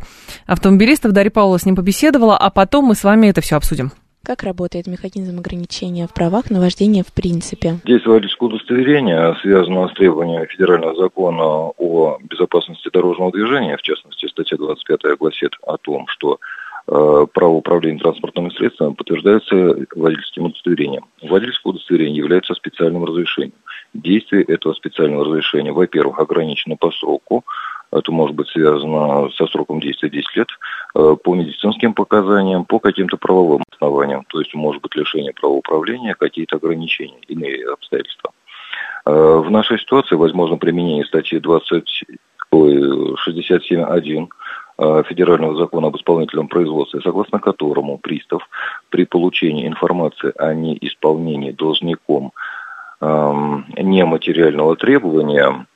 автомобилистов. 0.46 1.12
Дарья 1.12 1.30
Павлова 1.30 1.58
с 1.58 1.64
ним 1.64 1.76
побеседовала, 1.76 2.36
а 2.36 2.50
потом 2.50 2.86
мы 2.86 2.96
с 2.96 3.04
вами 3.04 3.28
это 3.28 3.40
все 3.40 3.54
обсудим. 3.54 3.92
Как 4.26 4.42
работает 4.42 4.88
механизм 4.88 5.38
ограничения 5.38 6.08
в 6.08 6.12
правах 6.12 6.50
на 6.50 6.58
вождение 6.58 7.04
в 7.04 7.12
принципе? 7.12 7.78
Здесь 7.84 8.04
водительское 8.04 8.48
удостоверение 8.48 9.36
связано 9.40 9.86
с 9.86 9.92
требованиями 9.92 10.46
федерального 10.46 10.96
закона 10.96 11.70
о 11.78 12.18
безопасности 12.20 12.90
дорожного 12.92 13.30
движения. 13.30 13.76
В 13.76 13.82
частности, 13.82 14.26
статья 14.26 14.56
25 14.56 15.16
гласит 15.16 15.52
о 15.62 15.76
том, 15.76 16.08
что 16.08 16.40
э, 16.88 17.26
право 17.32 17.52
управления 17.52 18.00
транспортными 18.00 18.50
средствами 18.50 18.94
подтверждается 18.94 19.86
водительским 19.94 20.46
удостоверением. 20.46 21.04
Водительское 21.22 21.70
удостоверение 21.70 22.16
является 22.16 22.54
специальным 22.54 23.04
разрешением. 23.04 23.54
Действие 23.94 24.42
этого 24.42 24.72
специального 24.72 25.24
разрешения, 25.24 25.70
во-первых, 25.70 26.18
ограничено 26.18 26.74
по 26.74 26.90
сроку, 26.90 27.44
это 27.92 28.12
может 28.12 28.34
быть 28.34 28.48
связано 28.48 29.30
со 29.30 29.46
сроком 29.46 29.80
действия 29.80 30.10
10 30.10 30.36
лет, 30.36 30.48
э, 30.94 31.16
по 31.22 31.34
медицинским 31.34 31.94
показаниям, 31.94 32.64
по 32.64 32.78
каким-то 32.78 33.16
правовым 33.16 33.62
основаниям. 33.70 34.24
То 34.28 34.40
есть 34.40 34.54
может 34.54 34.82
быть 34.82 34.94
лишение 34.96 35.32
права 35.32 35.54
управления, 35.54 36.14
какие-то 36.14 36.56
ограничения, 36.56 37.20
иные 37.28 37.72
обстоятельства. 37.72 38.30
Э, 39.06 39.42
в 39.44 39.50
нашей 39.50 39.78
ситуации 39.78 40.16
возможно 40.16 40.56
применение 40.56 41.04
статьи 41.04 41.38
20, 41.38 42.04
67.1 42.52 44.28
э, 44.78 45.02
Федерального 45.08 45.56
закона 45.56 45.88
об 45.88 45.96
исполнительном 45.96 46.48
производстве, 46.48 47.00
согласно 47.00 47.38
которому 47.38 47.98
пристав 47.98 48.48
при 48.90 49.04
получении 49.04 49.66
информации 49.66 50.32
о 50.36 50.54
неисполнении 50.54 51.50
должником 51.50 52.32
эм, 53.00 53.66
нематериального 53.76 54.76
требования 54.76 55.66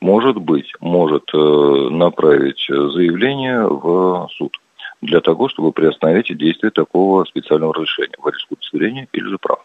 может 0.00 0.36
быть, 0.36 0.72
может 0.80 1.24
э, 1.34 1.36
направить 1.36 2.64
заявление 2.68 3.66
в 3.66 4.28
суд 4.36 4.56
для 5.02 5.20
того, 5.20 5.48
чтобы 5.48 5.72
приостановить 5.72 6.36
действие 6.36 6.70
такого 6.70 7.24
специального 7.24 7.74
разрешения, 7.74 8.16
водительского 8.18 8.56
удостоверения 8.56 9.08
или 9.12 9.28
же 9.28 9.38
права. 9.38 9.62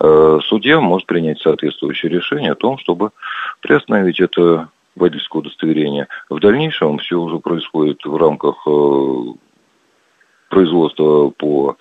Э, 0.00 0.38
судья 0.44 0.80
может 0.80 1.06
принять 1.06 1.40
соответствующее 1.40 2.10
решение 2.10 2.52
о 2.52 2.56
том, 2.56 2.78
чтобы 2.78 3.10
приостановить 3.60 4.20
это 4.20 4.68
водительское 4.94 5.40
удостоверение. 5.40 6.08
В 6.28 6.40
дальнейшем 6.40 6.98
все 6.98 7.16
уже 7.16 7.38
происходит 7.38 8.04
в 8.04 8.16
рамках 8.16 8.56
э, 8.66 9.24
производства 10.50 11.30
по 11.30 11.76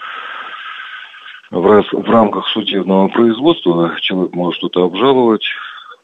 в, 1.50 1.66
раз, 1.66 1.86
в 1.92 2.10
рамках 2.10 2.48
судебного 2.48 3.08
производства 3.08 3.96
человек 4.02 4.34
может 4.34 4.56
что-то 4.56 4.84
обжаловать, 4.84 5.46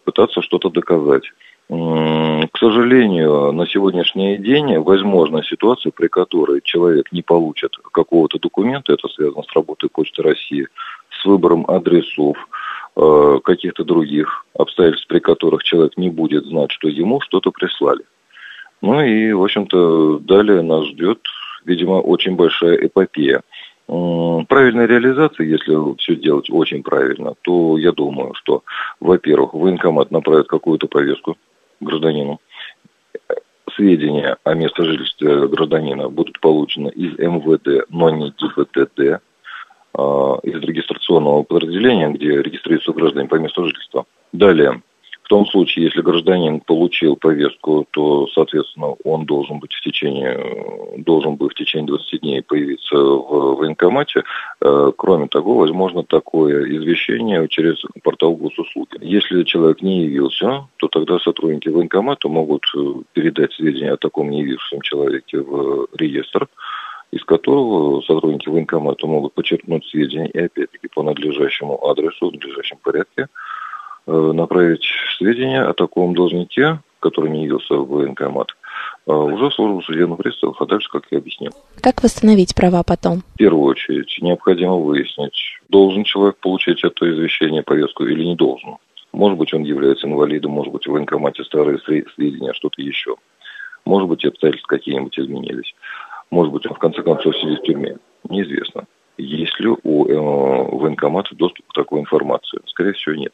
пытаться 0.06 0.42
что-то 0.42 0.70
доказать. 0.70 1.24
К 2.52 2.58
сожалению, 2.58 3.52
на 3.52 3.66
сегодняшний 3.68 4.38
день 4.38 4.78
возможна 4.78 5.44
ситуация, 5.44 5.92
при 5.92 6.08
которой 6.08 6.62
человек 6.64 7.12
не 7.12 7.22
получит 7.22 7.76
какого-то 7.92 8.38
документа, 8.40 8.94
это 8.94 9.08
связано 9.08 9.44
с 9.44 9.56
работой 9.56 9.90
Почты 9.90 10.22
России, 10.22 10.68
с 11.10 11.26
выбором 11.26 11.66
адресов, 11.68 12.38
э, 12.96 13.40
каких-то 13.44 13.84
других 13.84 14.46
обстоятельств, 14.58 15.08
при 15.08 15.20
которых 15.20 15.64
человек 15.64 15.98
не 15.98 16.10
будет 16.10 16.46
знать, 16.46 16.72
что 16.72 16.88
ему 16.88 17.22
что-то 17.22 17.52
прислали. 17.52 18.04
Ну 18.82 19.02
и, 19.02 19.32
в 19.34 19.44
общем-то, 19.44 20.20
далее 20.20 20.62
нас 20.62 20.86
ждет 20.86 21.20
видимо, 21.66 22.02
очень 22.02 22.36
большая 22.36 22.76
эпопея. 22.76 23.42
Правильная 23.88 24.86
реализация, 24.86 25.46
если 25.46 25.98
все 25.98 26.16
делать 26.16 26.50
очень 26.50 26.84
правильно, 26.84 27.34
то 27.42 27.78
я 27.78 27.92
думаю, 27.92 28.34
что, 28.36 28.64
во-первых, 29.00 29.54
военкомат 29.54 30.10
направит 30.12 30.48
какую-то 30.48 30.88
повестку 30.88 31.38
гражданину. 31.84 32.40
Сведения 33.76 34.38
о 34.44 34.54
месте 34.54 34.84
жительства 34.84 35.48
гражданина 35.48 36.10
будут 36.10 36.40
получены 36.40 36.90
из 36.90 37.18
МВД, 37.18 37.88
но 37.90 38.10
не 38.10 38.32
ГИБДД, 38.32 39.22
а, 39.96 40.40
из 40.44 40.62
регистрационного 40.62 41.44
подразделения, 41.44 42.10
где 42.10 42.42
регистрируются 42.42 42.94
граждане 42.94 43.28
по 43.28 43.36
месту 43.36 43.66
жительства. 43.66 44.06
Далее, 44.32 44.82
в 45.24 45.30
том 45.30 45.46
случае, 45.46 45.86
если 45.86 46.02
гражданин 46.02 46.60
получил 46.60 47.16
повестку, 47.16 47.88
то, 47.92 48.28
соответственно, 48.28 48.88
он 49.06 49.26
должен 49.26 49.60
быть 49.60 49.74
в 49.74 49.82
течение, 49.82 50.38
должен 50.98 51.36
был 51.36 51.48
в 51.48 51.54
течение 51.54 51.88
20 51.88 52.22
дней 52.22 52.42
появиться 52.42 52.98
в 52.98 53.56
военкомате. 53.56 54.24
Э, 54.62 54.92
кроме 54.98 55.28
того, 55.30 55.56
возможно 55.56 56.04
такое 56.04 56.66
извещение 56.66 57.48
через 57.48 57.82
портал 58.04 58.36
госуслуги. 58.36 58.98
Если 59.02 59.44
человек 59.44 59.82
не 59.82 60.04
явился, 60.04 60.68
то 60.78 60.90
тогда 60.90 61.18
сотрудники 61.20 61.70
военкомата 61.70 62.28
могут 62.28 62.66
э, 62.76 62.80
передать 63.14 63.54
сведения 63.54 63.94
о 63.94 63.98
таком 63.98 64.30
неявившем 64.30 64.82
человеке 64.82 65.40
в 65.40 65.88
реестр, 65.96 66.50
из 67.12 67.24
которого 67.24 68.02
сотрудники 68.02 68.50
военкомата 68.50 69.08
могут 69.08 69.34
подчеркнуть 69.36 69.86
сведения 69.86 70.28
и 70.28 70.40
опять-таки 70.40 70.90
по 70.94 71.02
надлежащему 71.02 71.80
адресу, 71.88 72.30
в 72.30 72.34
надлежащем 72.34 72.78
порядке 72.84 73.28
направить 74.06 74.86
сведения 75.18 75.62
о 75.62 75.74
таком 75.74 76.14
должнике, 76.14 76.80
который 77.00 77.30
не 77.30 77.44
явился 77.44 77.76
в 77.76 77.88
военкомат, 77.88 78.48
э, 79.08 79.12
уже 79.12 79.50
в 79.50 79.54
службу 79.54 79.82
судебных 79.82 80.18
приставов, 80.20 80.62
а 80.62 80.66
дальше, 80.66 80.90
как 80.90 81.04
я 81.12 81.18
объяснил. 81.18 81.52
Как 81.82 82.02
восстановить 82.02 82.56
права 82.56 82.84
потом? 82.84 83.24
В 83.36 83.38
первую 83.38 83.66
очередь, 83.66 84.18
необходимо 84.22 84.78
выяснить, 84.78 85.36
должен 85.70 86.06
человек 86.06 86.38
получить 86.38 86.84
это 86.84 87.12
извещение, 87.12 87.62
повестку 87.62 88.06
или 88.06 88.24
не 88.24 88.36
должен. 88.36 88.78
Может 89.12 89.38
быть, 89.38 89.54
он 89.54 89.64
является 89.64 90.08
инвалидом, 90.08 90.52
может 90.52 90.74
быть, 90.74 90.88
в 90.88 90.92
военкомате 90.92 91.44
старые 91.44 91.80
сведения, 91.80 92.54
что-то 92.54 92.82
еще. 92.82 93.16
Может 93.86 94.08
быть, 94.08 94.26
обстоятельства 94.26 94.68
какие-нибудь 94.68 95.20
изменились. 95.20 95.76
Может 96.32 96.52
быть, 96.54 96.66
он 96.66 96.74
в 96.74 96.80
конце 96.80 97.04
концов 97.04 97.38
сидит 97.38 97.60
в 97.60 97.64
тюрьме. 97.64 97.98
Неизвестно. 98.30 98.86
Есть 99.18 99.60
ли 99.60 99.68
у 99.68 100.08
э, 100.08 100.16
военкомата 100.78 101.36
доступ 101.36 101.68
к 101.68 101.74
такой 101.74 102.00
информации? 102.00 102.60
Скорее 102.66 102.94
всего, 102.94 103.14
нет. 103.14 103.34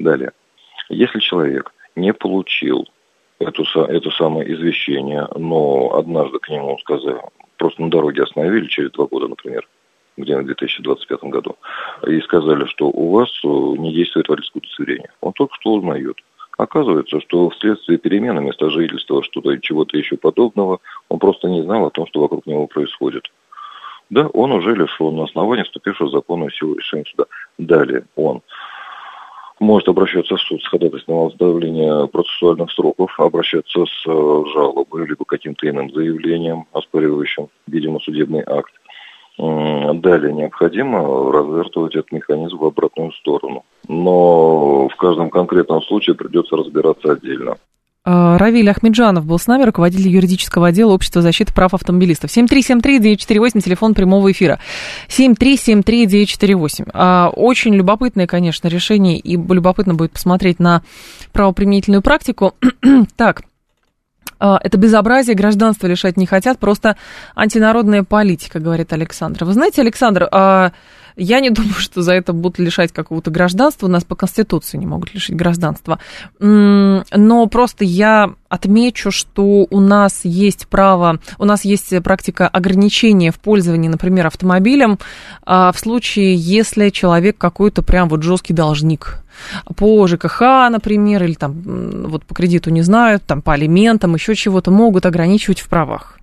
Далее. 0.00 0.32
Если 0.88 1.20
человек 1.20 1.72
не 1.94 2.14
получил 2.14 2.88
эту, 3.38 3.64
это 3.82 4.10
самое 4.10 4.50
извещение, 4.52 5.28
но 5.36 5.94
однажды 5.94 6.38
к 6.38 6.48
нему 6.48 6.78
сказали, 6.78 7.20
просто 7.58 7.82
на 7.82 7.90
дороге 7.90 8.22
остановили 8.22 8.66
через 8.66 8.90
два 8.92 9.06
года, 9.06 9.28
например, 9.28 9.68
где 10.16 10.38
в 10.38 10.44
2025 10.44 11.24
году, 11.24 11.56
и 12.06 12.18
сказали, 12.22 12.64
что 12.64 12.86
у 12.86 13.10
вас 13.10 13.28
э, 13.44 13.46
не 13.46 13.92
действует 13.92 14.28
водительское 14.28 14.62
удостоверение. 14.62 15.10
Он 15.20 15.34
только 15.34 15.54
что 15.60 15.74
узнает. 15.74 16.16
Оказывается, 16.56 17.20
что 17.20 17.50
вследствие 17.50 17.98
перемены 17.98 18.40
места 18.40 18.70
жительства, 18.70 19.22
что-то 19.22 19.58
чего-то 19.58 19.98
еще 19.98 20.16
подобного, 20.16 20.80
он 21.10 21.18
просто 21.18 21.48
не 21.48 21.62
знал 21.62 21.86
о 21.86 21.90
том, 21.90 22.06
что 22.06 22.20
вокруг 22.20 22.46
него 22.46 22.66
происходит. 22.66 23.30
Да, 24.08 24.28
он 24.28 24.52
уже 24.52 24.74
лишен 24.74 25.14
на 25.14 25.24
основании 25.24 25.62
вступившего 25.62 26.08
в 26.08 26.12
законную 26.12 26.50
силу 26.50 26.74
решения 26.74 27.04
суда. 27.04 27.26
Далее 27.58 28.04
он 28.16 28.42
может 29.60 29.88
обращаться 29.88 30.36
в 30.36 30.40
суд 30.40 30.62
с 30.62 30.68
ходатайством 30.68 31.16
о 31.16 31.24
возобновлении 31.24 32.08
процессуальных 32.08 32.72
сроков, 32.72 33.18
обращаться 33.20 33.84
с 33.84 34.06
э, 34.06 34.44
жалобой, 34.54 35.06
либо 35.06 35.24
каким-то 35.24 35.68
иным 35.68 35.92
заявлением, 35.92 36.64
оспаривающим, 36.72 37.48
видимо, 37.66 38.00
судебный 38.00 38.42
акт. 38.44 38.72
Далее 39.38 40.34
необходимо 40.34 41.32
развертывать 41.32 41.94
этот 41.94 42.12
механизм 42.12 42.58
в 42.58 42.64
обратную 42.64 43.12
сторону. 43.12 43.64
Но 43.88 44.88
в 44.88 44.96
каждом 44.96 45.30
конкретном 45.30 45.80
случае 45.82 46.14
придется 46.14 46.56
разбираться 46.56 47.12
отдельно. 47.12 47.56
А, 48.12 48.38
Равиль 48.38 48.68
Ахмеджанов 48.68 49.24
был 49.24 49.38
с 49.38 49.46
нами, 49.46 49.62
руководитель 49.62 50.08
юридического 50.08 50.68
отдела 50.68 50.90
Общества 50.90 51.22
защиты 51.22 51.54
прав 51.54 51.74
автомобилистов. 51.74 52.36
7373948, 52.36 53.60
телефон 53.60 53.94
прямого 53.94 54.32
эфира. 54.32 54.58
7373948. 55.08 56.90
А, 56.92 57.28
очень 57.28 57.72
любопытное, 57.72 58.26
конечно, 58.26 58.66
решение, 58.66 59.16
и 59.16 59.36
любопытно 59.36 59.94
будет 59.94 60.10
посмотреть 60.10 60.58
на 60.58 60.82
правоприменительную 61.30 62.02
практику. 62.02 62.56
так, 63.16 63.42
а, 64.40 64.58
это 64.60 64.76
безобразие, 64.76 65.36
гражданство 65.36 65.86
лишать 65.86 66.16
не 66.16 66.26
хотят, 66.26 66.58
просто 66.58 66.96
антинародная 67.36 68.02
политика, 68.02 68.58
говорит 68.58 68.92
Александр. 68.92 69.44
Вы 69.44 69.52
знаете, 69.52 69.82
Александр, 69.82 70.28
я 71.20 71.40
не 71.40 71.50
думаю, 71.50 71.74
что 71.74 72.02
за 72.02 72.14
это 72.14 72.32
будут 72.32 72.58
лишать 72.58 72.92
какого-то 72.92 73.30
гражданства. 73.30 73.86
У 73.86 73.90
нас 73.90 74.04
по 74.04 74.16
Конституции 74.16 74.78
не 74.78 74.86
могут 74.86 75.14
лишить 75.14 75.36
гражданства. 75.36 76.00
Но 76.40 77.46
просто 77.46 77.84
я 77.84 78.34
отмечу, 78.48 79.10
что 79.10 79.66
у 79.70 79.80
нас 79.80 80.20
есть 80.24 80.66
право, 80.66 81.20
у 81.38 81.44
нас 81.44 81.64
есть 81.64 82.02
практика 82.02 82.48
ограничения 82.48 83.30
в 83.30 83.38
пользовании, 83.38 83.88
например, 83.88 84.26
автомобилем 84.26 84.98
а, 85.44 85.70
в 85.70 85.78
случае, 85.78 86.34
если 86.34 86.88
человек 86.88 87.38
какой-то 87.38 87.82
прям 87.82 88.08
вот 88.08 88.24
жесткий 88.24 88.52
должник 88.52 89.22
по 89.76 90.06
ЖКХ, 90.08 90.40
например, 90.70 91.22
или 91.22 91.34
там 91.34 91.62
вот 92.08 92.24
по 92.24 92.34
кредиту 92.34 92.70
не 92.70 92.82
знаю, 92.82 93.20
там 93.20 93.40
по 93.40 93.52
алиментам, 93.52 94.14
еще 94.14 94.34
чего-то 94.34 94.72
могут 94.72 95.06
ограничивать 95.06 95.60
в 95.60 95.68
правах. 95.68 96.18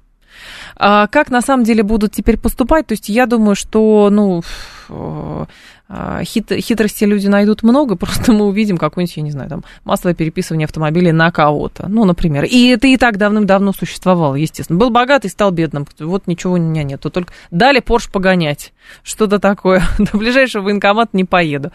А 0.76 1.08
как 1.08 1.30
на 1.30 1.42
самом 1.42 1.64
деле 1.64 1.84
будут 1.84 2.12
теперь 2.14 2.38
поступать? 2.38 2.88
То 2.88 2.94
есть 2.94 3.10
я 3.10 3.26
думаю, 3.26 3.56
что, 3.56 4.10
ну, 4.12 4.44
хит, 4.90 6.52
хитрости 6.52 7.04
люди 7.06 7.28
найдут 7.28 7.64
много, 7.64 7.96
просто 7.98 8.34
мы 8.34 8.46
увидим 8.46 8.78
какое-нибудь, 8.78 9.18
я 9.18 9.24
не 9.24 9.32
знаю, 9.32 9.50
там, 9.50 9.64
массовое 9.84 10.14
переписывание 10.14 10.66
автомобилей 10.66 11.12
на 11.12 11.32
кого-то, 11.32 11.88
ну, 11.88 12.06
например. 12.06 12.46
И 12.46 12.68
это 12.68 12.88
и 12.88 12.98
так 12.98 13.18
давным-давно 13.18 13.74
существовало, 13.74 14.36
естественно. 14.36 14.80
Был 14.80 14.90
богатый, 14.90 15.30
стал 15.30 15.52
бедным, 15.52 15.86
вот 16.00 16.28
ничего 16.28 16.54
у 16.54 16.58
меня 16.58 16.84
нет, 16.84 17.02
только 17.02 17.34
дали 17.52 17.80
Порш 17.80 18.10
погонять, 18.12 18.74
что-то 19.04 19.40
такое. 19.40 19.84
До 19.98 20.18
ближайшего 20.18 20.64
военкомата 20.64 21.12
не 21.14 21.24
поеду. 21.24 21.72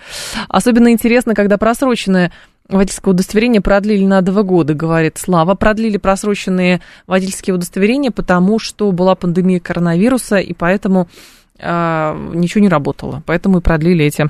Особенно 0.49 0.93
интересно, 0.93 1.35
когда 1.35 1.59
просроченное 1.59 2.33
водительское 2.69 3.13
удостоверение 3.13 3.61
продлили 3.61 4.05
на 4.05 4.21
два 4.23 4.43
года, 4.43 4.75
говорит 4.75 5.19
Слава. 5.19 5.55
Продлили 5.55 5.97
просроченные 5.97 6.81
водительские 7.07 7.55
удостоверения, 7.55 8.11
потому 8.11 8.59
что 8.59 8.91
была 8.93 9.15
пандемия 9.15 9.61
коронавируса, 9.61 10.37
и 10.37 10.53
поэтому 10.55 11.03
э, 11.03 11.42
ничего 11.63 12.63
не 12.63 12.69
работало. 12.69 13.23
Поэтому 13.27 13.59
и 13.59 13.61
продлили 13.61 14.05
эти 14.05 14.29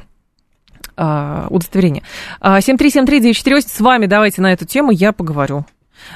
э, 0.97 1.47
удостоверения. 1.51 2.03
7373948, 2.41 3.61
с 3.67 3.81
вами 3.81 4.07
давайте 4.07 4.43
на 4.43 4.53
эту 4.53 4.67
тему 4.67 4.91
я 4.91 5.13
поговорю. 5.13 5.65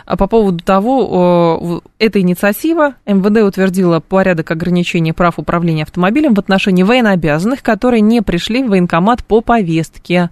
А 0.05 0.17
по 0.17 0.27
поводу 0.27 0.62
того, 0.64 1.83
эта 1.99 2.21
инициатива 2.21 2.95
МВД 3.07 3.43
утвердила 3.43 4.01
порядок 4.01 4.51
ограничения 4.51 5.14
прав 5.14 5.39
управления 5.39 5.85
автомобилем 5.85 6.35
в 6.35 6.39
отношении 6.39 6.83
военнообязанных, 6.83 7.62
которые 7.62 8.01
не 8.01 8.23
пришли 8.23 8.62
в 8.62 8.69
военкомат 8.69 9.25
по 9.25 9.41
повестке. 9.41 10.31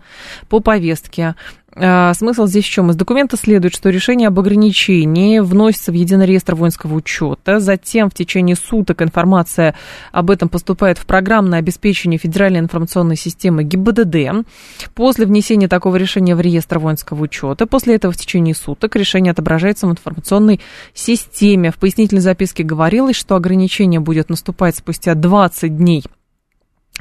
По 0.48 0.60
повестке. 0.60 1.34
А, 1.76 2.14
смысл 2.14 2.46
здесь 2.46 2.64
в 2.64 2.70
чем? 2.70 2.90
Из 2.90 2.96
документа 2.96 3.36
следует, 3.36 3.74
что 3.74 3.90
решение 3.90 4.28
об 4.28 4.38
ограничении 4.38 5.40
вносится 5.40 5.90
в 5.90 5.94
единый 5.94 6.26
реестр 6.26 6.54
воинского 6.54 6.94
учета, 6.94 7.58
затем 7.58 8.10
в 8.10 8.14
течение 8.14 8.54
суток 8.54 9.02
информация 9.02 9.74
об 10.12 10.30
этом 10.30 10.48
поступает 10.48 10.98
в 10.98 11.06
программное 11.06 11.58
обеспечение 11.58 12.18
Федеральной 12.18 12.60
информационной 12.60 13.16
системы 13.16 13.64
ГИБДД. 13.64 14.46
После 14.94 15.26
внесения 15.26 15.66
такого 15.66 15.96
решения 15.96 16.36
в 16.36 16.40
реестр 16.40 16.78
воинского 16.78 17.22
учета, 17.22 17.66
после 17.66 17.96
этого 17.96 18.12
в 18.12 18.16
течение 18.16 18.54
суток 18.54 18.94
решение 18.94 19.32
отображается 19.32 19.88
в 19.88 19.90
информационной 19.90 20.60
системе. 20.92 21.72
В 21.72 21.78
пояснительной 21.78 22.22
записке 22.22 22.62
говорилось, 22.62 23.16
что 23.16 23.34
ограничение 23.34 23.98
будет 23.98 24.28
наступать 24.28 24.76
спустя 24.76 25.14
20 25.14 25.76
дней 25.76 26.04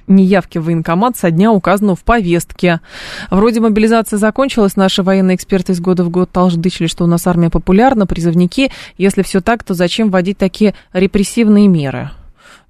неявки 0.08 0.58
в 0.58 0.66
военкомат 0.66 1.18
со 1.18 1.32
дня, 1.32 1.52
указанного 1.52 1.96
в 1.96 2.04
повестке. 2.04 2.82
Вроде 3.30 3.60
мобилизация 3.60 4.18
закончилась, 4.18 4.76
наши 4.76 5.04
военные 5.04 5.36
эксперты 5.36 5.74
из 5.74 5.80
года 5.80 6.04
в 6.04 6.10
год 6.10 6.32
толждычили, 6.32 6.88
что 6.88 7.04
у 7.04 7.08
нас 7.08 7.28
армия 7.28 7.50
популярна, 7.50 8.06
призывники. 8.06 8.72
Если 8.98 9.22
все 9.22 9.42
так, 9.42 9.64
то 9.64 9.74
зачем 9.74 10.10
вводить 10.10 10.38
такие 10.38 10.74
репрессивные 10.94 11.68
меры? 11.68 12.12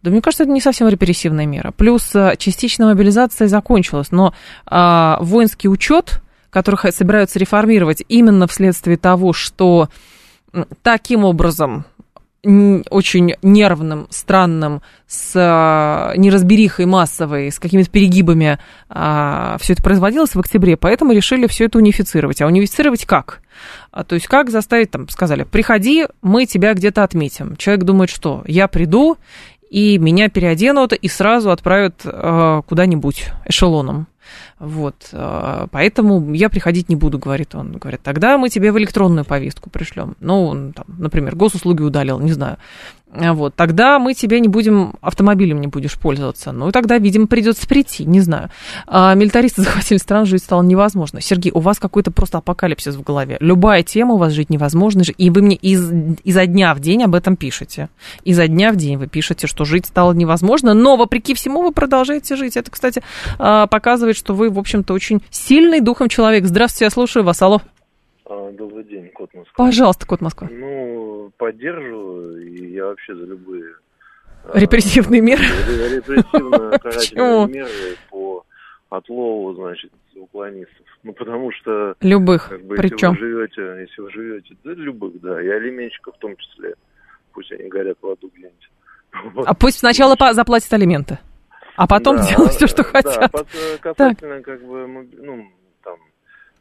Да 0.02 0.12
мне 0.12 0.22
кажется, 0.22 0.44
это 0.44 0.52
не 0.52 0.62
совсем 0.62 0.90
репрессивная 0.90 1.46
мера. 1.46 1.72
Плюс 1.72 2.14
э, 2.14 2.36
частичная 2.38 2.88
мобилизация 2.88 3.48
закончилась, 3.48 4.12
но 4.12 4.34
а, 4.66 5.18
воинский 5.22 5.70
учет, 5.70 6.22
который 6.50 6.92
собираются 6.92 7.40
реформировать 7.40 8.04
именно 8.10 8.48
вследствие 8.48 8.98
того, 8.98 9.32
что 9.32 9.88
таким 10.82 11.24
образом 11.24 11.86
очень 12.46 13.36
нервным, 13.42 14.08
странным, 14.10 14.82
с 15.08 15.34
а, 15.36 16.14
неразберихой 16.18 16.86
массовой, 16.86 17.52
с 17.52 17.60
какими-то 17.60 17.90
перегибами 17.90 18.60
а, 18.90 19.58
все 19.62 19.74
это 19.74 19.84
производилось 19.84 20.36
в 20.36 20.40
октябре, 20.40 20.76
поэтому 20.76 21.14
решили 21.14 21.48
все 21.48 21.66
это 21.66 21.78
унифицировать. 21.78 22.42
А 22.42 22.48
унифицировать 22.48 23.06
как? 23.06 23.42
А, 23.92 24.04
то 24.04 24.16
есть 24.16 24.28
как 24.28 24.50
заставить, 24.50 24.92
там, 24.92 25.08
сказали, 25.08 25.44
приходи, 25.44 26.06
мы 26.22 26.46
тебя 26.46 26.74
где-то 26.74 27.04
отметим. 27.04 27.56
Человек 27.56 27.86
думает, 27.86 28.10
что 28.10 28.44
я 28.46 28.68
приду, 28.68 29.18
и 29.70 29.98
меня 29.98 30.30
переоденут 30.30 30.94
и 30.94 31.08
сразу 31.08 31.50
отправят 31.50 32.02
э, 32.04 32.62
куда-нибудь 32.68 33.32
эшелоном. 33.46 34.08
Вот, 34.64 35.10
э, 35.12 35.68
поэтому 35.72 36.34
я 36.34 36.50
приходить 36.50 36.88
не 36.88 36.96
буду, 36.96 37.20
говорит 37.20 37.54
он. 37.54 37.74
Говорит, 37.74 38.00
тогда 38.02 38.38
мы 38.38 38.48
тебе 38.48 38.72
в 38.72 38.78
электронную 38.78 39.26
повестку 39.26 39.70
пришлем. 39.70 40.16
Ну, 40.22 40.46
он, 40.46 40.72
там, 40.72 40.86
например, 40.88 41.36
госуслуги 41.36 41.82
удалил, 41.82 42.18
не 42.22 42.32
знаю. 42.32 42.58
А 43.16 43.34
вот, 43.34 43.56
тогда 43.56 44.00
мы 44.00 44.16
тебе 44.16 44.40
не 44.40 44.48
будем, 44.48 44.94
автомобилем 45.02 45.62
не 45.62 45.68
будешь 45.68 46.00
пользоваться. 46.00 46.52
Ну, 46.52 46.72
тогда, 46.72 46.98
видимо, 46.98 47.28
придется 47.28 47.68
прийти, 47.68 48.06
не 48.06 48.22
знаю. 48.22 48.50
А, 48.88 49.14
милитаристы 49.14 49.62
захватили 49.64 50.00
страну, 50.00 50.26
жить 50.26 50.42
стало 50.42 50.64
невозможно. 50.64 51.22
Сергей, 51.22 51.52
у 51.54 51.60
вас 51.60 51.80
какой-то 51.80 52.12
просто 52.12 52.40
апокалипсис 52.40 52.96
в 52.96 53.04
голове. 53.04 53.38
Любая 53.40 53.84
тема 53.84 54.16
у 54.16 54.18
вас 54.18 54.34
жить 54.34 54.50
невозможно, 54.50 55.04
и 55.16 55.30
вы 55.30 55.42
мне 55.44 55.56
из, 55.56 55.92
изо 56.24 56.46
дня 56.48 56.74
в 56.74 56.80
день 56.80 57.04
об 57.04 57.14
этом 57.14 57.36
пишете. 57.36 57.90
Изо 58.24 58.48
дня 58.48 58.72
в 58.72 58.78
день 58.78 58.98
вы 58.98 59.08
пишете, 59.08 59.46
что 59.46 59.64
жить 59.64 59.86
стало 59.86 60.14
невозможно, 60.14 60.74
но, 60.74 60.96
вопреки 60.96 61.36
всему, 61.36 61.62
вы 61.62 61.72
продолжаете 61.72 62.36
жить. 62.36 62.58
Это, 62.58 62.72
кстати, 62.72 63.04
а, 63.38 63.68
показывает, 63.68 64.18
что 64.18 64.34
вы, 64.34 64.50
в 64.50 64.58
общем-то, 64.58 64.94
очень 64.94 65.22
сильный 65.30 65.82
духом 65.82 66.10
человек. 66.10 66.46
Здравствуйте, 66.46 66.86
я 66.86 66.90
слушаю 66.90 67.24
вас. 67.24 67.42
Алло. 67.42 67.62
А, 68.26 68.52
добрый 68.54 68.84
день, 68.86 69.10
Кот 69.14 69.30
Москва. 69.34 69.66
Пожалуйста, 69.66 70.06
Кот 70.08 70.22
Москва. 70.22 70.48
Ну, 70.52 71.03
поддерживаю, 71.38 72.42
и 72.42 72.72
я 72.72 72.86
вообще 72.86 73.16
за 73.16 73.26
любые... 73.26 73.76
А, 74.46 74.60
репрессивные 74.60 75.22
меры? 75.22 75.44
Репрессивно-карательные 75.44 77.48
меры 77.54 77.98
по 78.10 78.44
отлову, 78.90 79.54
значит, 79.56 79.92
уклонистов. 80.16 80.86
Ну, 81.04 81.14
потому 81.14 81.52
что... 81.52 81.96
Любых, 82.02 82.50
как 82.50 82.64
бы, 82.64 82.76
причем? 82.76 83.12
Если 83.12 83.24
вы 83.24 83.30
живете, 83.30 83.62
если 83.82 84.02
вы 84.02 84.12
живете, 84.12 84.58
да, 84.64 84.72
любых, 84.72 85.22
да, 85.22 85.40
и 85.42 85.48
алименщиков 85.48 86.16
в 86.16 86.20
том 86.20 86.36
числе. 86.38 86.76
Пусть 87.34 87.52
они 87.52 87.70
горят 87.70 87.98
в 88.02 88.08
аду 88.08 88.32
где-нибудь. 88.34 88.70
А 89.46 89.54
пусть 89.54 89.80
сначала 89.80 90.16
заплатят 90.34 90.74
алименты, 90.74 91.20
а 91.76 91.88
потом 91.88 92.18
да, 92.18 92.28
делают 92.28 92.54
все, 92.54 92.68
что 92.68 92.84
хотят. 92.84 93.32
Да, 93.32 93.44
касательно, 93.80 94.38
так. 94.38 94.46
как 94.46 94.64
бы, 94.64 94.88
ну, 94.88 95.48
там, 95.84 95.98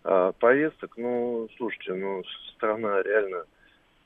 а, 0.04 0.32
повесток, 0.32 0.92
ну, 0.96 1.48
слушайте, 1.56 1.94
ну, 1.94 2.22
страна 2.54 3.02
реально 3.02 3.44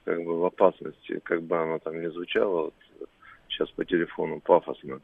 как 0.06 0.22
бы 0.24 0.38
в 0.38 0.44
опасности, 0.44 1.20
как 1.24 1.42
бы 1.42 1.58
она 1.58 1.78
там 1.80 2.00
не 2.00 2.08
звучала 2.10 2.62
вот, 2.62 2.74
сейчас 3.48 3.68
по 3.70 3.84
телефону 3.84 4.40
пафосно. 4.40 5.00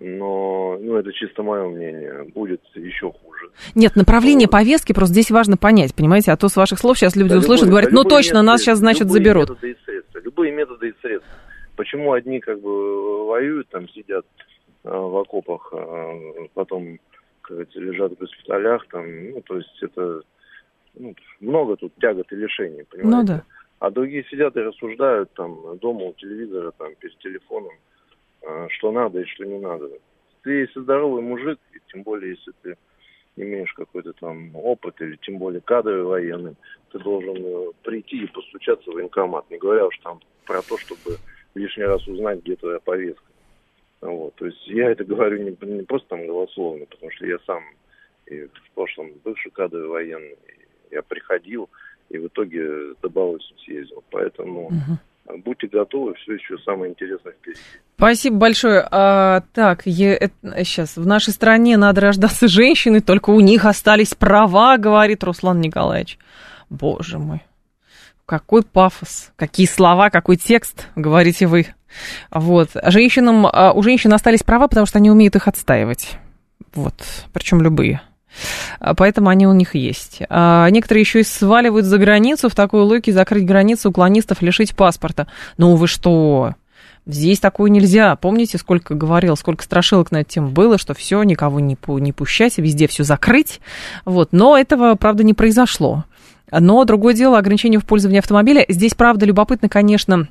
Но, 0.00 0.78
ну, 0.80 0.96
это 0.96 1.12
чисто 1.12 1.42
мое 1.42 1.68
мнение, 1.68 2.24
будет 2.34 2.62
еще 2.74 3.12
хуже. 3.12 3.50
Нет, 3.74 3.94
направление 3.94 4.46
вот. 4.46 4.52
повестки 4.52 4.92
просто 4.92 5.12
здесь 5.12 5.30
важно 5.30 5.56
понять, 5.56 5.94
понимаете, 5.94 6.32
а 6.32 6.36
то 6.36 6.48
с 6.48 6.56
ваших 6.56 6.78
слов 6.78 6.96
сейчас 6.96 7.14
люди 7.14 7.30
да, 7.30 7.38
услышат, 7.38 7.66
любые, 7.66 7.82
говорят, 7.82 7.92
ну 7.92 8.04
точно, 8.04 8.42
нас 8.42 8.62
сейчас, 8.62 8.78
значит, 8.78 9.10
заберут. 9.10 9.50
Методы 9.50 9.72
и 9.72 9.76
средства, 9.84 10.18
любые 10.20 10.52
методы 10.52 10.88
и 10.88 10.94
средства. 11.02 11.30
Почему 11.76 12.12
одни 12.12 12.40
как 12.40 12.60
бы 12.60 13.26
воюют, 13.26 13.68
там 13.68 13.88
сидят 13.88 14.24
а, 14.84 14.98
в 14.98 15.16
окопах, 15.16 15.72
а 15.72 16.14
потом 16.54 16.98
сказать, 17.42 17.74
лежат 17.74 18.12
в 18.12 18.18
госпиталях, 18.18 18.86
там, 18.88 19.30
ну, 19.30 19.42
то 19.42 19.56
есть 19.56 19.82
это 19.82 20.22
ну, 20.94 21.14
много 21.40 21.76
тут 21.76 21.92
тягот 22.00 22.32
и 22.32 22.36
лишений, 22.36 22.84
понимаете? 22.84 23.16
Ну 23.16 23.24
да. 23.24 23.44
А 23.78 23.90
другие 23.90 24.24
сидят 24.24 24.56
и 24.56 24.60
рассуждают 24.60 25.32
там 25.34 25.78
дома 25.78 26.06
у 26.06 26.12
телевизора, 26.14 26.72
там, 26.72 26.94
перед 26.96 27.18
телефоном, 27.18 27.74
а, 28.42 28.68
что 28.70 28.90
надо 28.90 29.20
и 29.20 29.26
что 29.26 29.44
не 29.44 29.58
надо. 29.58 29.88
Ты, 30.42 30.50
если 30.50 30.80
здоровый 30.80 31.22
мужик, 31.22 31.58
и 31.72 31.78
тем 31.92 32.02
более, 32.02 32.30
если 32.30 32.52
ты 32.62 32.76
имеешь 33.36 33.72
какой-то 33.74 34.12
там 34.14 34.54
опыт 34.56 35.00
или 35.00 35.16
тем 35.22 35.38
более 35.38 35.60
кадровый 35.60 36.04
военный, 36.04 36.56
ты 36.90 36.98
должен 36.98 37.36
э, 37.36 37.72
прийти 37.82 38.24
и 38.24 38.26
постучаться 38.26 38.90
в 38.90 38.94
военкомат, 38.94 39.48
не 39.50 39.58
говоря 39.58 39.86
уж 39.86 39.98
там 39.98 40.20
про 40.44 40.60
то, 40.62 40.76
чтобы 40.78 41.16
лишний 41.54 41.84
раз 41.84 42.06
узнать, 42.08 42.40
где 42.40 42.56
твоя 42.56 42.80
повестка. 42.80 43.24
Вот, 44.00 44.34
то 44.36 44.46
есть 44.46 44.66
я 44.66 44.90
это 44.90 45.04
говорю 45.04 45.42
не, 45.42 45.56
не 45.66 45.82
просто 45.82 46.08
там 46.08 46.26
голословно, 46.26 46.86
потому 46.86 47.10
что 47.12 47.26
я 47.26 47.38
сам 47.46 47.62
и 48.26 48.42
в 48.44 48.70
прошлом 48.74 49.12
бывший 49.24 49.50
кадровый 49.50 49.88
военный, 49.88 50.36
я 50.90 51.02
приходил 51.02 51.68
и 52.10 52.18
в 52.18 52.26
итоге 52.26 52.94
до 53.02 53.08
Баловича 53.08 53.54
съездил. 53.64 54.02
Поэтому 54.10 54.66
угу. 54.66 55.38
будьте 55.44 55.66
готовы, 55.66 56.14
все 56.14 56.34
еще 56.34 56.58
самое 56.64 56.92
интересное 56.92 57.32
впереди. 57.32 57.60
Спасибо 57.96 58.36
большое. 58.36 58.86
А, 58.90 59.42
так, 59.52 59.82
я, 59.84 60.14
это, 60.14 60.34
сейчас, 60.64 60.96
в 60.96 61.06
нашей 61.06 61.32
стране 61.32 61.76
надо 61.76 62.00
рождаться 62.00 62.48
женщиной, 62.48 63.00
только 63.00 63.30
у 63.30 63.40
них 63.40 63.64
остались 63.64 64.14
права, 64.14 64.76
говорит 64.76 65.24
Руслан 65.24 65.60
Николаевич. 65.60 66.18
Боже 66.70 67.18
мой. 67.18 67.42
Какой 68.26 68.62
пафос, 68.62 69.32
какие 69.36 69.66
слова, 69.66 70.10
какой 70.10 70.36
текст, 70.36 70.88
говорите 70.96 71.46
вы. 71.46 71.66
Вот. 72.30 72.70
Женщинам, 72.84 73.46
а, 73.46 73.72
у 73.72 73.82
женщин 73.82 74.12
остались 74.12 74.42
права, 74.42 74.68
потому 74.68 74.86
что 74.86 74.98
они 74.98 75.10
умеют 75.10 75.34
их 75.36 75.48
отстаивать. 75.48 76.18
Вот. 76.74 76.94
Причем 77.32 77.62
любые. 77.62 78.02
А, 78.80 78.94
поэтому 78.94 79.28
они 79.28 79.46
у 79.46 79.52
них 79.52 79.74
есть. 79.74 80.22
А 80.28 80.68
некоторые 80.70 81.02
еще 81.02 81.20
и 81.20 81.24
сваливают 81.24 81.86
за 81.86 81.98
границу 81.98 82.48
в 82.48 82.54
такой 82.54 82.82
логике 82.82 83.12
закрыть 83.12 83.46
границу 83.46 83.90
уклонистов, 83.90 84.42
лишить 84.42 84.74
паспорта. 84.74 85.26
Ну 85.56 85.76
вы 85.76 85.86
что? 85.86 86.54
Здесь 87.06 87.40
такое 87.40 87.70
нельзя. 87.70 88.16
Помните, 88.16 88.58
сколько 88.58 88.94
говорил, 88.94 89.36
сколько 89.36 89.64
страшилок 89.64 90.12
на 90.12 90.18
эту 90.18 90.30
тему 90.30 90.48
было, 90.48 90.76
что 90.76 90.92
все, 90.92 91.22
никого 91.22 91.58
не, 91.58 91.76
не 92.00 92.12
пущать, 92.12 92.58
везде 92.58 92.86
все 92.86 93.02
закрыть. 93.02 93.60
Вот. 94.04 94.28
Но 94.32 94.58
этого, 94.58 94.94
правда, 94.94 95.24
не 95.24 95.32
произошло. 95.32 96.04
Но 96.50 96.84
другое 96.84 97.14
дело, 97.14 97.38
ограничение 97.38 97.80
в 97.80 97.86
пользовании 97.86 98.18
автомобиля. 98.18 98.64
Здесь, 98.68 98.94
правда, 98.94 99.26
любопытно, 99.26 99.68
конечно, 99.68 100.28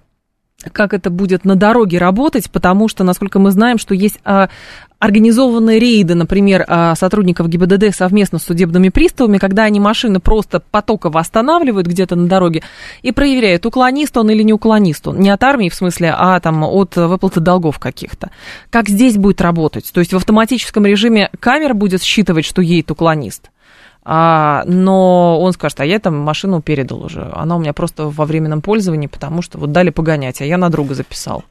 как 0.71 0.93
это 0.93 1.09
будет 1.09 1.45
на 1.45 1.55
дороге 1.55 1.99
работать, 1.99 2.49
потому 2.49 2.87
что, 2.87 3.03
насколько 3.03 3.37
мы 3.37 3.51
знаем, 3.51 3.77
что 3.77 3.93
есть 3.93 4.19
а, 4.25 4.49
организованные 4.97 5.77
рейды, 5.79 6.15
например, 6.15 6.65
а, 6.67 6.95
сотрудников 6.95 7.47
ГИБДД 7.47 7.95
совместно 7.95 8.39
с 8.39 8.43
судебными 8.43 8.89
приставами, 8.89 9.37
когда 9.37 9.63
они 9.63 9.79
машины 9.79 10.19
просто 10.19 10.59
потоково 10.59 11.19
останавливают 11.19 11.85
где-то 11.85 12.15
на 12.15 12.27
дороге 12.27 12.63
и 13.03 13.11
проверяют, 13.11 13.67
уклонист 13.67 14.17
он 14.17 14.31
или 14.31 14.41
не 14.41 14.53
уклонист 14.53 15.07
он. 15.07 15.19
Не 15.19 15.29
от 15.29 15.43
армии, 15.43 15.69
в 15.69 15.75
смысле, 15.75 16.13
а 16.17 16.39
там 16.39 16.63
от 16.63 16.95
выплаты 16.95 17.39
долгов 17.39 17.77
каких-то. 17.77 18.31
Как 18.71 18.89
здесь 18.89 19.15
будет 19.17 19.41
работать? 19.41 19.91
То 19.93 19.99
есть 19.99 20.11
в 20.11 20.17
автоматическом 20.17 20.85
режиме 20.87 21.29
камера 21.39 21.75
будет 21.75 22.01
считывать, 22.01 22.45
что 22.45 22.63
едет 22.63 22.89
уклонист? 22.89 23.51
А, 24.09 24.63
но 24.65 25.37
он 25.41 25.51
скажет, 25.51 25.81
а 25.81 25.85
я 25.85 25.99
там 25.99 26.17
машину 26.17 26.61
передал 26.61 27.03
уже, 27.03 27.29
она 27.35 27.57
у 27.57 27.59
меня 27.59 27.73
просто 27.73 28.07
во 28.07 28.25
временном 28.25 28.61
пользовании, 28.61 29.07
потому 29.07 29.41
что 29.41 29.57
вот 29.57 29.73
дали 29.73 29.89
погонять, 29.89 30.39
а 30.39 30.45
я 30.45 30.57
на 30.57 30.69
друга 30.69 30.95
записал. 30.95 31.43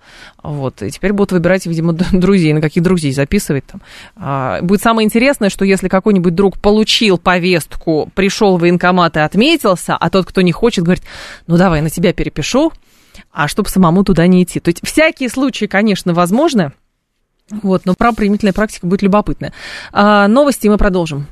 Вот, 0.43 0.81
и 0.81 0.91
теперь 0.91 1.13
будут 1.13 1.33
выбирать, 1.33 1.67
видимо, 1.67 1.93
друзей, 2.13 2.55
на 2.55 2.63
каких 2.63 2.83
друзей 2.83 3.13
записывать 3.13 3.67
там. 3.67 3.83
А, 4.17 4.63
будет 4.63 4.81
самое 4.81 5.05
интересное, 5.05 5.51
что 5.51 5.67
если 5.67 5.89
какой-нибудь 5.89 6.35
друг 6.35 6.59
получил 6.59 7.19
повестку, 7.19 8.11
пришел 8.15 8.57
в 8.57 8.63
военкомат 8.63 9.19
и 9.19 9.21
отметился, 9.21 9.95
а 9.95 10.09
тот, 10.09 10.25
кто 10.25 10.41
не 10.41 10.53
хочет, 10.53 10.83
говорит, 10.83 11.05
ну 11.47 11.59
давай, 11.59 11.83
на 11.83 11.91
тебя 11.91 12.15
перепишу, 12.15 12.73
а 13.33 13.49
чтобы 13.49 13.69
самому 13.69 14.03
туда 14.03 14.27
не 14.27 14.45
идти. 14.45 14.61
То 14.61 14.71
есть 14.71 14.81
всякие 14.83 15.29
случаи, 15.29 15.67
конечно, 15.67 16.15
возможны, 16.15 16.73
вот, 17.51 17.83
но 17.85 17.95
правоприменительная 17.95 18.53
практика 18.53 18.87
будет 18.87 19.03
любопытная. 19.03 19.53
А, 19.93 20.27
новости 20.27 20.69
мы 20.69 20.79
продолжим. 20.79 21.27